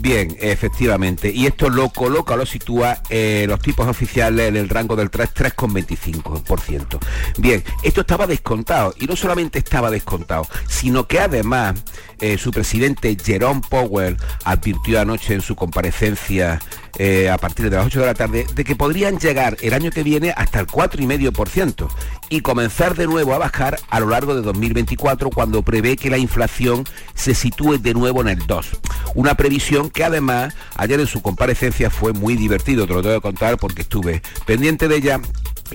Bien, 0.00 0.36
efectivamente. 0.40 1.30
Y 1.30 1.46
esto 1.46 1.68
lo 1.68 1.90
coloca, 1.90 2.36
lo 2.36 2.46
sitúa 2.46 3.02
eh, 3.10 3.44
los 3.48 3.60
tipos 3.60 3.86
oficiales 3.86 4.48
en 4.48 4.56
el 4.56 4.68
rango 4.68 4.96
del 4.96 5.10
3, 5.10 5.34
3,25%. 5.34 6.98
Bien, 7.38 7.62
esto 7.82 8.00
estaba 8.00 8.26
descontado. 8.26 8.94
Y 8.98 9.06
no 9.06 9.16
solamente 9.16 9.58
estaba 9.58 9.90
descontado, 9.90 10.46
sino 10.68 11.06
que 11.06 11.20
además 11.20 11.82
eh, 12.20 12.38
su 12.38 12.50
presidente 12.50 13.16
Jerome 13.22 13.62
Powell 13.68 14.16
advirtió 14.44 15.00
anoche 15.00 15.34
en 15.34 15.42
su 15.42 15.56
comparecencia 15.56 16.60
eh, 16.98 17.30
a 17.30 17.38
partir 17.38 17.70
de 17.70 17.76
las 17.76 17.86
8 17.86 18.00
de 18.00 18.06
la 18.06 18.14
tarde 18.14 18.46
de 18.54 18.64
que 18.64 18.76
podrían 18.76 19.18
llegar 19.18 19.56
el 19.62 19.72
año 19.74 19.90
que 19.90 20.02
viene 20.02 20.32
hasta 20.36 20.60
el 20.60 20.66
4,5% 20.66 21.88
y 22.28 22.40
comenzar 22.40 22.94
de 22.96 23.06
nuevo 23.06 23.34
a 23.34 23.38
bajar 23.38 23.78
a 23.88 24.00
lo 24.00 24.08
largo 24.08 24.34
de 24.34 24.42
2024 24.42 25.30
cuando 25.30 25.62
prevé 25.62 25.96
que 25.96 26.10
la 26.10 26.18
inflación 26.18 26.84
se 27.14 27.34
sitúe 27.34 27.78
de 27.78 27.94
nuevo 27.94 28.20
en 28.20 28.28
el 28.28 28.46
2. 28.46 28.66
Una 29.14 29.34
previsión 29.34 29.90
que 29.90 30.04
además 30.04 30.54
ayer 30.76 31.00
en 31.00 31.06
su 31.06 31.22
comparecencia 31.22 31.90
fue 31.90 32.12
muy 32.12 32.36
divertido, 32.36 32.86
te 32.86 32.94
lo 32.94 33.02
tengo 33.02 33.16
que 33.16 33.22
contar 33.22 33.56
porque 33.56 33.82
estuve 33.82 34.22
pendiente 34.46 34.88
de 34.88 34.96
ella 34.96 35.20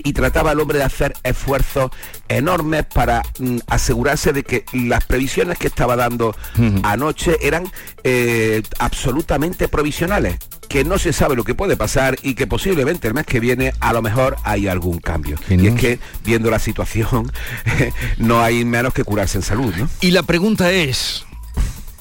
y 0.04 0.12
trataba 0.12 0.52
al 0.52 0.60
hombre 0.60 0.78
de 0.78 0.84
hacer 0.84 1.14
esfuerzos 1.24 1.90
enormes 2.28 2.84
para 2.86 3.22
mm, 3.38 3.58
asegurarse 3.66 4.32
de 4.32 4.44
que 4.44 4.64
las 4.72 5.04
previsiones 5.04 5.58
que 5.58 5.66
estaba 5.66 5.96
dando 5.96 6.36
anoche 6.82 7.38
eran 7.42 7.64
eh, 8.04 8.62
absolutamente 8.78 9.68
provisionales 9.68 10.38
que 10.68 10.84
no 10.84 10.98
se 10.98 11.12
sabe 11.12 11.36
lo 11.36 11.44
que 11.44 11.54
puede 11.54 11.76
pasar 11.76 12.18
y 12.22 12.34
que 12.34 12.46
posiblemente 12.46 13.08
el 13.08 13.14
mes 13.14 13.26
que 13.26 13.40
viene 13.40 13.72
a 13.80 13.92
lo 13.92 14.02
mejor 14.02 14.36
hay 14.44 14.68
algún 14.68 14.98
cambio. 14.98 15.36
Y 15.48 15.66
es 15.66 15.74
que 15.74 15.98
viendo 16.24 16.50
la 16.50 16.58
situación 16.58 17.30
no 18.18 18.42
hay 18.42 18.64
menos 18.64 18.92
que 18.92 19.04
curarse 19.04 19.38
en 19.38 19.42
salud. 19.42 19.74
¿no? 19.76 19.88
Y 20.00 20.10
la 20.10 20.22
pregunta 20.22 20.70
es, 20.70 21.24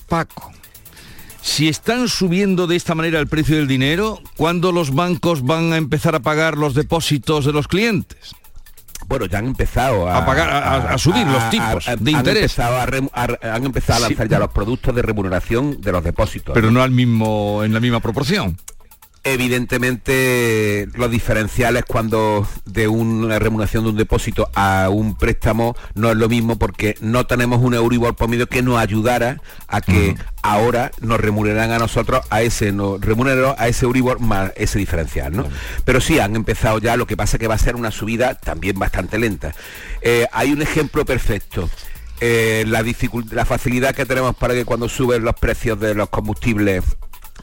Paco, 0.07 0.51
si 1.41 1.69
están 1.69 2.09
subiendo 2.09 2.67
de 2.67 2.75
esta 2.75 2.93
manera 2.93 3.19
el 3.19 3.27
precio 3.27 3.55
del 3.55 3.67
dinero, 3.67 4.21
¿cuándo 4.35 4.73
los 4.73 4.93
bancos 4.93 5.45
van 5.45 5.71
a 5.71 5.77
empezar 5.77 6.13
a 6.13 6.19
pagar 6.19 6.57
los 6.57 6.73
depósitos 6.73 7.45
de 7.45 7.53
los 7.53 7.67
clientes? 7.69 8.35
Bueno, 9.07 9.25
ya 9.25 9.39
han 9.39 9.47
empezado 9.47 10.09
a, 10.09 10.25
pagar, 10.25 10.49
a, 10.91 10.97
subir 10.97 11.25
los 11.25 11.49
tipos 11.49 11.85
de 11.99 12.11
interés. 12.11 12.59
han 12.59 13.65
empezado 13.65 14.05
a 14.05 14.09
lanzar 14.09 14.27
ya 14.27 14.39
los 14.39 14.51
productos 14.51 14.93
de 14.93 15.01
remuneración 15.01 15.79
de 15.79 15.91
los 15.91 16.03
depósitos. 16.03 16.53
Pero 16.53 16.71
no 16.71 16.81
al 16.81 16.91
mismo, 16.91 17.63
en 17.63 17.73
la 17.73 17.79
misma 17.79 17.99
proporción. 17.99 18.57
Evidentemente 19.23 20.87
los 20.93 21.11
diferenciales 21.11 21.83
cuando 21.85 22.47
de 22.65 22.87
una 22.87 23.39
remuneración 23.39 23.83
de 23.83 23.89
un 23.89 23.97
depósito 23.97 24.49
a 24.55 24.89
un 24.89 25.15
préstamo 25.15 25.75
no 25.95 26.09
es 26.09 26.17
lo 26.17 26.29
mismo 26.29 26.57
porque 26.57 26.95
no 27.01 27.25
tenemos 27.25 27.61
un 27.61 27.73
Euribor 27.73 28.15
promedio 28.15 28.47
que 28.47 28.61
nos 28.61 28.79
ayudara 28.79 29.41
a 29.67 29.81
que 29.81 30.15
ahora 30.43 30.91
nos 31.01 31.19
remuneran 31.19 31.71
a 31.71 31.79
nosotros 31.79 32.25
a 32.29 32.41
ese 32.41 32.71
no 32.71 32.97
remunero 32.99 33.53
a 33.57 33.67
ese 33.67 33.85
Euribor 33.85 34.19
más 34.21 34.53
ese 34.55 34.79
diferencial, 34.79 35.35
¿no? 35.35 35.45
Pero 35.83 35.99
sí 35.99 36.19
han 36.19 36.35
empezado 36.35 36.79
ya, 36.79 36.95
lo 36.95 37.05
que 37.05 37.17
pasa 37.17 37.37
que 37.37 37.47
va 37.47 37.55
a 37.55 37.59
ser 37.59 37.75
una 37.75 37.91
subida 37.91 38.35
también 38.35 38.79
bastante 38.79 39.19
lenta. 39.19 39.53
Eh, 40.01 40.25
hay 40.31 40.51
un 40.53 40.61
ejemplo 40.61 41.05
perfecto. 41.05 41.69
Eh, 42.19 42.65
la, 42.67 42.83
la 43.31 43.45
facilidad 43.45 43.93
que 43.93 44.05
tenemos 44.05 44.35
para 44.35 44.53
que 44.53 44.65
cuando 44.65 44.89
suben 44.89 45.23
los 45.23 45.35
precios 45.35 45.79
de 45.79 45.93
los 45.93 46.09
combustibles 46.09 46.83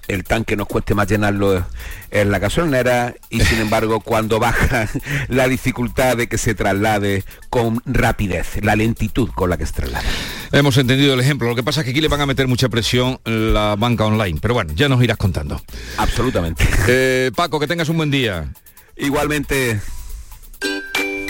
el 0.08 0.24
tanque 0.24 0.56
nos 0.56 0.66
cueste 0.66 0.94
más 0.94 1.08
llenarlo 1.08 1.64
en 2.10 2.30
la 2.30 2.38
gasolinera 2.38 3.14
y 3.30 3.40
sin 3.40 3.60
embargo 3.60 4.00
cuando 4.00 4.38
baja 4.38 4.88
la 5.28 5.48
dificultad 5.48 6.16
de 6.16 6.26
que 6.26 6.38
se 6.38 6.54
traslade 6.54 7.24
con 7.50 7.82
rapidez, 7.86 8.62
la 8.62 8.76
lentitud 8.76 9.30
con 9.34 9.50
la 9.50 9.56
que 9.56 9.66
se 9.66 9.72
traslada. 9.72 10.04
Hemos 10.52 10.76
entendido 10.76 11.14
el 11.14 11.20
ejemplo, 11.20 11.48
lo 11.48 11.54
que 11.54 11.62
pasa 11.62 11.80
es 11.80 11.84
que 11.84 11.90
aquí 11.90 12.00
le 12.00 12.08
van 12.08 12.20
a 12.20 12.26
meter 12.26 12.46
mucha 12.46 12.68
presión 12.68 13.18
la 13.24 13.76
banca 13.76 14.04
online, 14.04 14.38
pero 14.40 14.54
bueno, 14.54 14.72
ya 14.74 14.88
nos 14.88 15.02
irás 15.02 15.16
contando. 15.16 15.60
Absolutamente. 15.96 16.64
Eh, 16.86 17.30
Paco, 17.34 17.58
que 17.58 17.66
tengas 17.66 17.88
un 17.88 17.96
buen 17.96 18.10
día. 18.10 18.52
Igualmente. 18.96 19.80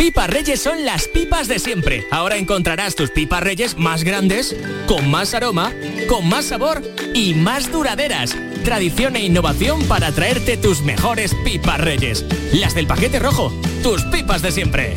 Pipas 0.05 0.29
Reyes 0.29 0.61
son 0.61 0.85
las 0.85 1.09
pipas 1.09 1.49
de 1.49 1.59
siempre. 1.59 2.07
Ahora 2.11 2.37
encontrarás 2.37 2.95
tus 2.95 3.09
pipas 3.09 3.43
Reyes 3.43 3.79
más 3.79 4.05
grandes, 4.05 4.55
con 4.87 5.11
más 5.11 5.33
aroma, 5.33 5.73
con 6.11 6.29
más 6.29 6.45
sabor 6.45 6.83
y 7.15 7.33
más 7.33 7.73
duraderas. 7.73 8.37
Tradición 8.65 9.17
e 9.17 9.25
innovación 9.25 9.83
para 9.85 10.13
traerte 10.13 10.59
tus 10.59 10.83
mejores 10.83 11.35
pipas 11.43 11.81
Reyes. 11.81 12.23
Las 12.53 12.75
del 12.75 12.87
paquete 12.87 13.19
rojo, 13.19 13.51
tus 13.83 14.03
pipas 14.03 14.43
de 14.43 14.53
siempre. 14.53 14.95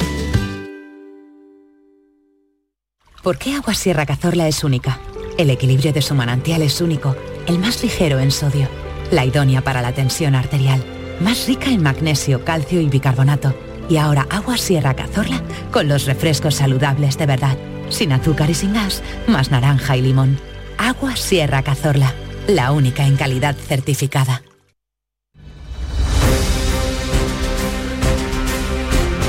¿Por 3.24 3.38
qué 3.38 3.53
Agua 3.53 3.76
Sierra 3.76 4.05
Cazorla 4.05 4.49
es 4.49 4.66
única? 4.66 4.99
El 5.38 5.49
equilibrio 5.51 5.93
de 5.93 6.01
su 6.01 6.16
manantial 6.16 6.62
es 6.64 6.82
único, 6.82 7.16
el 7.45 7.60
más 7.60 7.82
ligero 7.82 8.20
en 8.20 8.30
sodio, 8.30 8.68
la 9.12 9.24
idónea 9.24 9.62
para 9.62 9.82
la 9.82 9.93
tensión 9.93 10.36
arterial, 10.36 10.84
más 11.22 11.47
rica 11.47 11.68
en 11.68 11.82
magnesio, 11.82 12.43
calcio 12.43 12.82
y 12.82 12.89
bicarbonato 12.89 13.66
y 13.90 13.98
ahora 13.98 14.28
agua 14.30 14.58
Sierra 14.58 14.94
Cazorla 14.94 15.42
con 15.72 15.88
los 15.88 16.06
refrescos 16.06 16.56
saludables 16.56 17.18
de 17.18 17.26
verdad, 17.26 17.58
sin 17.90 18.12
azúcar 18.12 18.50
y 18.50 18.54
sin 18.54 18.74
gas, 18.74 19.02
más 19.28 19.52
naranja 19.52 19.98
y 19.98 20.02
limón. 20.02 20.40
Agua 20.78 21.16
Sierra 21.16 21.64
Cazorla, 21.64 22.14
la 22.48 22.72
única 22.72 23.06
en 23.06 23.16
calidad 23.16 23.56
certificada. 23.56 24.44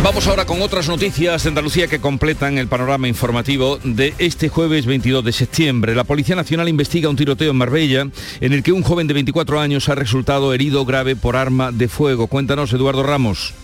Vamos 0.03 0.29
ahora 0.29 0.47
con 0.47 0.63
otras 0.63 0.89
noticias 0.89 1.43
de 1.43 1.49
Andalucía 1.49 1.89
que 1.89 2.01
completan 2.01 2.57
el 2.57 2.69
panorama 2.69 3.09
informativo 3.09 3.79
de 3.83 4.15
este 4.19 4.49
jueves 4.49 4.87
22 4.87 5.25
de 5.25 5.33
septiembre. 5.33 5.95
La 5.95 6.05
Policía 6.05 6.37
Nacional 6.37 6.69
investiga 6.69 7.11
un 7.11 7.17
tiroteo 7.17 7.51
en 7.51 7.57
Marbella 7.57 8.09
en 8.41 8.53
el 8.53 8.63
que 8.63 8.73
un 8.73 8.83
joven 8.83 9.09
de 9.09 9.15
24 9.15 9.61
años 9.61 9.89
ha 9.89 9.97
resultado 9.97 10.55
herido 10.55 10.85
grave 10.85 11.17
por 11.17 11.37
arma 11.37 11.73
de 11.73 11.89
fuego. 11.89 12.29
Cuéntanos, 12.29 12.73
Eduardo 12.73 13.03
Ramos. 13.03 13.55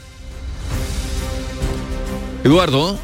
Eduardo. 2.45 2.99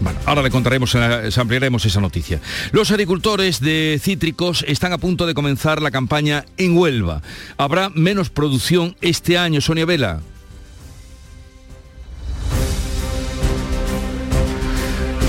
Bueno, 0.00 0.18
ahora 0.26 0.42
le 0.42 0.50
contaremos, 0.50 0.94
eh, 0.94 1.30
ampliaremos 1.36 1.84
esa 1.84 2.00
noticia. 2.00 2.40
Los 2.72 2.90
agricultores 2.90 3.60
de 3.60 3.98
cítricos 4.00 4.64
están 4.68 4.92
a 4.92 4.98
punto 4.98 5.26
de 5.26 5.34
comenzar 5.34 5.82
la 5.82 5.90
campaña 5.90 6.44
en 6.56 6.76
Huelva. 6.76 7.22
Habrá 7.56 7.90
menos 7.90 8.30
producción 8.30 8.94
este 9.00 9.36
año, 9.36 9.60
Sonia 9.60 9.86
Vela. 9.86 10.20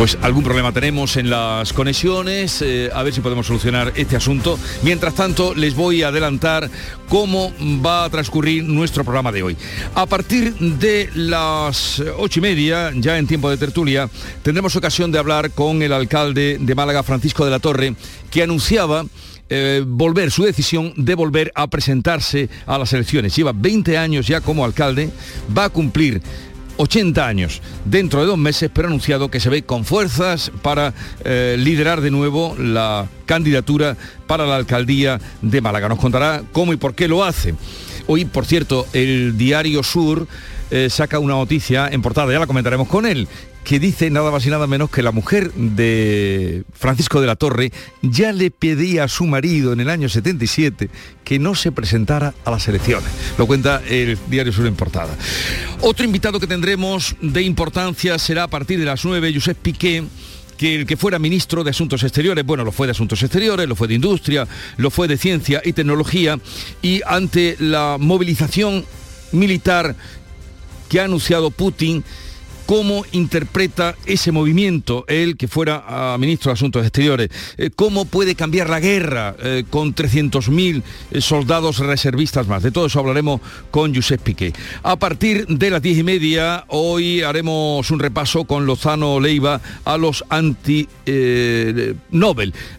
Pues 0.02 0.18
algún 0.24 0.44
problema 0.44 0.72
tenemos 0.72 1.16
en 1.16 1.30
las 1.30 1.74
conexiones, 1.74 2.64
eh, 2.64 2.90
a 2.92 3.04
ver 3.04 3.14
si 3.14 3.22
podemos 3.22 3.46
solucionar 3.46 3.94
este 3.96 4.16
asunto. 4.16 4.58
Mientras 4.82 5.14
tanto, 5.14 5.54
les 5.54 5.76
voy 5.76 6.02
a 6.02 6.08
adelantar 6.08 6.72
cómo 7.08 7.54
va 7.86 8.06
a 8.06 8.10
transcurrir 8.10 8.64
nuestro 8.64 9.04
programa 9.04 9.32
de 9.32 9.44
hoy. 9.44 9.58
A 9.94 10.08
partir 10.08 10.56
de 10.56 11.08
las 11.14 12.02
ocho 12.18 12.40
y 12.40 12.42
media, 12.42 12.92
ya 12.96 13.20
en 13.20 13.28
tiempo 13.28 13.48
de 13.52 13.58
tertulia, 13.58 14.10
tendremos 14.42 14.76
ocasión 14.76 15.12
de 15.12 15.20
hablar 15.20 15.52
con 15.52 15.84
el 15.84 15.94
alcalde 15.94 16.58
de 16.60 16.74
Málaga, 16.74 17.04
Francisco 17.04 17.46
de 17.46 17.52
la 17.52 17.60
Torre, 17.60 17.94
que 18.32 18.42
anunciaba 18.42 19.06
eh, 19.54 19.84
volver, 19.86 20.32
su 20.32 20.44
decisión 20.44 20.94
de 20.96 21.14
volver 21.14 21.52
a 21.54 21.68
presentarse 21.68 22.50
a 22.66 22.78
las 22.78 22.94
elecciones. 22.94 23.36
Lleva 23.36 23.52
20 23.54 23.98
años 23.98 24.26
ya 24.26 24.42
como 24.42 24.66
alcalde, 24.66 25.12
va 25.56 25.66
a 25.66 25.70
cumplir 25.70 26.22
80 26.78 27.26
años 27.26 27.62
dentro 27.86 28.22
de 28.22 28.28
dos 28.28 28.38
meses, 28.38 28.70
pero 28.74 28.88
ha 28.88 28.90
anunciado 28.90 29.30
que 29.30 29.40
se 29.40 29.50
ve 29.50 29.64
con 29.64 29.86
fuerzas 29.86 30.52
para 30.62 30.94
eh, 31.24 31.56
liderar 31.58 32.02
de 32.02 32.12
nuevo 32.12 32.56
la 32.58 33.08
candidatura 33.26 33.98
para 34.28 34.46
la 34.46 34.56
alcaldía 34.56 35.20
de 35.42 35.62
Málaga. 35.62 35.90
Nos 35.90 36.00
contará 36.00 36.44
cómo 36.52 36.74
y 36.74 36.78
por 36.78 36.96
qué 36.96 37.08
lo 37.08 37.24
hace. 37.24 37.56
Hoy, 38.08 38.26
por 38.26 38.46
cierto, 38.46 38.88
el 38.94 39.38
diario 39.38 39.84
Sur 39.84 40.28
eh, 40.72 40.90
saca 40.90 41.20
una 41.20 41.34
noticia 41.34 41.88
en 41.90 42.02
portada, 42.02 42.32
ya 42.32 42.40
la 42.40 42.48
comentaremos 42.48 42.88
con 42.88 43.06
él, 43.06 43.28
que 43.64 43.80
dice 43.80 44.10
nada 44.10 44.32
más 44.32 44.46
y 44.46 44.50
nada 44.50 44.68
menos 44.68 44.90
que 44.90 45.04
la 45.04 45.12
mujer 45.12 45.54
de 45.54 46.64
Francisco 46.74 47.22
de 47.22 47.28
la 47.28 47.36
Torre 47.36 47.72
ya 48.02 48.32
le 48.32 48.52
pedía 48.52 49.04
a 49.04 49.08
su 49.08 49.26
marido 49.26 49.74
en 49.74 49.80
el 49.80 49.90
año 49.90 50.10
77 50.10 50.90
que 51.24 51.40
no 51.40 51.56
se 51.56 51.72
presentara 51.72 52.34
a 52.44 52.52
las 52.52 52.68
elecciones. 52.68 53.10
Lo 53.38 53.48
cuenta 53.48 53.82
el 53.88 54.18
diario 54.28 54.52
Sur 54.52 54.66
en 54.66 54.76
portada. 54.76 55.16
Otro 55.82 56.06
invitado 56.06 56.40
que 56.40 56.48
tendremos 56.48 57.16
de 57.22 57.42
importancia 57.44 58.18
será 58.18 58.44
a 58.44 58.48
partir 58.48 58.80
de 58.80 58.86
las 58.86 59.06
9, 59.06 59.34
Josep 59.34 59.58
Piqué 59.58 60.04
que 60.58 60.76
el 60.76 60.86
que 60.86 60.96
fuera 60.96 61.18
ministro 61.18 61.64
de 61.64 61.72
Asuntos 61.72 62.04
Exteriores, 62.04 62.46
bueno, 62.46 62.64
lo 62.64 62.72
fue 62.72 62.86
de 62.86 62.92
Asuntos 62.92 63.24
Exteriores, 63.24 63.68
lo 63.68 63.76
fue 63.76 63.88
de 63.88 63.96
Industria, 63.96 64.48
lo 64.78 64.92
fue 64.92 65.08
de 65.08 65.18
Ciencia 65.18 65.60
y 65.66 65.74
Tecnología, 65.74 66.40
y 66.84 67.02
ante 67.08 67.56
la 67.58 67.98
movilización 68.00 68.86
militar 69.32 69.96
que 70.88 71.00
ha 71.00 71.06
anunciado 71.06 71.50
Putin, 71.50 72.04
cómo 72.72 73.04
interpreta 73.12 73.96
ese 74.06 74.32
movimiento, 74.32 75.04
él 75.10 75.36
que 75.36 75.50
fuera 75.50 75.84
ah, 75.86 76.16
ministro 76.18 76.52
de 76.52 76.54
Asuntos 76.54 76.84
Exteriores, 76.84 77.28
eh, 77.58 77.70
cómo 77.76 78.06
puede 78.06 78.34
cambiar 78.34 78.70
la 78.70 78.80
guerra 78.80 79.36
eh, 79.44 79.66
con 79.70 79.94
300.000 79.94 80.82
eh, 81.12 81.20
soldados 81.20 81.80
reservistas 81.80 82.48
más. 82.48 82.64
De 82.64 82.72
todo 82.72 82.86
eso 82.86 83.02
hablaremos 83.02 83.42
con 83.72 83.94
Josep 83.94 84.22
Piqué. 84.22 84.54
A 84.84 84.96
partir 84.96 85.48
de 85.48 85.70
las 85.70 85.82
diez 85.82 85.98
y 85.98 86.04
media, 86.04 86.64
hoy 86.70 87.24
haremos 87.24 87.92
un 87.92 88.00
repaso 88.00 88.46
con 88.46 88.66
Lozano 88.66 89.20
Leiva 89.20 89.60
a 89.84 89.98
los 89.98 90.24
anti-Nobel. 90.30 90.94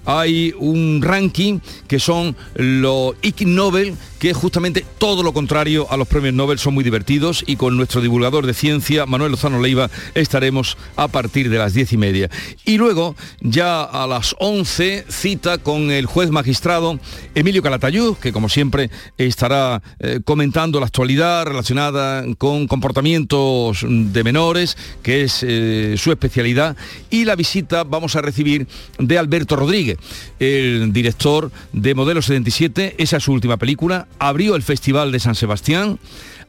Hay 0.07 0.55
un 0.59 1.03
ranking 1.03 1.59
que 1.87 1.99
son 2.01 2.35
los 2.55 3.15
Ig 3.21 3.47
Nobel 3.47 3.95
que 4.23 4.35
justamente 4.35 4.87
todo 4.99 5.25
lo 5.25 5.33
contrario 5.33 5.89
a 5.91 5.97
los 5.97 6.07
premios 6.07 6.33
Nobel. 6.33 6.61
Son 6.61 6.73
muy 6.73 6.85
divertidos 6.85 7.43
y 7.45 7.57
con 7.57 7.77
nuestro 7.77 8.01
divulgador 8.01 8.47
de 8.47 8.55
ciencia, 8.55 9.05
Manuel 9.05 9.33
Lozano 9.33 9.61
Leiva, 9.61 9.91
estaremos 10.15 10.77
a 10.95 11.09
partir 11.09 11.51
de 11.51 11.59
las 11.59 11.75
diez 11.75 11.93
y 11.93 11.97
media. 11.97 12.31
Y 12.65 12.79
luego, 12.79 13.17
ya 13.41 13.83
a 13.83 14.07
las 14.07 14.37
11, 14.39 15.07
cita 15.09 15.59
con 15.59 15.91
el 15.91 16.07
juez 16.07 16.31
magistrado 16.31 17.01
Emilio 17.35 17.65
Calatayud, 17.65 18.15
que 18.15 18.33
como 18.33 18.49
siempre 18.49 18.91
estará 19.19 19.83
eh, 19.99 20.21
comentando 20.25 20.79
la 20.79 20.87
actualidad 20.87 21.45
relacionada 21.45 22.25
con 22.39 22.69
comportamientos 22.69 23.85
de 23.89 24.23
menores, 24.23 24.77
que 25.03 25.23
es 25.23 25.41
eh, 25.43 25.97
su 25.99 26.13
especialidad, 26.13 26.77
y 27.11 27.25
la 27.25 27.35
visita 27.35 27.83
vamos 27.83 28.15
a 28.15 28.23
recibir 28.23 28.69
de 29.01 29.19
Alberto 29.19 29.57
Rodríguez, 29.57 29.99
el 30.39 30.93
director 30.93 31.51
de 31.73 31.97
Modelo 31.97 32.23
77, 32.23 32.95
esa 32.99 33.17
es 33.17 33.25
su 33.25 33.33
última 33.33 33.57
película, 33.57 34.07
abrió 34.19 34.57
el 34.57 34.63
Festival 34.63 35.13
de 35.13 35.21
San 35.21 35.35
Sebastián. 35.35 35.99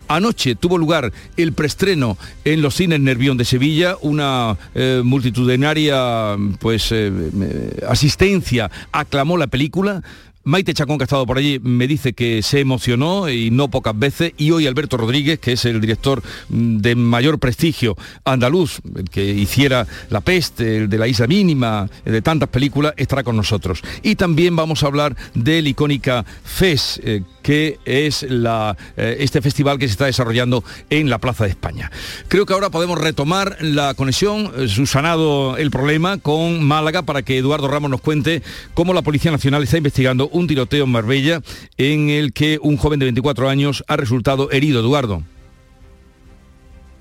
Anoche 0.07 0.55
tuvo 0.55 0.77
lugar 0.77 1.13
el 1.37 1.53
preestreno 1.53 2.17
en 2.43 2.61
los 2.61 2.75
cines 2.75 2.99
Nervión 2.99 3.37
de 3.37 3.45
Sevilla, 3.45 3.95
una 4.01 4.57
eh, 4.75 5.01
multitudinaria 5.03 6.35
pues, 6.59 6.89
eh, 6.91 7.11
asistencia 7.87 8.69
aclamó 8.91 9.37
la 9.37 9.47
película, 9.47 10.03
Maite 10.45 10.73
Chacón, 10.73 10.97
que 10.97 11.03
ha 11.03 11.05
estado 11.05 11.25
por 11.25 11.37
allí, 11.37 11.57
me 11.63 11.87
dice 11.87 12.11
que 12.11 12.41
se 12.41 12.59
emocionó 12.59 13.29
y 13.29 13.49
no 13.49 13.69
pocas 13.69 13.97
veces. 13.97 14.33
Y 14.37 14.51
hoy 14.51 14.67
Alberto 14.67 14.97
Rodríguez, 14.97 15.39
que 15.39 15.53
es 15.53 15.63
el 15.63 15.79
director 15.79 16.21
mm, 16.49 16.79
de 16.79 16.95
mayor 16.95 17.39
prestigio 17.39 17.95
andaluz, 18.25 18.81
el 18.93 19.09
que 19.09 19.23
hiciera 19.23 19.87
La 20.09 20.19
Peste, 20.19 20.79
el 20.79 20.89
de 20.89 20.97
La 20.97 21.07
Isla 21.07 21.27
Mínima, 21.27 21.89
de 22.03 22.21
tantas 22.21 22.49
películas, 22.49 22.93
estará 22.97 23.23
con 23.23 23.37
nosotros. 23.37 23.81
Y 24.01 24.15
también 24.15 24.53
vamos 24.53 24.83
a 24.83 24.87
hablar 24.87 25.15
del 25.33 25.65
icónica 25.65 26.25
FES, 26.43 26.99
eh, 27.05 27.23
que 27.43 27.77
es 27.85 28.25
eh, 28.27 29.17
este 29.19 29.41
festival 29.41 29.77
que 29.77 29.87
se 29.87 29.91
está 29.91 30.05
desarrollando 30.05 30.63
en 30.89 31.09
la 31.09 31.19
Plaza 31.19 31.43
de 31.43 31.51
España. 31.51 31.91
Creo 32.27 32.45
que 32.47 32.53
ahora 32.53 32.71
podemos 32.71 32.99
retomar 32.99 33.57
la 33.61 33.93
conexión, 33.93 34.51
eh, 34.57 34.67
subsanado 34.67 35.57
el 35.57 35.69
problema, 35.69 36.17
con 36.17 36.63
Málaga 36.63 37.03
para 37.03 37.21
que 37.21 37.37
Eduardo 37.37 37.67
Ramos 37.67 37.91
nos 37.91 38.01
cuente 38.01 38.41
cómo 38.73 38.93
la 38.93 39.03
Policía 39.03 39.31
Nacional 39.31 39.61
está 39.61 39.77
investigando 39.77 40.29
un 40.29 40.47
tiroteo 40.47 40.85
en 40.85 40.91
Marbella 40.91 41.41
en 41.77 42.09
el 42.09 42.33
que 42.33 42.57
un 42.61 42.77
joven 42.77 42.99
de 42.99 43.05
24 43.05 43.49
años 43.49 43.83
ha 43.87 43.97
resultado 43.97 44.49
herido. 44.49 44.79
Eduardo. 44.79 45.23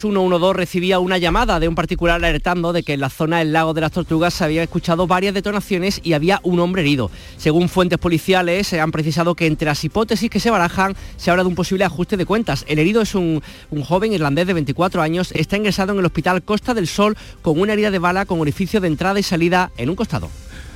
112 0.03 0.53
recibía 0.53 0.99
una 0.99 1.17
llamada 1.17 1.61
de 1.61 1.69
un 1.69 1.77
particular 1.77 2.17
alertando 2.17 2.73
de 2.73 2.83
que 2.83 2.95
en 2.95 3.01
la 3.01 3.09
zona 3.09 3.39
del 3.39 3.53
lago 3.53 3.73
de 3.73 3.83
las 3.83 3.93
Tortugas 3.93 4.35
se 4.35 4.43
había 4.43 4.65
escuchado 4.65 5.07
varias 5.07 5.33
detonaciones 5.33 6.01
y 6.03 6.15
había 6.15 6.41
un 6.43 6.59
hombre 6.59 6.83
herido. 6.83 7.09
Según 7.37 7.69
fuentes 7.69 8.01
policiales, 8.01 8.67
se 8.67 8.81
han 8.81 8.91
precisado 8.91 9.37
que 9.37 9.47
entre 9.47 9.67
las 9.67 9.85
hipótesis 9.85 10.29
que 10.29 10.41
se 10.41 10.51
barajan 10.51 10.97
se 11.17 11.31
habla 11.31 11.45
de 11.45 11.51
un 11.51 11.55
posible 11.55 11.85
ajuste 11.85 12.17
de 12.17 12.27
cuentas. 12.27 12.65
El 12.67 12.81
herido 12.81 13.01
es 13.01 13.15
un, 13.15 13.43
un 13.71 13.85
joven 13.85 14.13
irlandés 14.13 14.49
de 14.49 14.55
24 14.55 15.03
años, 15.03 15.31
está 15.33 15.57
ingresado 15.57 15.93
en 15.93 16.01
el 16.01 16.05
hospital 16.05 16.43
Costa 16.43 16.75
del 16.75 16.89
Sol 16.89 17.17
con 17.41 17.61
una 17.61 17.75
herida 17.75 17.93
de 17.93 18.01
bala 18.01 18.27
con 18.27 18.41
orificio 18.41 18.81
de 18.81 18.89
entrada 18.89 19.21
y 19.21 19.23
salida 19.23 19.71
en 19.77 19.89
un 19.89 19.95
costado. 19.95 20.31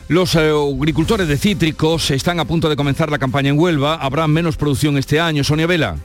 Los 0.09 0.37
eh, 0.37 0.51
agricultores 0.51 1.27
de 1.27 1.37
cítricos 1.37 2.13
están 2.13 2.39
a 2.39 2.45
punto 2.45 2.69
de 2.69 2.77
comenzar 2.77 3.11
la 3.11 3.19
campaña 3.19 3.51
en 3.51 3.59
Huelva. 3.59 3.97
Habrá 3.97 4.29
menos 4.29 4.57
producción 4.57 4.97
este 4.99 5.19
año. 5.19 5.43
Sonia 5.43 5.67
Vela. 5.67 5.97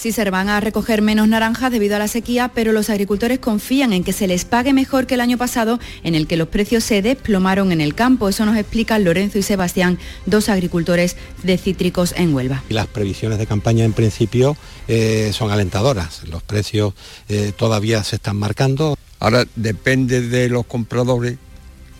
Sí, 0.00 0.12
se 0.12 0.30
van 0.30 0.48
a 0.48 0.60
recoger 0.60 1.02
menos 1.02 1.28
naranjas 1.28 1.70
debido 1.70 1.94
a 1.94 1.98
la 1.98 2.08
sequía, 2.08 2.52
pero 2.54 2.72
los 2.72 2.88
agricultores 2.88 3.38
confían 3.38 3.92
en 3.92 4.02
que 4.02 4.14
se 4.14 4.26
les 4.26 4.46
pague 4.46 4.72
mejor 4.72 5.06
que 5.06 5.12
el 5.12 5.20
año 5.20 5.36
pasado, 5.36 5.78
en 6.02 6.14
el 6.14 6.26
que 6.26 6.38
los 6.38 6.48
precios 6.48 6.84
se 6.84 7.02
desplomaron 7.02 7.70
en 7.70 7.82
el 7.82 7.94
campo. 7.94 8.30
Eso 8.30 8.46
nos 8.46 8.56
explican 8.56 9.04
Lorenzo 9.04 9.36
y 9.36 9.42
Sebastián, 9.42 9.98
dos 10.24 10.48
agricultores 10.48 11.18
de 11.42 11.58
cítricos 11.58 12.14
en 12.16 12.34
Huelva. 12.34 12.64
Las 12.70 12.86
previsiones 12.86 13.38
de 13.38 13.46
campaña 13.46 13.84
en 13.84 13.92
principio 13.92 14.56
eh, 14.88 15.32
son 15.34 15.50
alentadoras. 15.50 16.26
Los 16.28 16.42
precios 16.42 16.94
eh, 17.28 17.52
todavía 17.54 18.02
se 18.02 18.16
están 18.16 18.38
marcando. 18.38 18.96
Ahora 19.18 19.44
depende 19.54 20.22
de 20.22 20.48
los 20.48 20.64
compradores 20.64 21.36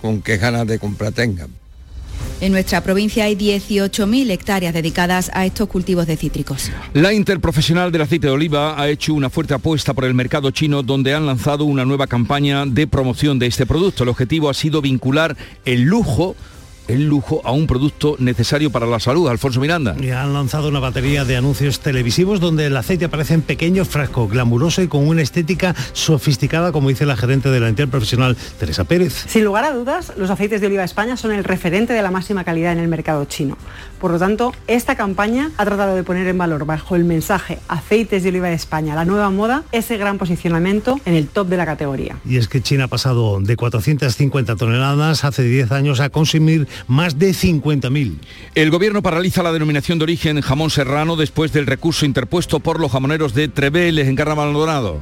con 0.00 0.22
qué 0.22 0.38
ganas 0.38 0.66
de 0.66 0.78
compra 0.78 1.10
tengan. 1.10 1.59
En 2.40 2.52
nuestra 2.52 2.82
provincia 2.82 3.24
hay 3.24 3.36
18.000 3.36 4.30
hectáreas 4.30 4.72
dedicadas 4.72 5.30
a 5.34 5.44
estos 5.44 5.68
cultivos 5.68 6.06
de 6.06 6.16
cítricos. 6.16 6.70
La 6.94 7.12
Interprofesional 7.12 7.92
del 7.92 8.00
Aceite 8.00 8.28
de 8.28 8.32
Oliva 8.32 8.80
ha 8.80 8.88
hecho 8.88 9.12
una 9.12 9.28
fuerte 9.28 9.52
apuesta 9.52 9.92
por 9.92 10.06
el 10.06 10.14
mercado 10.14 10.50
chino 10.50 10.82
donde 10.82 11.12
han 11.12 11.26
lanzado 11.26 11.64
una 11.64 11.84
nueva 11.84 12.06
campaña 12.06 12.64
de 12.64 12.86
promoción 12.86 13.38
de 13.38 13.46
este 13.46 13.66
producto. 13.66 14.04
El 14.04 14.08
objetivo 14.08 14.48
ha 14.48 14.54
sido 14.54 14.80
vincular 14.80 15.36
el 15.66 15.82
lujo 15.82 16.34
el 16.90 17.06
lujo 17.06 17.40
a 17.44 17.52
un 17.52 17.66
producto 17.66 18.16
necesario 18.18 18.70
para 18.70 18.86
la 18.86 19.00
salud. 19.00 19.28
Alfonso 19.28 19.60
Miranda. 19.60 19.94
Y 20.00 20.10
han 20.10 20.32
lanzado 20.32 20.68
una 20.68 20.80
batería 20.80 21.24
de 21.24 21.36
anuncios 21.36 21.80
televisivos 21.80 22.40
donde 22.40 22.66
el 22.66 22.76
aceite 22.76 23.04
aparece 23.04 23.34
en 23.34 23.42
pequeños 23.42 23.88
frascos, 23.88 24.30
glamuroso 24.30 24.82
y 24.82 24.88
con 24.88 25.06
una 25.06 25.22
estética 25.22 25.74
sofisticada, 25.92 26.72
como 26.72 26.88
dice 26.88 27.06
la 27.06 27.16
gerente 27.16 27.50
de 27.50 27.60
la 27.60 27.68
entidad 27.68 27.88
profesional, 27.88 28.36
Teresa 28.58 28.84
Pérez. 28.84 29.26
Sin 29.28 29.44
lugar 29.44 29.64
a 29.64 29.72
dudas, 29.72 30.12
los 30.16 30.30
aceites 30.30 30.60
de 30.60 30.66
oliva 30.66 30.82
de 30.82 30.86
España 30.86 31.16
son 31.16 31.32
el 31.32 31.44
referente 31.44 31.92
de 31.92 32.02
la 32.02 32.10
máxima 32.10 32.44
calidad 32.44 32.72
en 32.72 32.78
el 32.78 32.88
mercado 32.88 33.24
chino. 33.24 33.56
Por 34.00 34.10
lo 34.12 34.18
tanto, 34.18 34.52
esta 34.66 34.96
campaña 34.96 35.50
ha 35.56 35.64
tratado 35.64 35.94
de 35.94 36.02
poner 36.02 36.26
en 36.26 36.38
valor 36.38 36.64
bajo 36.64 36.96
el 36.96 37.04
mensaje 37.04 37.58
aceites 37.68 38.22
de 38.22 38.30
oliva 38.30 38.48
de 38.48 38.54
España, 38.54 38.94
la 38.94 39.04
nueva 39.04 39.30
moda, 39.30 39.62
ese 39.72 39.96
gran 39.98 40.18
posicionamiento 40.18 40.98
en 41.04 41.14
el 41.14 41.28
top 41.28 41.48
de 41.48 41.56
la 41.56 41.66
categoría. 41.66 42.16
Y 42.24 42.36
es 42.36 42.48
que 42.48 42.62
China 42.62 42.84
ha 42.84 42.88
pasado 42.88 43.40
de 43.40 43.56
450 43.56 44.56
toneladas 44.56 45.24
hace 45.24 45.42
10 45.42 45.72
años 45.72 46.00
a 46.00 46.08
consumir 46.10 46.66
más 46.88 47.18
de 47.18 47.30
50.000. 47.30 48.18
El 48.54 48.70
gobierno 48.70 49.02
paraliza 49.02 49.42
la 49.42 49.52
denominación 49.52 49.98
de 49.98 50.04
origen 50.04 50.40
jamón 50.40 50.70
serrano 50.70 51.16
después 51.16 51.52
del 51.52 51.66
recurso 51.66 52.06
interpuesto 52.06 52.60
por 52.60 52.80
los 52.80 52.92
jamoneros 52.92 53.34
de 53.34 53.48
Treveles 53.48 54.08
en 54.08 54.16
Carnaval 54.16 54.40
Maldonado. 54.50 55.00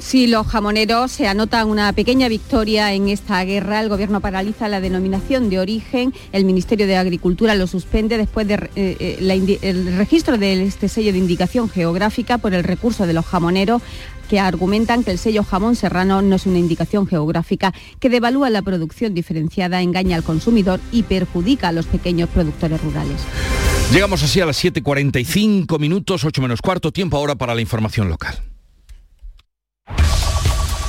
Si 0.00 0.26
los 0.26 0.46
jamoneros 0.46 1.12
se 1.12 1.28
anotan 1.28 1.68
una 1.68 1.92
pequeña 1.92 2.28
victoria 2.28 2.92
en 2.94 3.08
esta 3.08 3.44
guerra. 3.44 3.80
El 3.80 3.88
Gobierno 3.88 4.20
paraliza 4.20 4.66
la 4.68 4.80
denominación 4.80 5.50
de 5.50 5.58
origen. 5.58 6.14
El 6.32 6.44
Ministerio 6.46 6.86
de 6.86 6.96
Agricultura 6.96 7.54
lo 7.54 7.66
suspende 7.66 8.16
después 8.16 8.48
del 8.48 8.70
de, 8.74 9.94
registro 9.96 10.38
de 10.38 10.64
este 10.64 10.88
sello 10.88 11.12
de 11.12 11.18
indicación 11.18 11.68
geográfica 11.68 12.38
por 12.38 12.54
el 12.54 12.64
recurso 12.64 13.06
de 13.06 13.12
los 13.12 13.26
jamoneros 13.26 13.82
que 14.30 14.40
argumentan 14.40 15.04
que 15.04 15.10
el 15.10 15.18
sello 15.18 15.44
jamón 15.44 15.76
serrano 15.76 16.22
no 16.22 16.36
es 16.36 16.46
una 16.46 16.58
indicación 16.58 17.06
geográfica 17.06 17.74
que 17.98 18.08
devalúa 18.08 18.48
la 18.48 18.62
producción 18.62 19.12
diferenciada, 19.12 19.82
engaña 19.82 20.16
al 20.16 20.22
consumidor 20.22 20.80
y 20.92 21.02
perjudica 21.02 21.68
a 21.68 21.72
los 21.72 21.86
pequeños 21.86 22.28
productores 22.28 22.80
rurales. 22.80 23.20
Llegamos 23.92 24.22
así 24.22 24.40
a 24.40 24.46
las 24.46 24.64
7.45 24.64 25.78
minutos, 25.80 26.24
8 26.24 26.42
menos 26.42 26.62
cuarto, 26.62 26.92
tiempo 26.92 27.16
ahora 27.16 27.34
para 27.34 27.56
la 27.56 27.60
información 27.60 28.08
local. 28.08 28.49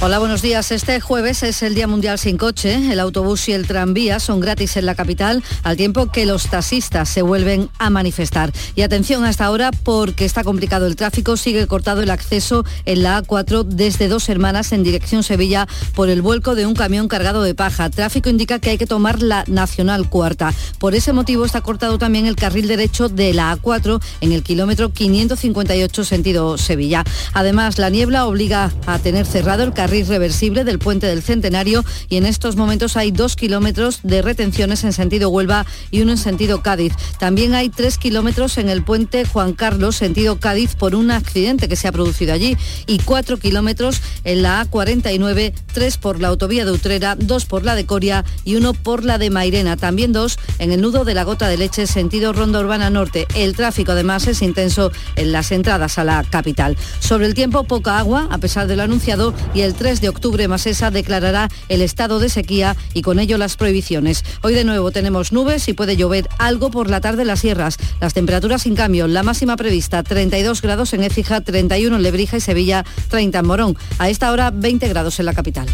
Hola, 0.00 0.18
buenos 0.18 0.42
días. 0.42 0.70
Este 0.70 1.00
jueves 1.00 1.42
es 1.44 1.62
el 1.62 1.74
Día 1.74 1.86
Mundial 1.86 2.18
sin 2.18 2.36
coche. 2.36 2.92
El 2.92 3.00
autobús 3.00 3.48
y 3.48 3.52
el 3.52 3.66
tranvía 3.66 4.20
son 4.20 4.38
gratis 4.40 4.76
en 4.76 4.84
la 4.84 4.94
capital, 4.94 5.42
al 5.62 5.78
tiempo 5.78 6.10
que 6.10 6.26
los 6.26 6.48
taxistas 6.50 7.08
se 7.08 7.22
vuelven 7.22 7.70
a 7.78 7.88
manifestar. 7.88 8.52
Y 8.74 8.82
atención 8.82 9.24
a 9.24 9.30
esta 9.30 9.50
hora 9.50 9.70
porque 9.70 10.26
está 10.26 10.44
complicado 10.44 10.86
el 10.86 10.96
tráfico. 10.96 11.38
Sigue 11.38 11.66
cortado 11.66 12.02
el 12.02 12.10
acceso 12.10 12.66
en 12.84 13.02
la 13.02 13.22
A4 13.22 13.64
desde 13.64 14.08
Dos 14.08 14.28
Hermanas 14.28 14.72
en 14.72 14.82
dirección 14.82 15.22
Sevilla 15.22 15.66
por 15.94 16.10
el 16.10 16.20
vuelco 16.20 16.54
de 16.54 16.66
un 16.66 16.74
camión 16.74 17.08
cargado 17.08 17.42
de 17.42 17.54
paja. 17.54 17.88
Tráfico 17.88 18.28
indica 18.28 18.58
que 18.58 18.70
hay 18.70 18.78
que 18.78 18.86
tomar 18.86 19.22
la 19.22 19.44
Nacional 19.46 20.10
Cuarta. 20.10 20.52
Por 20.78 20.94
ese 20.94 21.14
motivo 21.14 21.46
está 21.46 21.62
cortado 21.62 21.96
también 21.98 22.26
el 22.26 22.36
carril 22.36 22.68
derecho 22.68 23.08
de 23.08 23.32
la 23.32 23.56
A4 23.56 24.02
en 24.20 24.32
el 24.32 24.42
kilómetro 24.42 24.92
558 24.92 26.04
sentido 26.04 26.58
Sevilla. 26.58 27.04
Además, 27.32 27.78
la 27.78 27.88
niebla 27.88 28.26
obliga 28.26 28.70
a 28.86 28.98
tener 28.98 29.24
cerrado 29.24 29.62
el 29.62 29.72
carril 29.72 29.83
reversible 29.86 30.64
del 30.64 30.78
puente 30.78 31.06
del 31.06 31.22
Centenario 31.22 31.84
y 32.08 32.16
en 32.16 32.26
estos 32.26 32.56
momentos 32.56 32.96
hay 32.96 33.10
dos 33.10 33.36
kilómetros 33.36 34.00
de 34.02 34.22
retenciones 34.22 34.84
en 34.84 34.92
sentido 34.92 35.28
Huelva 35.30 35.66
y 35.90 36.00
uno 36.00 36.12
en 36.12 36.18
sentido 36.18 36.62
Cádiz. 36.62 36.94
También 37.18 37.54
hay 37.54 37.68
tres 37.68 37.98
kilómetros 37.98 38.58
en 38.58 38.68
el 38.68 38.82
puente 38.82 39.24
Juan 39.24 39.52
Carlos, 39.52 39.96
sentido 39.96 40.38
Cádiz, 40.38 40.74
por 40.74 40.94
un 40.94 41.10
accidente 41.10 41.68
que 41.68 41.76
se 41.76 41.88
ha 41.88 41.92
producido 41.92 42.32
allí 42.32 42.56
y 42.86 42.98
cuatro 42.98 43.38
kilómetros 43.38 44.00
en 44.24 44.42
la 44.42 44.64
A49, 44.64 45.52
tres 45.72 45.98
por 45.98 46.20
la 46.20 46.28
autovía 46.28 46.64
de 46.64 46.72
Utrera, 46.72 47.16
dos 47.16 47.44
por 47.44 47.64
la 47.64 47.74
de 47.74 47.86
Coria 47.86 48.24
y 48.44 48.56
uno 48.56 48.74
por 48.74 49.04
la 49.04 49.18
de 49.18 49.30
Mairena. 49.30 49.76
También 49.76 50.12
dos 50.12 50.38
en 50.58 50.72
el 50.72 50.80
nudo 50.80 51.04
de 51.04 51.14
la 51.14 51.24
Gota 51.24 51.48
de 51.48 51.56
Leche, 51.56 51.86
sentido 51.86 52.32
Ronda 52.32 52.60
Urbana 52.60 52.90
Norte. 52.90 53.26
El 53.34 53.54
tráfico 53.54 53.92
además 53.92 54.26
es 54.26 54.42
intenso 54.42 54.92
en 55.16 55.32
las 55.32 55.52
entradas 55.52 55.98
a 55.98 56.04
la 56.04 56.24
capital. 56.24 56.76
Sobre 57.00 57.26
el 57.26 57.34
tiempo, 57.34 57.64
poca 57.64 57.98
agua, 57.98 58.28
a 58.30 58.38
pesar 58.38 58.66
de 58.66 58.76
lo 58.76 58.82
anunciado, 58.82 59.34
y 59.54 59.60
el 59.60 59.73
3 59.74 60.00
de 60.00 60.08
octubre 60.08 60.48
Masesa 60.48 60.90
declarará 60.90 61.48
el 61.68 61.82
estado 61.82 62.18
de 62.18 62.28
sequía 62.28 62.76
y 62.94 63.02
con 63.02 63.18
ello 63.18 63.38
las 63.38 63.56
prohibiciones. 63.56 64.24
Hoy 64.42 64.54
de 64.54 64.64
nuevo 64.64 64.90
tenemos 64.90 65.32
nubes 65.32 65.68
y 65.68 65.72
puede 65.72 65.96
llover 65.96 66.28
algo 66.38 66.70
por 66.70 66.90
la 66.90 67.00
tarde 67.00 67.22
en 67.22 67.28
las 67.28 67.40
sierras. 67.40 67.76
Las 68.00 68.14
temperaturas 68.14 68.62
sin 68.62 68.74
cambio, 68.74 69.06
la 69.06 69.22
máxima 69.22 69.56
prevista 69.56 70.02
32 70.02 70.62
grados 70.62 70.92
en 70.94 71.02
Écija, 71.02 71.40
31 71.40 71.96
en 71.96 72.02
Lebrija 72.02 72.36
y 72.36 72.40
Sevilla, 72.40 72.84
30 73.08 73.38
en 73.38 73.46
Morón. 73.46 73.76
A 73.98 74.08
esta 74.08 74.32
hora 74.32 74.50
20 74.50 74.88
grados 74.88 75.18
en 75.20 75.26
la 75.26 75.34
capital. 75.34 75.68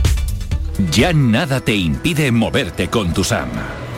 Ya 0.93 1.13
nada 1.13 1.61
te 1.61 1.75
impide 1.75 2.33
moverte 2.33 2.89
con 2.89 3.13
tu 3.13 3.23
SAM. 3.23 3.51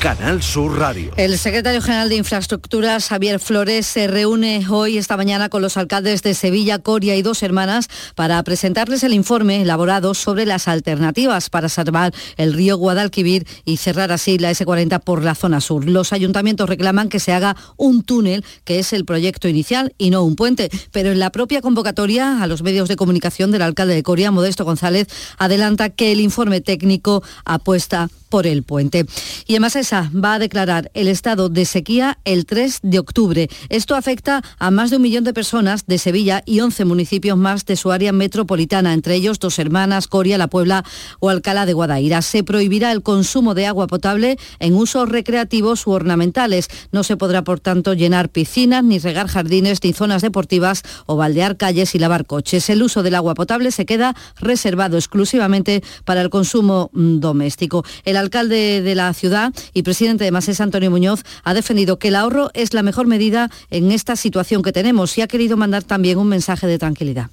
Canal 0.00 0.42
Sur 0.42 0.78
Radio. 0.78 1.12
El 1.18 1.36
secretario 1.36 1.82
general 1.82 2.08
de 2.08 2.16
Infraestructuras, 2.16 3.08
Javier 3.08 3.38
Flores, 3.38 3.86
se 3.86 4.06
reúne 4.06 4.64
hoy, 4.70 4.96
esta 4.96 5.18
mañana, 5.18 5.50
con 5.50 5.60
los 5.60 5.76
alcaldes 5.76 6.22
de 6.22 6.32
Sevilla, 6.32 6.78
Coria 6.78 7.16
y 7.16 7.22
Dos 7.22 7.42
Hermanas 7.42 7.88
para 8.14 8.42
presentarles 8.42 9.04
el 9.04 9.12
informe 9.12 9.60
elaborado 9.60 10.14
sobre 10.14 10.46
las 10.46 10.68
alternativas 10.68 11.50
para 11.50 11.68
salvar 11.68 12.14
el 12.38 12.54
río 12.54 12.78
Guadalquivir 12.78 13.46
y 13.66 13.76
cerrar 13.76 14.10
así 14.10 14.38
la 14.38 14.50
S40 14.50 15.02
por 15.02 15.22
la 15.22 15.34
zona 15.34 15.60
sur. 15.60 15.86
Los 15.86 16.14
ayuntamientos 16.14 16.70
reclaman 16.70 17.10
que 17.10 17.20
se 17.20 17.34
haga 17.34 17.54
un 17.76 18.02
túnel, 18.02 18.42
que 18.64 18.78
es 18.78 18.94
el 18.94 19.04
proyecto 19.04 19.48
inicial, 19.48 19.94
y 19.98 20.08
no 20.08 20.24
un 20.24 20.34
puente. 20.34 20.70
Pero 20.92 21.10
en 21.10 21.18
la 21.18 21.30
propia 21.30 21.60
convocatoria 21.60 22.42
a 22.42 22.46
los 22.46 22.62
medios 22.62 22.88
de 22.88 22.96
comunicación 22.96 23.50
del 23.50 23.60
alcalde 23.60 23.96
de 23.96 24.02
Coria, 24.02 24.30
Modesto 24.30 24.64
González, 24.64 25.08
adelanta 25.36 25.90
que 25.90 26.10
el 26.10 26.20
informe 26.20 26.62
técnico 26.62 27.22
apuesta 27.44 28.08
por 28.30 28.46
el 28.46 28.62
puente. 28.62 29.04
Y 29.46 29.56
en 29.56 29.62
Va 29.92 30.34
a 30.34 30.38
declarar 30.38 30.90
el 30.94 31.08
estado 31.08 31.48
de 31.48 31.64
sequía 31.64 32.18
el 32.24 32.46
3 32.46 32.78
de 32.82 33.00
octubre. 33.00 33.48
Esto 33.68 33.96
afecta 33.96 34.40
a 34.58 34.70
más 34.70 34.90
de 34.90 34.96
un 34.96 35.02
millón 35.02 35.24
de 35.24 35.34
personas 35.34 35.86
de 35.86 35.98
Sevilla 35.98 36.42
y 36.46 36.60
11 36.60 36.84
municipios 36.84 37.36
más 37.36 37.66
de 37.66 37.74
su 37.74 37.90
área 37.90 38.12
metropolitana, 38.12 38.92
entre 38.92 39.16
ellos 39.16 39.40
Dos 39.40 39.58
Hermanas, 39.58 40.06
Coria, 40.06 40.38
La 40.38 40.46
Puebla 40.46 40.84
o 41.18 41.28
Alcalá 41.28 41.66
de 41.66 41.72
Guadaira. 41.72 42.22
Se 42.22 42.44
prohibirá 42.44 42.92
el 42.92 43.02
consumo 43.02 43.54
de 43.54 43.66
agua 43.66 43.88
potable 43.88 44.38
en 44.60 44.74
usos 44.74 45.08
recreativos 45.08 45.84
u 45.88 45.90
ornamentales. 45.90 46.68
No 46.92 47.02
se 47.02 47.16
podrá, 47.16 47.42
por 47.42 47.58
tanto, 47.58 47.94
llenar 47.94 48.28
piscinas, 48.28 48.84
ni 48.84 49.00
regar 49.00 49.26
jardines, 49.26 49.82
ni 49.82 49.92
zonas 49.92 50.22
deportivas 50.22 50.84
o 51.06 51.16
baldear 51.16 51.56
calles 51.56 51.96
y 51.96 51.98
lavar 51.98 52.26
coches. 52.26 52.70
El 52.70 52.84
uso 52.84 53.02
del 53.02 53.16
agua 53.16 53.34
potable 53.34 53.72
se 53.72 53.86
queda 53.86 54.14
reservado 54.36 54.98
exclusivamente 54.98 55.82
para 56.04 56.20
el 56.22 56.30
consumo 56.30 56.90
mm, 56.92 57.18
doméstico. 57.18 57.84
El 58.04 58.16
alcalde 58.16 58.82
de 58.82 58.94
la 58.94 59.12
ciudad 59.14 59.52
y 59.74 59.79
presidente 59.82 60.24
de 60.24 60.30
Masés, 60.30 60.60
Antonio 60.60 60.90
Muñoz, 60.90 61.22
ha 61.44 61.54
defendido 61.54 61.98
que 61.98 62.08
el 62.08 62.16
ahorro 62.16 62.50
es 62.54 62.74
la 62.74 62.82
mejor 62.82 63.06
medida 63.06 63.50
en 63.70 63.92
esta 63.92 64.16
situación 64.16 64.62
que 64.62 64.72
tenemos 64.72 65.16
y 65.18 65.22
ha 65.22 65.28
querido 65.28 65.56
mandar 65.56 65.82
también 65.84 66.18
un 66.18 66.28
mensaje 66.28 66.66
de 66.66 66.78
tranquilidad. 66.78 67.30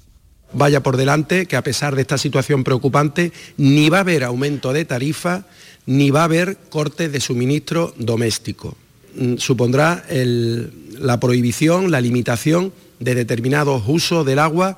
Vaya 0.52 0.82
por 0.82 0.96
delante 0.96 1.46
que 1.46 1.56
a 1.56 1.62
pesar 1.62 1.94
de 1.94 2.02
esta 2.02 2.16
situación 2.16 2.64
preocupante, 2.64 3.32
ni 3.56 3.90
va 3.90 3.98
a 3.98 4.00
haber 4.00 4.24
aumento 4.24 4.72
de 4.72 4.84
tarifa, 4.84 5.44
ni 5.84 6.10
va 6.10 6.22
a 6.22 6.24
haber 6.24 6.56
corte 6.70 7.08
de 7.08 7.20
suministro 7.20 7.94
doméstico. 7.98 8.76
Mm, 9.14 9.36
supondrá 9.36 10.04
la 10.08 11.20
prohibición, 11.20 11.90
la 11.90 12.00
limitación 12.00 12.72
de 13.00 13.14
determinados 13.14 13.82
usos 13.86 14.24
del 14.26 14.38
agua 14.38 14.76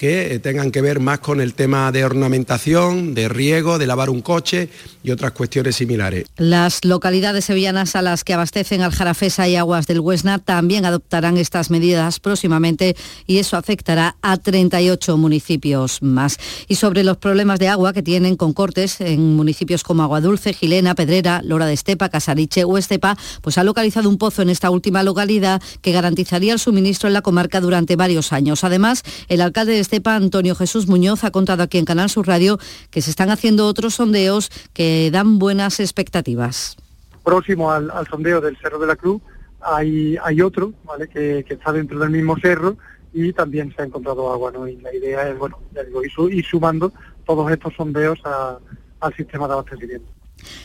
que 0.00 0.32
eh, 0.32 0.38
tengan 0.38 0.70
que 0.70 0.80
ver 0.80 0.98
más 0.98 1.18
con 1.18 1.42
el 1.42 1.52
tema 1.52 1.92
de 1.92 2.06
ornamentación, 2.06 3.12
de 3.12 3.28
riego, 3.28 3.78
de 3.78 3.86
lavar 3.86 4.08
un 4.08 4.22
coche 4.22 4.70
y 5.02 5.10
otras 5.10 5.32
cuestiones 5.32 5.76
similares. 5.76 6.24
Las 6.38 6.86
localidades 6.86 7.44
sevillanas 7.44 7.94
a 7.96 8.00
las 8.00 8.24
que 8.24 8.32
abastecen 8.32 8.80
al 8.80 8.92
Jarafesa 8.92 9.46
y 9.46 9.56
aguas 9.56 9.86
del 9.86 10.00
Huesna 10.00 10.38
también 10.38 10.86
adoptarán 10.86 11.36
estas 11.36 11.70
medidas 11.70 12.18
próximamente 12.18 12.96
y 13.26 13.38
eso 13.40 13.58
afectará 13.58 14.16
a 14.22 14.38
38 14.38 15.18
municipios 15.18 16.00
más. 16.00 16.38
Y 16.66 16.76
sobre 16.76 17.04
los 17.04 17.18
problemas 17.18 17.58
de 17.58 17.68
agua 17.68 17.92
que 17.92 18.02
tienen 18.02 18.36
con 18.36 18.54
cortes 18.54 19.02
en 19.02 19.36
municipios 19.36 19.82
como 19.82 20.02
Aguadulce, 20.02 20.54
Gilena, 20.54 20.94
Pedrera, 20.94 21.42
Lora 21.44 21.66
de 21.66 21.74
Estepa, 21.74 22.08
Casariche 22.08 22.64
o 22.64 22.78
Estepa, 22.78 23.18
pues 23.42 23.58
ha 23.58 23.64
localizado 23.64 24.08
un 24.08 24.16
pozo 24.16 24.40
en 24.40 24.48
esta 24.48 24.70
última 24.70 25.02
localidad 25.02 25.60
que 25.82 25.92
garantizaría 25.92 26.54
el 26.54 26.58
suministro 26.58 27.08
en 27.08 27.12
la 27.12 27.20
comarca 27.20 27.60
durante 27.60 27.96
varios 27.96 28.32
años. 28.32 28.64
Además, 28.64 29.02
el 29.28 29.42
alcalde 29.42 29.74
de 29.74 29.89
Estepa, 29.90 30.14
Antonio 30.14 30.54
Jesús 30.54 30.86
Muñoz, 30.86 31.24
ha 31.24 31.32
contado 31.32 31.64
aquí 31.64 31.76
en 31.76 31.84
Canal 31.84 32.08
Sur 32.08 32.28
Radio 32.28 32.58
que 32.92 33.02
se 33.02 33.10
están 33.10 33.28
haciendo 33.28 33.66
otros 33.66 33.94
sondeos 33.94 34.48
que 34.72 35.10
dan 35.12 35.40
buenas 35.40 35.80
expectativas. 35.80 36.76
Próximo 37.24 37.72
al, 37.72 37.90
sondeo 38.08 38.40
del 38.40 38.56
Cerro 38.58 38.78
de 38.78 38.86
la 38.86 38.94
Cruz 38.94 39.20
hay, 39.60 40.40
otro, 40.42 40.72
¿vale? 40.84 41.08
Que, 41.08 41.44
está 41.48 41.72
dentro 41.72 41.98
del 41.98 42.10
mismo 42.10 42.36
cerro 42.38 42.76
y 43.12 43.32
también 43.32 43.74
se 43.74 43.82
ha 43.82 43.86
encontrado 43.86 44.32
agua. 44.32 44.52
Y 44.68 44.76
la 44.76 44.94
idea 44.94 45.28
es, 45.28 45.36
bueno, 45.36 45.58
ya 45.74 45.82
digo, 45.82 46.04
ir, 46.04 46.44
sumando 46.44 46.92
todos 47.26 47.50
estos 47.50 47.74
sondeos 47.74 48.20
al 49.00 49.14
sistema 49.16 49.48
de 49.48 49.54
abastecimiento. 49.54 50.06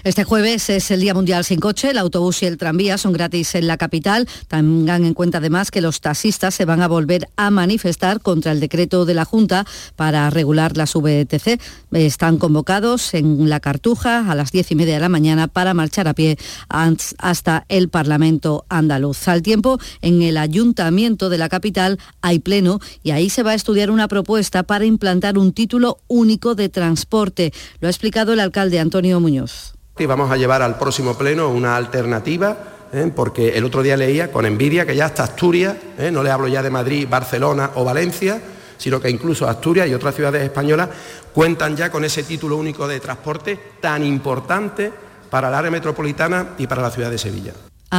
Este 0.04 0.24
jueves 0.24 0.70
es 0.70 0.92
el 0.92 1.02
Día 1.02 1.14
Mundial 1.14 1.44
sin 1.44 1.60
coche, 1.60 1.92
el 1.92 1.98
autobús 1.98 2.44
y 2.44 2.46
el 2.46 2.58
tranvía 2.58 2.98
son 2.98 3.14
gratis 3.14 3.56
en 3.56 3.68
la 3.68 3.78
capital. 3.78 4.28
Tengan 4.48 5.06
en 5.06 5.14
cuenta 5.14 5.40
además 5.40 5.72
que 5.72 5.82
los 5.82 6.02
taxistas 6.02 6.54
se 6.54 6.66
van 6.66 6.82
a 6.82 6.88
volver 6.88 7.28
a 7.38 7.50
manifestar 7.52 8.22
contra 8.22 8.52
el 8.52 8.60
decreto 8.60 9.06
de 9.06 9.14
la 9.14 9.26
Junta 9.26 9.66
para 9.96 10.30
regular 10.30 10.78
las 10.78 10.94
VTC. 10.94 11.60
Están 11.92 12.38
convocados 12.38 13.14
en 13.14 13.50
la 13.50 13.60
Cartuja 13.60 14.30
a 14.30 14.36
las 14.36 14.52
diez 14.52 14.72
y 14.72 14.76
media 14.76 14.96
de 14.96 15.00
la 15.00 15.10
mañana 15.10 15.48
para 15.48 15.74
marchar 15.74 16.08
a 16.08 16.14
pie 16.14 16.38
hasta 16.70 17.66
el 17.70 17.90
Parlamento 17.90 18.66
andaluz. 18.70 19.28
Al 19.28 19.42
tiempo, 19.42 19.80
en 20.02 20.22
el 20.22 20.38
Ayuntamiento 20.38 21.30
de 21.30 21.38
la 21.38 21.50
capital 21.50 22.00
hay 22.22 22.40
pleno 22.40 22.80
y 23.04 23.12
ahí 23.12 23.30
se 23.30 23.44
va 23.44 23.52
a 23.52 23.56
estudiar 23.56 23.90
una 23.92 24.08
propuesta 24.08 24.64
para 24.64 24.86
implantar 24.86 25.38
un 25.38 25.54
título 25.54 25.98
único 26.08 26.56
de 26.56 26.70
transporte. 26.70 27.54
Lo 27.80 27.88
ha 27.88 27.92
explicado 27.92 28.34
el 28.34 28.40
alcalde 28.40 28.80
Antonio 28.80 29.20
Muñoz. 29.20 29.65
Y 29.98 30.06
vamos 30.08 30.30
a 30.30 30.36
llevar 30.36 30.62
al 30.62 30.78
próximo 30.78 31.18
pleno 31.18 31.48
una 31.48 31.78
alternativa, 31.78 32.58
¿eh? 32.92 33.10
porque 33.16 33.58
el 33.58 33.64
otro 33.64 33.82
día 33.82 33.96
leía 33.96 34.30
con 34.30 34.46
envidia 34.46 34.86
que 34.86 34.94
ya 34.94 35.06
hasta 35.06 35.24
Asturias, 35.24 35.74
¿eh? 35.98 36.12
no 36.12 36.22
le 36.22 36.32
hablo 36.32 36.50
ya 36.50 36.62
de 36.62 36.70
Madrid, 36.70 37.08
Barcelona 37.10 37.72
o 37.76 37.86
Valencia, 37.86 38.42
sino 38.78 39.00
que 39.00 39.10
incluso 39.10 39.48
Asturias 39.48 39.88
y 39.88 39.94
otras 39.94 40.14
ciudades 40.14 40.44
españolas 40.44 40.90
cuentan 41.34 41.78
ya 41.78 41.90
con 41.90 42.04
ese 42.04 42.24
título 42.24 42.58
único 42.58 42.90
de 42.90 43.00
transporte 43.00 43.58
tan 43.80 44.04
importante 44.04 44.92
para 45.30 45.48
el 45.48 45.54
área 45.54 45.72
metropolitana 45.72 46.56
y 46.58 46.68
para 46.68 46.82
la 46.82 46.92
ciudad 46.92 47.10
de 47.10 47.18
Sevilla 47.18 47.54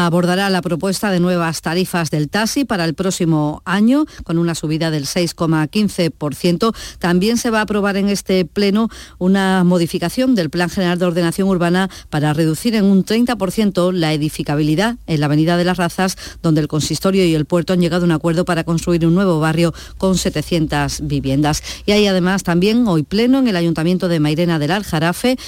abordará 0.05 0.51
la 0.51 0.61
propuesta 0.61 1.11
de 1.11 1.21
nuevas 1.21 1.63
tarifas 1.63 2.11
del 2.11 2.29
taxi 2.29 2.67
para 2.67 2.85
el 2.85 2.93
próximo 2.93 3.63
año, 3.65 4.05
con 4.25 4.37
una 4.37 4.55
subida 4.55 4.91
del 4.91 5.07
6,15%. 5.07 6.75
También 6.99 7.39
se 7.39 7.51
va 7.51 7.61
a 7.61 7.63
aprobar 7.63 7.97
en 7.97 8.11
este 8.11 8.45
pleno 8.45 8.91
una 9.19 9.65
modificación 9.65 10.35
del 10.35 10.51
Plan 10.51 10.69
General 10.69 10.99
de 10.99 11.07
Ordenación 11.07 11.49
Urbana 11.49 11.89
para 12.11 12.35
reducir 12.35 12.75
en 12.75 12.85
un 12.85 13.07
30% 13.07 13.93
la 13.93 14.13
edificabilidad 14.13 14.97
en 15.07 15.21
la 15.21 15.27
Avenida 15.27 15.57
de 15.57 15.65
las 15.65 15.79
Razas, 15.79 16.19
donde 16.43 16.61
el 16.61 16.69
consistorio 16.69 17.25
y 17.25 17.35
el 17.35 17.47
puerto 17.47 17.73
han 17.73 17.81
llegado 17.81 18.03
a 18.03 18.07
un 18.07 18.13
acuerdo 18.13 18.45
para 18.45 18.65
construir 18.65 19.07
un 19.07 19.15
nuevo 19.15 19.41
barrio 19.41 19.73
con 19.97 20.19
700 20.19 21.07
viviendas. 21.07 21.63
Y 21.87 21.93
hay 21.93 22.07
además 22.07 22.43
también 22.43 22.87
hoy 22.87 23.03
pleno 23.03 23.39
en 23.39 23.49
el 23.49 23.57
Ayuntamiento 23.57 24.09
de 24.09 24.21
Mairena 24.21 24.59
del 24.59 24.73
Aljarafe 24.73 25.39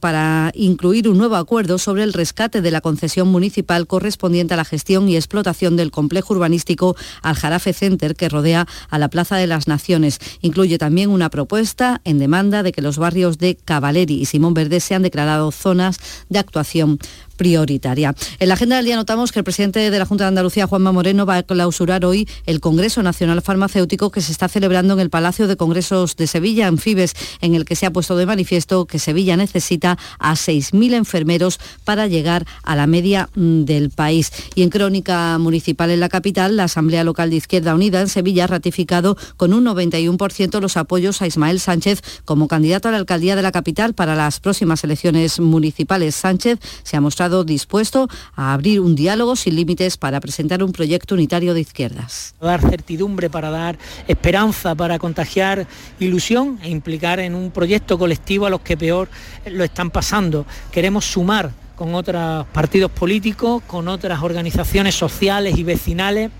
para 0.00 0.50
incluir 0.54 1.08
un 1.08 1.18
nuevo 1.18 1.36
acuerdo 1.36 1.78
sobre 1.78 2.02
el 2.02 2.12
rescate 2.12 2.60
de 2.60 2.70
la 2.70 2.80
concesión 2.80 3.28
municipal 3.28 3.47
correspondiente 3.86 4.54
a 4.54 4.56
la 4.56 4.64
gestión 4.64 5.08
y 5.08 5.16
explotación 5.16 5.76
del 5.76 5.90
complejo 5.90 6.34
urbanístico 6.34 6.96
Aljarafe 7.22 7.72
Center 7.72 8.14
que 8.14 8.28
rodea 8.28 8.66
a 8.90 8.98
la 8.98 9.08
Plaza 9.08 9.36
de 9.36 9.46
las 9.46 9.68
Naciones. 9.68 10.18
Incluye 10.40 10.78
también 10.78 11.10
una 11.10 11.30
propuesta 11.30 12.00
en 12.04 12.18
demanda 12.18 12.62
de 12.62 12.72
que 12.72 12.82
los 12.82 12.98
barrios 12.98 13.38
de 13.38 13.56
Cavaleri 13.56 14.14
y 14.14 14.26
Simón 14.26 14.54
Verde 14.54 14.80
sean 14.80 15.02
declarados 15.02 15.54
zonas 15.54 15.98
de 16.28 16.38
actuación 16.38 16.98
prioritaria. 17.38 18.14
En 18.38 18.48
la 18.48 18.54
agenda 18.54 18.76
del 18.76 18.84
día 18.84 18.96
notamos 18.96 19.32
que 19.32 19.38
el 19.38 19.44
presidente 19.44 19.90
de 19.90 19.98
la 19.98 20.04
Junta 20.04 20.24
de 20.24 20.28
Andalucía, 20.28 20.66
Juanma 20.66 20.92
Moreno, 20.92 21.24
va 21.24 21.36
a 21.38 21.42
clausurar 21.42 22.04
hoy 22.04 22.28
el 22.44 22.60
Congreso 22.60 23.02
Nacional 23.02 23.40
Farmacéutico 23.40 24.10
que 24.10 24.20
se 24.20 24.32
está 24.32 24.48
celebrando 24.48 24.92
en 24.92 25.00
el 25.00 25.08
Palacio 25.08 25.46
de 25.46 25.56
Congresos 25.56 26.16
de 26.16 26.26
Sevilla, 26.26 26.66
en 26.66 26.76
Fibes, 26.76 27.14
en 27.40 27.54
el 27.54 27.64
que 27.64 27.76
se 27.76 27.86
ha 27.86 27.92
puesto 27.92 28.16
de 28.16 28.26
manifiesto 28.26 28.84
que 28.84 28.98
Sevilla 28.98 29.36
necesita 29.36 29.96
a 30.18 30.34
6.000 30.34 30.94
enfermeros 30.94 31.60
para 31.84 32.06
llegar 32.08 32.44
a 32.64 32.76
la 32.76 32.86
media 32.86 33.30
mm, 33.34 33.62
del 33.62 33.90
país. 33.90 34.32
Y 34.54 34.62
en 34.62 34.70
crónica 34.70 35.38
municipal 35.38 35.90
en 35.90 36.00
la 36.00 36.08
capital, 36.08 36.56
la 36.56 36.64
Asamblea 36.64 37.04
Local 37.04 37.30
de 37.30 37.36
Izquierda 37.36 37.74
Unida 37.74 38.00
en 38.00 38.08
Sevilla 38.08 38.44
ha 38.44 38.48
ratificado 38.48 39.16
con 39.36 39.54
un 39.54 39.64
91% 39.64 40.60
los 40.60 40.76
apoyos 40.76 41.22
a 41.22 41.26
Ismael 41.28 41.60
Sánchez 41.60 42.02
como 42.24 42.48
candidato 42.48 42.88
a 42.88 42.92
la 42.92 42.98
alcaldía 42.98 43.36
de 43.36 43.42
la 43.42 43.52
capital 43.52 43.94
para 43.94 44.16
las 44.16 44.40
próximas 44.40 44.82
elecciones 44.82 45.38
municipales. 45.38 46.16
Sánchez 46.16 46.58
se 46.82 46.96
ha 46.96 47.00
mostrado 47.00 47.27
dispuesto 47.44 48.08
a 48.34 48.52
abrir 48.52 48.80
un 48.80 48.94
diálogo 48.94 49.36
sin 49.36 49.56
límites 49.56 49.96
para 49.96 50.20
presentar 50.20 50.62
un 50.62 50.72
proyecto 50.72 51.14
unitario 51.14 51.54
de 51.54 51.60
izquierdas. 51.60 52.34
Dar 52.40 52.60
certidumbre, 52.60 53.30
para 53.30 53.50
dar 53.50 53.78
esperanza, 54.06 54.74
para 54.74 54.98
contagiar 54.98 55.66
ilusión 56.00 56.58
e 56.62 56.70
implicar 56.70 57.20
en 57.20 57.34
un 57.34 57.50
proyecto 57.50 57.98
colectivo 57.98 58.46
a 58.46 58.50
los 58.50 58.60
que 58.60 58.76
peor 58.76 59.08
lo 59.46 59.64
están 59.64 59.90
pasando. 59.90 60.46
Queremos 60.70 61.04
sumar 61.04 61.50
con 61.76 61.94
otros 61.94 62.46
partidos 62.52 62.90
políticos, 62.90 63.62
con 63.66 63.88
otras 63.88 64.22
organizaciones 64.22 64.94
sociales 64.94 65.56
y 65.56 65.62
vecinales 65.62 66.30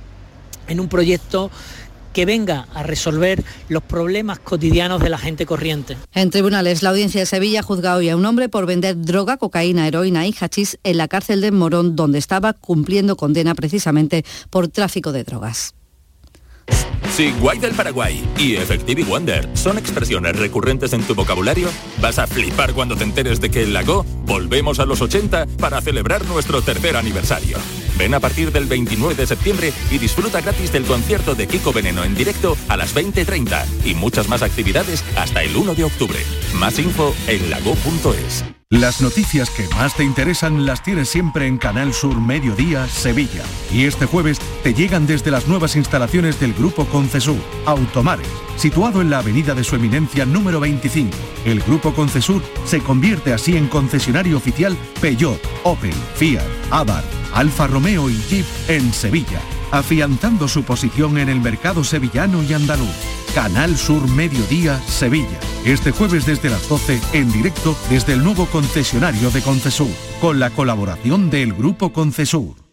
en 0.68 0.80
un 0.80 0.88
proyecto 0.88 1.50
que 2.18 2.26
venga 2.26 2.66
a 2.74 2.82
resolver 2.82 3.44
los 3.68 3.80
problemas 3.80 4.40
cotidianos 4.40 5.00
de 5.00 5.08
la 5.08 5.18
gente 5.18 5.46
corriente. 5.46 5.96
En 6.12 6.30
tribunales, 6.30 6.82
la 6.82 6.90
audiencia 6.90 7.20
de 7.20 7.26
Sevilla 7.26 7.60
ha 7.60 7.62
juzgado 7.62 7.98
hoy 7.98 8.08
a 8.08 8.16
un 8.16 8.26
hombre 8.26 8.48
por 8.48 8.66
vender 8.66 9.00
droga, 9.00 9.36
cocaína, 9.36 9.86
heroína 9.86 10.26
y 10.26 10.34
hachís 10.40 10.80
en 10.82 10.96
la 10.96 11.06
cárcel 11.06 11.40
de 11.40 11.52
Morón, 11.52 11.94
donde 11.94 12.18
estaba 12.18 12.54
cumpliendo 12.54 13.16
condena 13.16 13.54
precisamente 13.54 14.24
por 14.50 14.66
tráfico 14.66 15.12
de 15.12 15.22
drogas. 15.22 15.76
Si 17.14 17.30
Guay 17.30 17.60
del 17.60 17.74
Paraguay 17.74 18.28
y 18.36 18.56
Effective 18.56 19.04
Wonder 19.04 19.48
son 19.54 19.78
expresiones 19.78 20.34
recurrentes 20.34 20.92
en 20.94 21.02
tu 21.02 21.14
vocabulario, 21.14 21.68
vas 22.00 22.18
a 22.18 22.26
flipar 22.26 22.74
cuando 22.74 22.96
te 22.96 23.04
enteres 23.04 23.40
de 23.40 23.48
que 23.48 23.62
en 23.62 23.72
Lago 23.72 24.04
volvemos 24.24 24.80
a 24.80 24.86
los 24.86 25.00
80 25.00 25.46
para 25.60 25.80
celebrar 25.80 26.26
nuestro 26.26 26.62
tercer 26.62 26.96
aniversario. 26.96 27.58
Ven 27.98 28.14
a 28.14 28.20
partir 28.20 28.52
del 28.52 28.66
29 28.66 29.14
de 29.16 29.26
septiembre 29.26 29.72
y 29.90 29.98
disfruta 29.98 30.40
gratis 30.40 30.72
del 30.72 30.84
concierto 30.84 31.34
de 31.34 31.48
Kiko 31.48 31.72
Veneno 31.72 32.04
en 32.04 32.14
directo 32.14 32.56
a 32.68 32.76
las 32.76 32.94
20.30 32.94 33.84
y 33.84 33.94
muchas 33.94 34.28
más 34.28 34.42
actividades 34.42 35.04
hasta 35.16 35.42
el 35.42 35.56
1 35.56 35.74
de 35.74 35.84
octubre. 35.84 36.18
Más 36.54 36.78
info 36.78 37.14
en 37.26 37.50
lago.es. 37.50 38.44
Las 38.70 39.00
noticias 39.00 39.48
que 39.48 39.66
más 39.68 39.94
te 39.94 40.04
interesan 40.04 40.66
las 40.66 40.82
tienes 40.82 41.08
siempre 41.08 41.46
en 41.46 41.56
Canal 41.56 41.94
Sur 41.94 42.20
Mediodía, 42.20 42.86
Sevilla. 42.86 43.42
Y 43.72 43.86
este 43.86 44.04
jueves 44.04 44.38
te 44.62 44.74
llegan 44.74 45.06
desde 45.06 45.30
las 45.30 45.48
nuevas 45.48 45.74
instalaciones 45.74 46.38
del 46.38 46.52
Grupo 46.52 46.84
Concesur, 46.84 47.38
Automares, 47.64 48.28
situado 48.56 49.00
en 49.00 49.08
la 49.08 49.20
avenida 49.20 49.54
de 49.54 49.64
su 49.64 49.74
eminencia 49.74 50.26
número 50.26 50.60
25. 50.60 51.16
El 51.46 51.62
Grupo 51.62 51.94
Concesur 51.94 52.42
se 52.66 52.80
convierte 52.80 53.32
así 53.32 53.56
en 53.56 53.68
concesionario 53.68 54.36
oficial 54.36 54.76
Peugeot, 55.00 55.40
Opel, 55.64 55.94
Fiat, 56.16 56.44
Abarth, 56.70 57.17
Alfa 57.38 57.68
Romeo 57.68 58.10
y 58.10 58.20
Jeep 58.28 58.44
en 58.66 58.92
Sevilla, 58.92 59.40
afianzando 59.70 60.48
su 60.48 60.64
posición 60.64 61.18
en 61.18 61.28
el 61.28 61.40
mercado 61.40 61.84
sevillano 61.84 62.42
y 62.42 62.52
andaluz. 62.52 62.88
Canal 63.32 63.76
Sur 63.76 64.08
Mediodía, 64.08 64.80
Sevilla. 64.88 65.38
Este 65.64 65.92
jueves 65.92 66.26
desde 66.26 66.50
las 66.50 66.68
12 66.68 67.00
en 67.12 67.30
directo 67.30 67.76
desde 67.90 68.14
el 68.14 68.24
nuevo 68.24 68.46
concesionario 68.46 69.30
de 69.30 69.40
Concesur, 69.40 69.86
con 70.20 70.40
la 70.40 70.50
colaboración 70.50 71.30
del 71.30 71.52
Grupo 71.52 71.92
Concesur. 71.92 72.67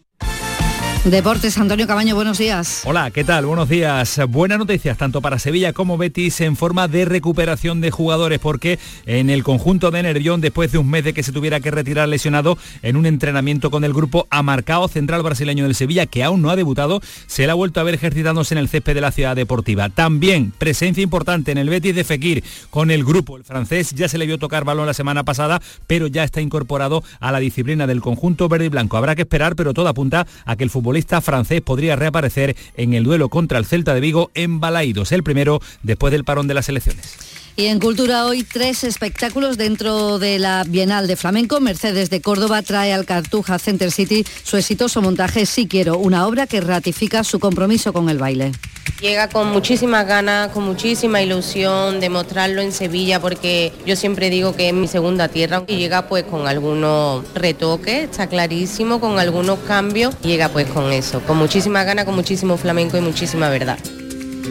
Deportes, 1.10 1.56
Antonio 1.56 1.86
Cabaño, 1.86 2.16
buenos 2.16 2.36
días. 2.36 2.82
Hola, 2.84 3.12
¿qué 3.12 3.22
tal? 3.22 3.46
Buenos 3.46 3.68
días. 3.68 4.20
Buenas 4.28 4.58
noticias 4.58 4.98
tanto 4.98 5.20
para 5.20 5.38
Sevilla 5.38 5.72
como 5.72 5.96
Betis 5.96 6.40
en 6.40 6.56
forma 6.56 6.88
de 6.88 7.04
recuperación 7.04 7.80
de 7.80 7.92
jugadores 7.92 8.40
porque 8.40 8.80
en 9.06 9.30
el 9.30 9.44
conjunto 9.44 9.92
de 9.92 10.02
Nervión, 10.02 10.40
después 10.40 10.72
de 10.72 10.78
un 10.78 10.90
mes 10.90 11.04
de 11.04 11.14
que 11.14 11.22
se 11.22 11.30
tuviera 11.30 11.60
que 11.60 11.70
retirar 11.70 12.08
lesionado 12.08 12.58
en 12.82 12.96
un 12.96 13.06
entrenamiento 13.06 13.70
con 13.70 13.84
el 13.84 13.92
grupo 13.92 14.26
ha 14.30 14.42
marcado 14.42 14.88
central 14.88 15.22
brasileño 15.22 15.62
del 15.62 15.76
Sevilla 15.76 16.06
que 16.06 16.24
aún 16.24 16.42
no 16.42 16.50
ha 16.50 16.56
debutado, 16.56 17.00
se 17.28 17.46
le 17.46 17.52
ha 17.52 17.54
vuelto 17.54 17.78
a 17.78 17.84
ver 17.84 17.94
ejercitándose 17.94 18.54
en 18.54 18.58
el 18.58 18.68
césped 18.68 18.94
de 18.94 19.00
la 19.00 19.12
ciudad 19.12 19.36
deportiva. 19.36 19.88
También 19.90 20.52
presencia 20.58 21.04
importante 21.04 21.52
en 21.52 21.58
el 21.58 21.68
Betis 21.68 21.94
de 21.94 22.02
Fekir 22.02 22.42
con 22.68 22.90
el 22.90 23.04
grupo. 23.04 23.36
El 23.36 23.44
francés 23.44 23.92
ya 23.92 24.08
se 24.08 24.18
le 24.18 24.26
vio 24.26 24.38
tocar 24.38 24.64
balón 24.64 24.86
la 24.86 24.94
semana 24.94 25.22
pasada, 25.22 25.62
pero 25.86 26.08
ya 26.08 26.24
está 26.24 26.40
incorporado 26.40 27.04
a 27.20 27.30
la 27.30 27.38
disciplina 27.38 27.86
del 27.86 28.00
conjunto 28.00 28.48
verde 28.48 28.64
y 28.64 28.70
blanco. 28.70 28.96
Habrá 28.96 29.14
que 29.14 29.22
esperar, 29.22 29.54
pero 29.54 29.72
todo 29.72 29.86
apunta 29.86 30.26
a 30.44 30.56
que 30.56 30.64
el 30.64 30.70
fútbol 30.70 30.95
futbolista 30.96 31.20
francés 31.20 31.60
podría 31.60 31.94
reaparecer 31.94 32.56
en 32.74 32.94
el 32.94 33.04
duelo 33.04 33.28
contra 33.28 33.58
el 33.58 33.66
Celta 33.66 33.92
de 33.92 34.00
Vigo 34.00 34.30
en 34.32 34.60
Balaidos, 34.60 35.12
el 35.12 35.22
primero 35.22 35.60
después 35.82 36.10
del 36.10 36.24
parón 36.24 36.48
de 36.48 36.54
las 36.54 36.70
elecciones. 36.70 37.45
Y 37.58 37.68
en 37.68 37.80
Cultura 37.80 38.26
hoy 38.26 38.42
tres 38.42 38.84
espectáculos 38.84 39.56
dentro 39.56 40.18
de 40.18 40.38
la 40.38 40.62
Bienal 40.68 41.06
de 41.06 41.16
Flamenco. 41.16 41.58
Mercedes 41.58 42.10
de 42.10 42.20
Córdoba 42.20 42.60
trae 42.60 42.92
al 42.92 43.06
Cartuja 43.06 43.58
Center 43.58 43.90
City 43.90 44.26
su 44.42 44.58
exitoso 44.58 45.00
montaje 45.00 45.46
Si 45.46 45.66
Quiero, 45.66 45.96
una 45.96 46.26
obra 46.26 46.46
que 46.46 46.60
ratifica 46.60 47.24
su 47.24 47.40
compromiso 47.40 47.94
con 47.94 48.10
el 48.10 48.18
baile. 48.18 48.52
Llega 49.00 49.30
con 49.30 49.52
muchísimas 49.52 50.06
ganas, 50.06 50.50
con 50.50 50.64
muchísima 50.64 51.22
ilusión 51.22 51.98
de 51.98 52.10
mostrarlo 52.10 52.60
en 52.60 52.72
Sevilla 52.72 53.20
porque 53.20 53.72
yo 53.86 53.96
siempre 53.96 54.28
digo 54.28 54.54
que 54.54 54.68
es 54.68 54.74
mi 54.74 54.86
segunda 54.86 55.28
tierra 55.28 55.64
y 55.66 55.76
llega 55.76 56.08
pues 56.08 56.24
con 56.24 56.46
algunos 56.46 57.24
retoques, 57.34 58.04
está 58.04 58.26
clarísimo, 58.26 59.00
con 59.00 59.18
algunos 59.18 59.60
cambios, 59.60 60.14
llega 60.20 60.50
pues 60.50 60.66
con 60.66 60.92
eso, 60.92 61.22
con 61.22 61.38
muchísimas 61.38 61.86
ganas, 61.86 62.04
con 62.04 62.14
muchísimo 62.14 62.58
flamenco 62.58 62.98
y 62.98 63.00
muchísima 63.00 63.48
verdad. 63.48 63.78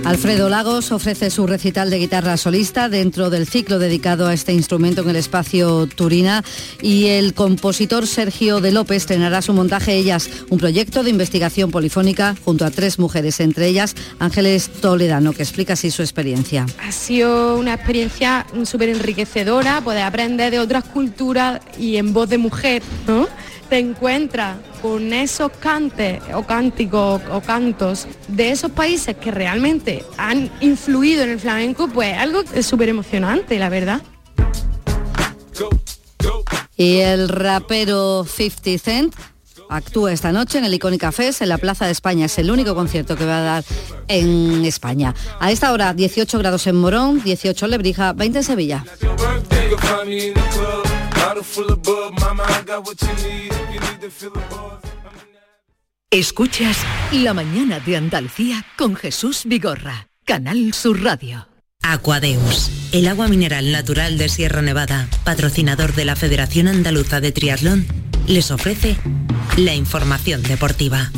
Alfredo 0.03 0.49
Lagos 0.49 0.91
ofrece 0.91 1.29
su 1.29 1.47
recital 1.47 1.89
de 1.89 1.97
guitarra 1.97 2.37
solista 2.37 2.89
dentro 2.89 3.29
del 3.29 3.47
ciclo 3.47 3.79
dedicado 3.79 4.27
a 4.27 4.33
este 4.33 4.53
instrumento 4.53 5.01
en 5.01 5.09
el 5.09 5.15
espacio 5.15 5.87
Turina 5.87 6.43
y 6.81 7.07
el 7.07 7.33
compositor 7.33 8.05
Sergio 8.05 8.61
de 8.61 8.71
López 8.71 8.97
estrenará 8.97 9.41
su 9.41 9.53
montaje 9.53 9.93
Ellas, 9.93 10.29
un 10.49 10.57
proyecto 10.57 11.03
de 11.03 11.09
investigación 11.09 11.71
polifónica 11.71 12.35
junto 12.43 12.65
a 12.65 12.71
tres 12.71 12.99
mujeres, 12.99 13.39
entre 13.39 13.67
ellas 13.67 13.95
Ángeles 14.19 14.69
Toledano, 14.81 15.33
que 15.33 15.43
explica 15.43 15.73
así 15.73 15.91
su 15.91 16.01
experiencia. 16.01 16.65
Ha 16.83 16.91
sido 16.91 17.57
una 17.57 17.73
experiencia 17.73 18.45
súper 18.63 18.89
enriquecedora, 18.89 19.81
poder 19.81 20.03
aprender 20.03 20.51
de 20.51 20.59
otras 20.59 20.83
culturas 20.83 21.61
y 21.79 21.97
en 21.97 22.13
voz 22.13 22.29
de 22.29 22.37
mujer, 22.37 22.83
¿no? 23.07 23.27
te 23.69 23.79
encuentras 23.79 24.57
con 24.85 25.13
esos 25.13 25.51
cantes 25.59 26.21
o 26.35 26.43
cánticos 26.43 27.19
o 27.31 27.41
cantos 27.41 28.07
de 28.27 28.51
esos 28.51 28.69
países 28.69 29.15
que 29.15 29.31
realmente 29.31 30.05
han 30.15 30.51
influido 30.61 31.23
en 31.23 31.31
el 31.31 31.39
flamenco, 31.39 31.87
pues 31.87 32.15
algo 32.15 32.43
súper 32.61 32.89
emocionante, 32.89 33.57
la 33.57 33.69
verdad. 33.69 34.03
Y 36.77 36.99
el 36.99 37.29
rapero 37.29 38.25
50 38.25 38.77
Cent 38.77 39.15
actúa 39.69 40.13
esta 40.13 40.31
noche 40.31 40.59
en 40.59 40.65
el 40.65 40.73
Icónica 40.75 41.11
Fest 41.11 41.41
en 41.41 41.49
la 41.49 41.57
Plaza 41.57 41.87
de 41.87 41.91
España. 41.91 42.27
Es 42.27 42.37
el 42.37 42.51
único 42.51 42.75
concierto 42.75 43.15
que 43.15 43.25
va 43.25 43.39
a 43.39 43.41
dar 43.41 43.63
en 44.07 44.65
España. 44.65 45.15
A 45.39 45.51
esta 45.51 45.73
hora 45.73 45.95
18 45.95 46.37
grados 46.37 46.67
en 46.67 46.75
Morón, 46.75 47.23
18 47.23 47.65
en 47.65 47.71
Lebrija, 47.71 48.13
20 48.13 48.37
en 48.37 48.43
Sevilla. 48.43 48.85
Escuchas 56.09 56.77
La 57.11 57.33
mañana 57.33 57.79
de 57.79 57.97
Andalucía 57.97 58.65
con 58.77 58.95
Jesús 58.95 59.43
Vigorra, 59.45 60.07
Canal 60.25 60.73
Sur 60.73 61.03
Radio. 61.03 61.47
Aquadeus, 61.83 62.71
el 62.91 63.07
agua 63.07 63.27
mineral 63.27 63.71
natural 63.71 64.17
de 64.17 64.29
Sierra 64.29 64.61
Nevada, 64.61 65.07
patrocinador 65.23 65.93
de 65.93 66.05
la 66.05 66.15
Federación 66.15 66.67
Andaluza 66.67 67.21
de 67.21 67.31
Triatlón, 67.31 67.85
les 68.27 68.49
ofrece 68.49 68.97
la 69.57 69.75
información 69.75 70.41
deportiva. 70.41 71.11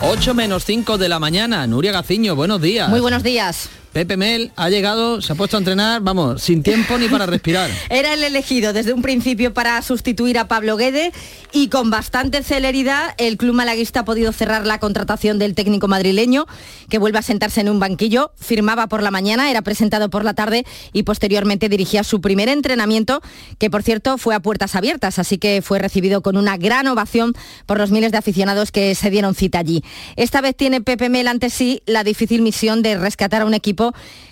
8 0.00 0.34
menos 0.34 0.64
5 0.64 0.96
de 0.96 1.08
la 1.08 1.18
mañana. 1.18 1.66
Nuria 1.66 1.92
Gaciño, 1.92 2.36
buenos 2.36 2.60
días. 2.60 2.88
Muy 2.88 3.00
buenos 3.00 3.22
días. 3.22 3.68
Pepe 3.94 4.16
Mel 4.16 4.50
ha 4.56 4.70
llegado, 4.70 5.22
se 5.22 5.32
ha 5.32 5.36
puesto 5.36 5.56
a 5.56 5.60
entrenar, 5.60 6.02
vamos, 6.02 6.42
sin 6.42 6.64
tiempo 6.64 6.98
ni 6.98 7.06
para 7.06 7.26
respirar. 7.26 7.70
Era 7.90 8.12
el 8.12 8.24
elegido 8.24 8.72
desde 8.72 8.92
un 8.92 9.02
principio 9.02 9.54
para 9.54 9.80
sustituir 9.82 10.36
a 10.36 10.48
Pablo 10.48 10.76
Guede 10.76 11.12
y 11.52 11.68
con 11.68 11.90
bastante 11.90 12.42
celeridad 12.42 13.14
el 13.18 13.36
club 13.36 13.54
malaguista 13.54 14.00
ha 14.00 14.04
podido 14.04 14.32
cerrar 14.32 14.66
la 14.66 14.80
contratación 14.80 15.38
del 15.38 15.54
técnico 15.54 15.86
madrileño 15.86 16.46
que 16.88 16.98
vuelve 16.98 17.20
a 17.20 17.22
sentarse 17.22 17.60
en 17.60 17.68
un 17.68 17.78
banquillo, 17.78 18.32
firmaba 18.34 18.88
por 18.88 19.00
la 19.00 19.12
mañana, 19.12 19.48
era 19.48 19.62
presentado 19.62 20.10
por 20.10 20.24
la 20.24 20.34
tarde 20.34 20.66
y 20.92 21.04
posteriormente 21.04 21.68
dirigía 21.68 22.02
su 22.02 22.20
primer 22.20 22.48
entrenamiento, 22.48 23.20
que 23.58 23.70
por 23.70 23.84
cierto 23.84 24.18
fue 24.18 24.34
a 24.34 24.40
puertas 24.40 24.74
abiertas, 24.74 25.20
así 25.20 25.38
que 25.38 25.62
fue 25.62 25.78
recibido 25.78 26.20
con 26.20 26.36
una 26.36 26.56
gran 26.56 26.88
ovación 26.88 27.32
por 27.64 27.78
los 27.78 27.92
miles 27.92 28.10
de 28.10 28.18
aficionados 28.18 28.72
que 28.72 28.96
se 28.96 29.10
dieron 29.10 29.36
cita 29.36 29.60
allí. 29.60 29.84
Esta 30.16 30.40
vez 30.40 30.56
tiene 30.56 30.80
Pepe 30.80 31.08
Mel 31.08 31.28
ante 31.28 31.48
sí 31.48 31.80
la 31.86 32.02
difícil 32.02 32.42
misión 32.42 32.82
de 32.82 32.96
rescatar 32.96 33.42
a 33.42 33.44
un 33.44 33.54
equipo 33.54 33.83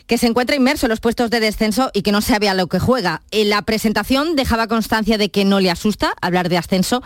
que 0.06 0.18
se 0.18 0.26
encuentra 0.26 0.56
inmerso 0.56 0.86
en 0.86 0.90
los 0.90 1.00
puestos 1.00 1.30
de 1.30 1.40
descenso 1.40 1.90
y 1.92 2.02
que 2.02 2.12
no 2.12 2.20
sabe 2.20 2.48
a 2.48 2.54
lo 2.54 2.66
que 2.66 2.78
juega. 2.78 3.22
En 3.30 3.50
la 3.50 3.62
presentación 3.62 4.36
dejaba 4.36 4.66
constancia 4.66 5.18
de 5.18 5.30
que 5.30 5.44
no 5.44 5.60
le 5.60 5.70
asusta 5.70 6.14
hablar 6.20 6.48
de 6.48 6.58
ascenso, 6.58 7.02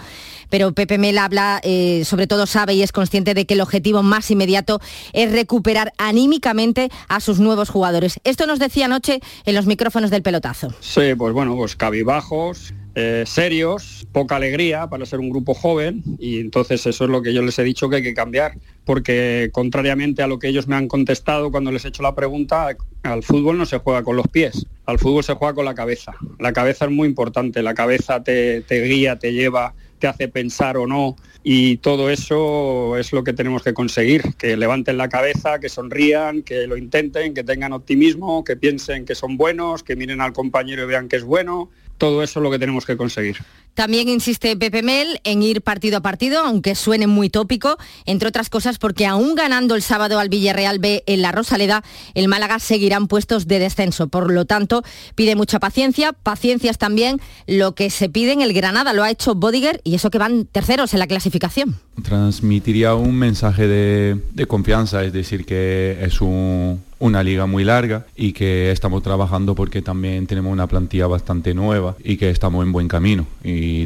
pero 0.51 0.73
Pepe 0.73 0.99
Mel 0.99 1.19
habla, 1.19 1.61
eh, 1.63 2.05
sobre 2.05 2.27
todo 2.27 2.47
sabe 2.47 2.75
y 2.75 2.83
es 2.83 2.93
consciente 2.93 3.35
de 3.35 3.47
que 3.47 3.55
el 3.55 3.61
objetivo 3.61 4.03
más 4.03 4.31
inmediato 4.31 4.81
es 5.13 5.33
recuperar 5.33 5.93
anímicamente 5.99 6.91
a 7.09 7.21
sus 7.21 7.39
nuevos 7.39 7.69
jugadores. 7.69 8.21
Esto 8.25 8.47
nos 8.47 8.59
decía 8.59 8.87
anoche 8.87 9.21
en 9.45 9.55
los 9.55 9.67
micrófonos 9.67 10.11
del 10.11 10.23
pelotazo. 10.23 10.75
Sí, 10.81 11.15
pues 11.17 11.33
bueno, 11.33 11.57
pues 11.57 11.77
cabibajos, 11.77 12.73
eh, 12.99 13.25
serios, 13.27 14.09
poca 14.11 14.37
alegría 14.37 14.87
para 14.87 15.05
ser 15.05 15.21
un 15.21 15.29
grupo 15.29 15.53
joven 15.53 16.03
y 16.19 16.41
entonces 16.41 16.87
eso 16.87 17.05
es 17.05 17.11
lo 17.11 17.21
que 17.21 17.35
yo 17.35 17.43
les 17.43 17.59
he 17.59 17.63
dicho 17.63 17.91
que 17.91 17.97
hay 17.97 18.03
que 18.03 18.15
cambiar, 18.15 18.57
porque 18.87 19.51
contrariamente 19.53 20.23
a 20.23 20.27
lo 20.27 20.39
que 20.39 20.49
ellos 20.49 20.67
me 20.67 20.77
han 20.77 20.89
contestado 20.89 21.51
cuando 21.51 21.71
les 21.71 21.85
he 21.85 21.89
hecho 21.89 22.03
la 22.03 22.15
pregunta, 22.15 22.75
al 23.03 23.23
fútbol 23.23 23.59
no 23.59 23.67
se 23.67 23.77
juega 23.77 24.03
con 24.03 24.17
los 24.17 24.27
pies, 24.29 24.65
al 24.87 24.99
fútbol 24.99 25.23
se 25.23 25.35
juega 25.35 25.53
con 25.53 25.67
la 25.67 25.75
cabeza. 25.75 26.15
La 26.39 26.55
cabeza 26.55 26.87
es 26.87 26.91
muy 26.91 27.07
importante, 27.07 27.63
la 27.63 27.75
cabeza 27.75 28.25
te, 28.25 28.63
te 28.63 28.83
guía, 28.85 29.19
te 29.19 29.35
lleva, 29.35 29.75
te 29.99 30.07
hace 30.07 30.29
pensar 30.29 30.79
o 30.79 30.87
no 30.87 31.17
y 31.43 31.77
todo 31.77 32.09
eso 32.09 32.97
es 32.97 33.13
lo 33.13 33.25
que 33.25 33.35
tenemos 33.35 33.63
que 33.63 33.75
conseguir, 33.75 34.35
que 34.39 34.57
levanten 34.57 34.97
la 34.97 35.11
cabeza, 35.11 35.61
que 35.61 35.69
sonrían, 35.69 36.43
que 36.43 36.67
lo 36.67 36.79
intenten, 36.79 37.35
que 37.35 37.45
tengan 37.45 37.75
optimismo, 37.75 38.43
que 38.43 38.57
piensen 38.57 39.05
que 39.05 39.15
son 39.15 39.37
buenos, 39.37 39.83
que 39.83 39.97
miren 39.97 40.23
al 40.23 40.33
compañero 40.33 40.85
y 40.85 40.87
vean 40.87 41.09
que 41.09 41.17
es 41.17 41.25
bueno 41.25 41.71
todo 41.99 42.23
eso 42.23 42.41
es 42.41 42.43
lo 42.43 42.51
que 42.51 42.59
tenemos 42.59 42.87
que 42.87 42.97
conseguir. 42.97 43.39
También 43.77 44.09
insiste 44.09 44.57
Pepe 44.57 44.83
Mel 44.83 45.21
en 45.23 45.43
ir 45.43 45.61
partido 45.61 45.99
a 45.99 46.01
partido, 46.01 46.41
aunque 46.41 46.75
suene 46.75 47.07
muy 47.07 47.29
tópico, 47.29 47.77
entre 48.07 48.27
otras 48.27 48.49
cosas 48.49 48.79
porque 48.79 49.05
aún 49.05 49.35
ganando 49.35 49.75
el 49.75 49.83
sábado 49.83 50.19
al 50.19 50.31
Villarreal 50.31 50.79
B 50.79 51.05
en 51.07 51.21
la 51.21 51.31
Rosaleda, 51.31 51.85
el 52.15 52.27
Málaga 52.27 52.59
seguirán 52.59 53.07
puestos 53.07 53.47
de 53.47 53.59
descenso. 53.59 54.09
Por 54.09 54.33
lo 54.33 54.47
tanto, 54.47 54.83
pide 55.15 55.37
mucha 55.37 55.61
paciencia, 55.61 56.15
paciencias 56.15 56.79
también 56.79 57.21
lo 57.47 57.75
que 57.75 57.91
se 57.91 58.09
pide 58.09 58.33
en 58.33 58.41
el 58.41 58.55
Granada, 58.55 58.95
lo 58.95 59.05
ha 59.05 59.11
hecho 59.11 59.35
Bodiger 59.35 59.83
y 59.85 59.95
eso 59.95 60.09
que 60.09 60.17
van 60.17 60.47
terceros 60.47 60.95
en 60.95 61.01
la 61.01 61.07
clasificación. 61.07 61.77
Transmitiría 62.03 62.95
un 62.95 63.15
mensaje 63.15 63.69
de, 63.69 64.47
confianza, 64.47 65.05
es 65.05 65.13
decir, 65.13 65.45
que 65.45 65.99
es 66.01 66.23
un, 66.23 66.81
una 66.99 67.23
liga 67.23 67.45
muy 67.45 67.65
larga 67.65 68.07
y 68.17 68.33
que 68.33 68.71
estamos 68.71 69.03
trabajando 69.03 69.55
porque 69.55 69.83
también 69.83 70.27
tenemos 70.27 70.53
una 70.53 70.67
plantilla 70.67 71.07
bastante 71.07 71.53
nueva 71.53 71.97
y 72.03 72.17
que 72.17 72.31
estamos 72.31 72.65
en 72.65 72.73
buen 72.73 72.89
camino 72.89 73.27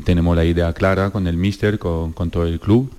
tenemos 0.04 0.36
la 0.36 0.44
idea 0.44 0.72
clara 0.72 1.10
con 1.10 1.26
el 1.26 1.36
míster, 1.36 1.78
con, 1.78 2.12
todo 2.30 2.46
el 2.46 2.60
club 2.60 2.92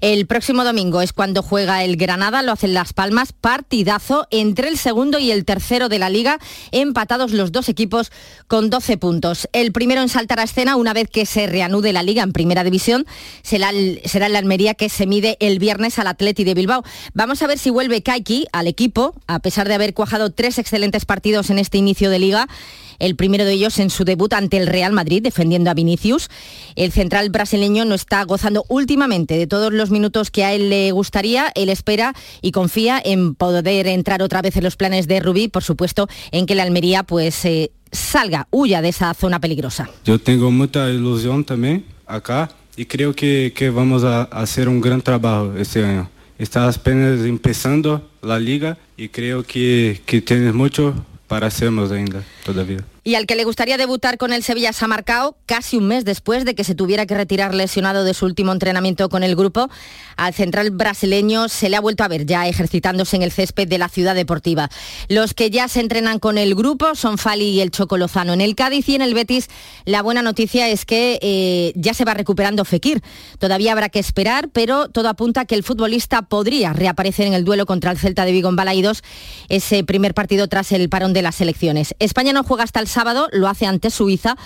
el 0.00 0.26
próximo 0.26 0.62
domingo 0.62 1.00
es 1.00 1.12
cuando 1.12 1.42
juega 1.42 1.82
el 1.82 1.96
Granada, 1.96 2.42
lo 2.42 2.52
hacen 2.52 2.72
Las 2.72 2.92
Palmas, 2.92 3.32
partidazo 3.32 4.28
entre 4.30 4.68
el 4.68 4.78
segundo 4.78 5.18
y 5.18 5.32
el 5.32 5.44
tercero 5.44 5.88
de 5.88 5.98
la 5.98 6.08
liga, 6.08 6.38
empatados 6.70 7.32
los 7.32 7.50
dos 7.50 7.68
equipos 7.68 8.12
con 8.46 8.70
12 8.70 8.96
puntos. 8.96 9.48
El 9.52 9.72
primero 9.72 10.00
en 10.00 10.08
saltar 10.08 10.38
a 10.38 10.44
escena, 10.44 10.76
una 10.76 10.92
vez 10.92 11.08
que 11.08 11.26
se 11.26 11.48
reanude 11.48 11.92
la 11.92 12.04
liga 12.04 12.22
en 12.22 12.32
primera 12.32 12.62
división, 12.62 13.06
será 13.42 13.70
el, 13.70 14.00
será 14.04 14.28
la 14.28 14.38
Almería 14.38 14.74
que 14.74 14.88
se 14.88 15.06
mide 15.06 15.36
el 15.40 15.58
viernes 15.58 15.98
al 15.98 16.06
Atleti 16.06 16.44
de 16.44 16.54
Bilbao. 16.54 16.84
Vamos 17.12 17.42
a 17.42 17.48
ver 17.48 17.58
si 17.58 17.70
vuelve 17.70 18.02
Kaiki 18.02 18.46
al 18.52 18.68
equipo, 18.68 19.14
a 19.26 19.40
pesar 19.40 19.66
de 19.66 19.74
haber 19.74 19.94
cuajado 19.94 20.30
tres 20.30 20.58
excelentes 20.58 21.06
partidos 21.06 21.50
en 21.50 21.58
este 21.58 21.78
inicio 21.78 22.08
de 22.08 22.20
liga 22.20 22.48
el 22.98 23.16
primero 23.16 23.44
de 23.44 23.52
ellos 23.52 23.78
en 23.78 23.90
su 23.90 24.04
debut 24.04 24.32
ante 24.32 24.56
el 24.56 24.66
Real 24.66 24.92
Madrid, 24.92 25.22
defendiendo 25.22 25.70
a 25.70 25.74
Vinicius. 25.74 26.28
El 26.76 26.92
central 26.92 27.30
brasileño 27.30 27.84
no 27.84 27.94
está 27.94 28.22
gozando 28.24 28.64
últimamente 28.68 29.36
de 29.36 29.46
todos 29.46 29.72
los 29.72 29.90
minutos 29.90 30.30
que 30.30 30.44
a 30.44 30.52
él 30.52 30.70
le 30.70 30.92
gustaría. 30.92 31.52
Él 31.54 31.68
espera 31.68 32.14
y 32.42 32.52
confía 32.52 33.00
en 33.04 33.34
poder 33.34 33.86
entrar 33.86 34.22
otra 34.22 34.42
vez 34.42 34.56
en 34.56 34.64
los 34.64 34.76
planes 34.76 35.08
de 35.08 35.20
Rubí, 35.20 35.48
por 35.48 35.64
supuesto, 35.64 36.08
en 36.32 36.46
que 36.46 36.54
la 36.54 36.62
Almería 36.62 37.02
pues 37.02 37.44
eh, 37.44 37.70
salga, 37.92 38.48
huya 38.50 38.82
de 38.82 38.88
esa 38.88 39.14
zona 39.14 39.40
peligrosa. 39.40 39.88
Yo 40.04 40.18
tengo 40.18 40.50
mucha 40.50 40.90
ilusión 40.90 41.44
también 41.44 41.84
acá 42.06 42.50
y 42.76 42.86
creo 42.86 43.14
que, 43.14 43.72
vamos 43.74 44.04
a 44.04 44.22
hacer 44.22 44.68
un 44.68 44.80
gran 44.80 45.02
trabajo 45.02 45.54
este 45.56 45.84
año. 45.84 46.08
Está 46.38 46.68
apenas 46.68 47.20
empezando 47.26 48.08
la 48.22 48.38
liga 48.38 48.78
y 48.96 49.08
creo 49.08 49.42
que, 49.42 50.00
que 50.06 50.20
tienes 50.20 50.54
mucho 50.54 50.94
para 51.28 51.46
hacernos 51.46 51.92
ainda 51.92 52.24
todavía. 52.44 52.78
Y 53.08 53.14
al 53.14 53.24
que 53.24 53.36
le 53.36 53.44
gustaría 53.44 53.78
debutar 53.78 54.18
con 54.18 54.34
el 54.34 54.42
Sevilla 54.42 54.74
se 54.74 54.84
ha 54.84 54.88
marcado 54.88 55.34
casi 55.46 55.78
un 55.78 55.88
mes 55.88 56.04
después 56.04 56.44
de 56.44 56.54
que 56.54 56.62
se 56.62 56.74
tuviera 56.74 57.06
que 57.06 57.14
retirar 57.14 57.54
lesionado 57.54 58.04
de 58.04 58.12
su 58.12 58.26
último 58.26 58.52
entrenamiento 58.52 59.08
con 59.08 59.22
el 59.22 59.34
grupo. 59.34 59.70
Al 60.18 60.34
central 60.34 60.72
brasileño 60.72 61.48
se 61.48 61.70
le 61.70 61.76
ha 61.76 61.80
vuelto 61.80 62.04
a 62.04 62.08
ver 62.08 62.26
ya 62.26 62.46
ejercitándose 62.46 63.16
en 63.16 63.22
el 63.22 63.32
césped 63.32 63.66
de 63.66 63.78
la 63.78 63.88
ciudad 63.88 64.14
deportiva. 64.14 64.68
Los 65.08 65.32
que 65.32 65.48
ya 65.48 65.68
se 65.68 65.80
entrenan 65.80 66.18
con 66.18 66.36
el 66.36 66.54
grupo 66.54 66.94
son 66.94 67.16
Fali 67.16 67.48
y 67.48 67.60
el 67.62 67.70
Choco 67.70 67.96
Lozano. 67.96 68.34
En 68.34 68.42
el 68.42 68.54
Cádiz 68.54 68.86
y 68.90 68.96
en 68.96 69.00
el 69.00 69.14
Betis 69.14 69.48
la 69.86 70.02
buena 70.02 70.20
noticia 70.20 70.68
es 70.68 70.84
que 70.84 71.18
eh, 71.22 71.72
ya 71.76 71.94
se 71.94 72.04
va 72.04 72.12
recuperando 72.12 72.66
Fekir. 72.66 73.02
Todavía 73.38 73.72
habrá 73.72 73.88
que 73.88 74.00
esperar, 74.00 74.50
pero 74.52 74.90
todo 74.90 75.08
apunta 75.08 75.40
a 75.40 75.44
que 75.46 75.54
el 75.54 75.62
futbolista 75.62 76.20
podría 76.20 76.74
reaparecer 76.74 77.26
en 77.26 77.32
el 77.32 77.46
duelo 77.46 77.64
contra 77.64 77.90
el 77.90 77.96
Celta 77.96 78.26
de 78.26 78.32
Vigo 78.32 78.50
en 78.50 78.56
Balaidos, 78.56 79.02
ese 79.48 79.82
primer 79.82 80.12
partido 80.12 80.46
tras 80.48 80.72
el 80.72 80.90
parón 80.90 81.14
de 81.14 81.22
las 81.22 81.40
elecciones. 81.40 81.94
España 82.00 82.34
no 82.34 82.44
juega 82.44 82.64
hasta 82.64 82.80
el 82.80 82.86
sábado, 82.98 83.28
lo 83.30 83.46
hace 83.46 83.64
ante 83.64 83.90
Suiza 83.90 84.36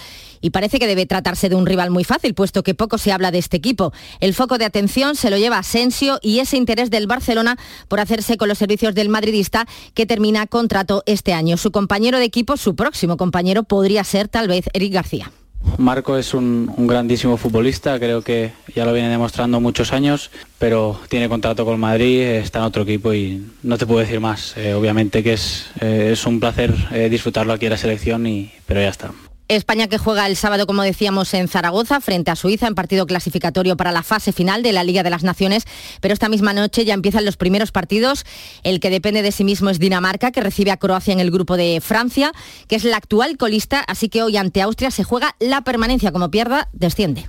y 0.42 0.50
parece 0.50 0.78
que 0.78 0.86
debe 0.86 1.06
tratarse 1.06 1.48
de 1.48 1.54
un 1.54 1.64
rival 1.64 1.90
muy 1.90 2.04
fácil, 2.04 2.34
puesto 2.34 2.62
que 2.62 2.74
poco 2.74 2.98
se 2.98 3.10
habla 3.10 3.30
de 3.30 3.38
este 3.38 3.56
equipo. 3.56 3.94
El 4.20 4.34
foco 4.34 4.58
de 4.58 4.66
atención 4.66 5.16
se 5.16 5.30
lo 5.30 5.38
lleva 5.38 5.56
Asensio 5.56 6.18
y 6.20 6.40
ese 6.40 6.58
interés 6.58 6.90
del 6.90 7.06
Barcelona 7.06 7.56
por 7.88 7.98
hacerse 7.98 8.36
con 8.36 8.48
los 8.48 8.58
servicios 8.58 8.94
del 8.94 9.08
madridista 9.08 9.66
que 9.94 10.04
termina 10.04 10.46
contrato 10.46 11.02
este 11.06 11.32
año. 11.32 11.56
Su 11.56 11.70
compañero 11.70 12.18
de 12.18 12.24
equipo, 12.24 12.58
su 12.58 12.76
próximo 12.76 13.16
compañero, 13.16 13.62
podría 13.62 14.04
ser 14.04 14.28
tal 14.28 14.48
vez 14.48 14.66
Eric 14.74 14.92
García. 14.92 15.32
Marco 15.78 16.16
es 16.16 16.34
un, 16.34 16.72
grandísimo 16.76 17.36
futbolista, 17.36 17.98
creo 17.98 18.22
que 18.22 18.52
ya 18.74 18.84
lo 18.84 18.92
viene 18.92 19.08
demostrando 19.08 19.60
muchos 19.60 19.92
años, 19.92 20.30
pero 20.58 21.00
tiene 21.08 21.28
contrato 21.28 21.64
con 21.64 21.80
Madrid, 21.80 22.22
está 22.22 22.60
en 22.60 22.64
otro 22.66 22.82
equipo 22.82 23.14
y 23.14 23.44
no 23.62 23.78
te 23.78 23.86
puedo 23.86 24.00
decir 24.00 24.20
más. 24.20 24.56
Eh, 24.56 24.74
obviamente 24.74 25.22
que 25.22 25.32
es, 25.34 25.70
eh, 25.80 26.10
es 26.12 26.26
un 26.26 26.40
placer 26.40 26.74
eh, 26.92 27.08
disfrutarlo 27.08 27.52
aquí 27.52 27.66
en 27.66 27.72
la 27.72 27.78
selección, 27.78 28.26
y, 28.26 28.52
pero 28.66 28.80
ya 28.80 28.88
está. 28.88 29.10
España 29.56 29.86
que 29.86 29.98
juega 29.98 30.26
el 30.26 30.36
sábado, 30.36 30.66
como 30.66 30.82
decíamos, 30.82 31.34
en 31.34 31.46
Zaragoza 31.46 32.00
frente 32.00 32.30
a 32.30 32.36
Suiza 32.36 32.66
en 32.66 32.74
partido 32.74 33.06
clasificatorio 33.06 33.76
para 33.76 33.92
la 33.92 34.02
fase 34.02 34.32
final 34.32 34.62
de 34.62 34.72
la 34.72 34.82
Liga 34.82 35.02
de 35.02 35.10
las 35.10 35.24
Naciones, 35.24 35.64
pero 36.00 36.14
esta 36.14 36.28
misma 36.28 36.54
noche 36.54 36.84
ya 36.84 36.94
empiezan 36.94 37.24
los 37.24 37.36
primeros 37.36 37.70
partidos. 37.70 38.24
El 38.62 38.80
que 38.80 38.88
depende 38.88 39.22
de 39.22 39.32
sí 39.32 39.44
mismo 39.44 39.68
es 39.70 39.78
Dinamarca, 39.78 40.32
que 40.32 40.40
recibe 40.40 40.70
a 40.70 40.78
Croacia 40.78 41.12
en 41.12 41.20
el 41.20 41.30
grupo 41.30 41.56
de 41.56 41.80
Francia, 41.82 42.32
que 42.66 42.76
es 42.76 42.84
la 42.84 42.96
actual 42.96 43.36
colista, 43.36 43.80
así 43.80 44.08
que 44.08 44.22
hoy 44.22 44.36
ante 44.36 44.62
Austria 44.62 44.90
se 44.90 45.04
juega 45.04 45.36
la 45.38 45.60
permanencia. 45.62 46.12
Como 46.12 46.30
pierda, 46.30 46.68
desciende. 46.72 47.28